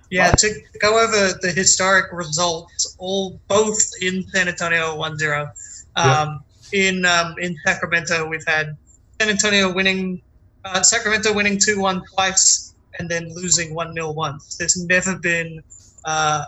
Yeah, 0.09 0.31
to 0.31 0.61
go 0.79 0.99
over 1.03 1.39
the 1.41 1.51
historic 1.51 2.11
results, 2.11 2.95
all 2.99 3.39
both 3.47 3.79
in 4.01 4.23
San 4.27 4.47
Antonio 4.47 4.95
1-0. 4.95 5.51
Um, 5.95 6.43
In 6.71 7.05
um, 7.05 7.33
in 7.39 7.55
Sacramento, 7.65 8.27
we've 8.27 8.45
had 8.45 8.77
San 9.19 9.29
Antonio 9.29 9.71
winning, 9.73 10.21
uh, 10.65 10.83
Sacramento 10.83 11.33
winning 11.33 11.57
2-1 11.57 12.01
twice, 12.13 12.75
and 12.99 13.09
then 13.09 13.33
losing 13.33 13.73
1-0 13.73 14.13
once. 14.15 14.55
There's 14.57 14.77
never 14.85 15.17
been 15.17 15.63
uh, 16.05 16.45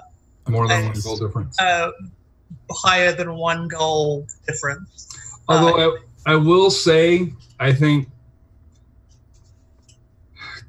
More 0.48 0.68
than 0.68 0.84
one 0.84 0.94
Nice. 0.94 1.04
goal 1.04 1.18
difference. 1.18 1.60
uh, 1.60 1.90
higher 2.72 3.12
than 3.12 3.36
one 3.36 3.68
goal 3.68 4.26
difference. 4.48 5.10
Although 5.48 5.98
I, 6.26 6.34
I 6.34 6.36
will 6.36 6.72
say, 6.72 7.34
I 7.60 7.72
think 7.74 8.10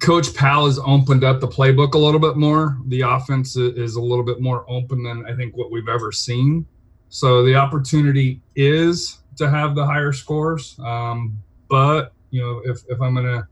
Coach 0.01 0.35
Pal 0.35 0.66
has 0.66 0.79
opened 0.79 1.24
up 1.24 1.41
the 1.41 1.49
playbook 1.49 1.95
a 1.95 1.99
little 1.99 2.20
bit 2.20 2.37
more. 2.37 2.79
The 2.87 3.01
offense 3.01 3.57
is 3.57 3.97
a 3.97 4.01
little 4.01 4.24
bit 4.24 4.41
more 4.41 4.64
open 4.68 5.03
than 5.03 5.24
I 5.27 5.35
think 5.35 5.57
what 5.57 5.70
we've 5.70 5.89
ever 5.89 6.12
seen. 6.12 6.66
So 7.09 7.45
the 7.45 7.55
opportunity 7.55 8.41
is 8.55 9.18
to 9.37 9.49
have 9.49 9.74
the 9.74 9.87
higher 9.87 10.12
scores. 10.12 10.79
Um, 10.81 11.43
but 11.68 12.12
you 12.31 12.41
know, 12.41 12.61
if, 12.64 12.83
if 12.89 13.01
I'm 13.01 13.14
gonna, 13.14 13.49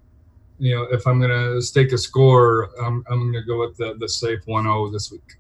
you 0.58 0.74
know, 0.74 0.82
if 0.84 1.06
I'm 1.06 1.20
gonna 1.20 1.62
stake 1.62 1.92
a 1.92 1.98
score, 1.98 2.70
I'm, 2.82 3.04
I'm 3.08 3.32
gonna 3.32 3.44
go 3.44 3.60
with 3.60 3.76
the, 3.76 3.94
the 3.98 4.08
safe 4.08 4.40
1-0 4.46 4.92
this 4.92 5.10
week. 5.10 5.36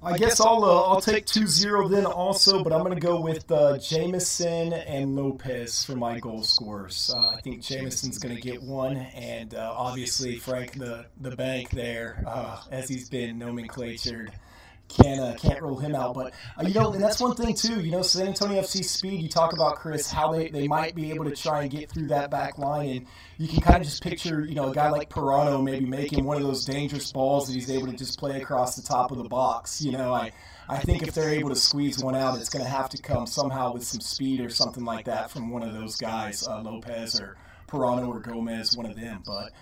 I 0.00 0.16
guess 0.16 0.40
I'll 0.40 0.64
uh, 0.64 0.82
I'll 0.82 1.00
take 1.00 1.26
2-0 1.26 1.90
then 1.90 2.06
also, 2.06 2.62
but 2.62 2.72
I'm 2.72 2.84
going 2.84 2.94
to 2.94 3.00
go 3.00 3.20
with 3.20 3.50
uh, 3.50 3.78
Jameson 3.78 4.72
and 4.72 5.16
Lopez 5.16 5.84
for 5.84 5.96
my 5.96 6.20
goal 6.20 6.44
scorers. 6.44 7.12
Uh, 7.12 7.30
I 7.30 7.40
think 7.40 7.62
Jameson's 7.62 8.18
going 8.18 8.34
to 8.36 8.40
get 8.40 8.62
one, 8.62 8.96
and 8.96 9.54
uh, 9.54 9.74
obviously 9.76 10.36
Frank 10.36 10.78
the 10.78 11.06
the 11.20 11.34
bank 11.34 11.70
there, 11.70 12.22
uh, 12.26 12.60
as 12.70 12.88
he's 12.88 13.10
been 13.10 13.40
nomenclatured, 13.40 14.30
can't 14.88 15.20
uh, 15.20 15.34
can't 15.36 15.62
roll 15.62 15.76
him 15.76 15.94
out. 15.94 16.14
But 16.14 16.34
uh, 16.58 16.66
you 16.66 16.74
know, 16.74 16.92
and 16.92 17.02
that's 17.02 17.20
one 17.20 17.34
thing 17.34 17.54
too. 17.54 17.80
You 17.80 17.90
know, 17.90 18.02
San 18.02 18.28
Antonio 18.28 18.60
FC 18.60 18.84
speed. 18.84 19.22
You 19.22 19.28
talk 19.28 19.52
about 19.52 19.76
Chris 19.76 20.10
how 20.10 20.32
they, 20.32 20.48
they 20.48 20.66
might 20.66 20.94
be 20.94 21.12
able 21.12 21.24
to 21.24 21.36
try 21.36 21.62
and 21.62 21.70
get 21.70 21.90
through 21.90 22.08
that 22.08 22.30
back 22.30 22.58
line, 22.58 22.88
and 22.88 23.06
you 23.36 23.48
can 23.48 23.60
kind 23.60 23.76
of 23.76 23.84
just 23.84 24.02
picture 24.02 24.44
you 24.44 24.54
know 24.54 24.70
a 24.70 24.74
guy 24.74 24.90
like 24.90 25.10
Parano 25.10 25.62
maybe 25.62 25.86
making 25.86 26.24
one 26.24 26.36
of 26.36 26.42
those 26.42 26.64
dangerous 26.64 27.12
balls 27.12 27.46
that 27.48 27.54
he's 27.54 27.70
able 27.70 27.86
to 27.86 27.96
just 27.96 28.18
play 28.18 28.40
across 28.40 28.76
the 28.76 28.82
top 28.82 29.10
of 29.10 29.18
the 29.18 29.28
box. 29.28 29.82
You 29.82 29.92
know, 29.92 30.12
I. 30.12 30.32
I 30.70 30.76
think 30.80 31.02
if 31.02 31.14
they're 31.14 31.30
able 31.30 31.48
to 31.48 31.56
squeeze 31.56 32.04
one 32.04 32.14
out, 32.14 32.38
it's 32.38 32.50
going 32.50 32.62
to 32.62 32.70
have 32.70 32.90
to 32.90 33.00
come 33.00 33.26
somehow 33.26 33.72
with 33.72 33.84
some 33.84 34.02
speed 34.02 34.42
or 34.42 34.50
something 34.50 34.84
like 34.84 35.06
that 35.06 35.30
from 35.30 35.48
one 35.48 35.62
of 35.62 35.72
those 35.72 35.96
guys, 35.96 36.46
uh, 36.46 36.60
Lopez 36.60 37.18
or 37.18 37.38
Parano 37.68 38.08
or 38.08 38.20
Gomez, 38.20 38.76
one 38.76 38.84
of 38.84 38.94
them. 38.94 39.22
But 39.24 39.52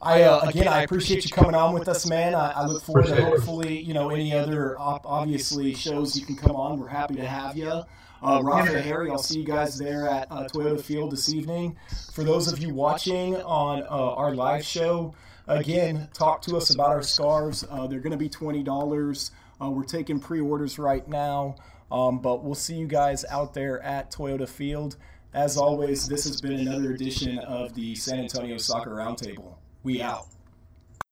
I 0.00 0.22
uh, 0.22 0.40
again, 0.48 0.68
I 0.68 0.82
appreciate 0.82 1.24
you 1.24 1.30
coming 1.30 1.54
on 1.54 1.74
with 1.74 1.88
us, 1.88 2.06
man. 2.08 2.34
I, 2.34 2.52
I 2.52 2.66
look 2.66 2.82
forward 2.82 3.06
to 3.06 3.12
Appreciate 3.12 3.26
it. 3.28 3.36
hopefully, 3.36 3.80
you 3.82 3.94
know, 3.94 4.10
any 4.10 4.32
other 4.32 4.78
op- 4.78 5.04
obviously 5.06 5.74
shows 5.74 6.18
you 6.18 6.24
can 6.24 6.36
come 6.36 6.54
on. 6.54 6.78
We're 6.78 6.88
happy 6.88 7.16
to 7.16 7.26
have 7.26 7.56
you. 7.56 7.82
Uh, 8.20 8.40
Rafa 8.42 8.74
and 8.76 8.84
Harry, 8.84 9.10
I'll 9.10 9.18
see 9.18 9.38
you 9.38 9.44
guys 9.46 9.78
there 9.78 10.08
at 10.08 10.26
uh, 10.30 10.48
Toyota 10.48 10.80
Field 10.80 11.12
this 11.12 11.32
evening. 11.32 11.76
For 12.12 12.24
those 12.24 12.52
of 12.52 12.58
you 12.58 12.74
watching 12.74 13.36
on 13.36 13.82
uh, 13.82 13.86
our 14.14 14.34
live 14.34 14.64
show, 14.64 15.14
again, 15.46 16.08
talk 16.14 16.42
to 16.42 16.56
us 16.56 16.74
about 16.74 16.90
our 16.90 17.02
scarves. 17.02 17.64
Uh, 17.70 17.86
they're 17.86 18.00
going 18.00 18.12
to 18.12 18.16
be 18.18 18.28
twenty 18.28 18.62
dollars. 18.62 19.30
Uh, 19.60 19.70
we're 19.70 19.84
taking 19.84 20.20
pre-orders 20.20 20.78
right 20.78 21.06
now, 21.08 21.56
um, 21.90 22.20
but 22.20 22.44
we'll 22.44 22.54
see 22.54 22.76
you 22.76 22.86
guys 22.86 23.24
out 23.30 23.54
there 23.54 23.80
at 23.82 24.12
Toyota 24.12 24.48
Field. 24.48 24.96
As 25.34 25.56
always, 25.56 26.08
this 26.08 26.24
has 26.24 26.40
been 26.40 26.54
another 26.54 26.92
edition 26.92 27.38
of 27.40 27.74
the 27.74 27.94
San 27.94 28.20
Antonio 28.20 28.56
Soccer 28.56 28.90
Roundtable. 28.90 29.57
We 29.82 30.02
out. 30.02 30.26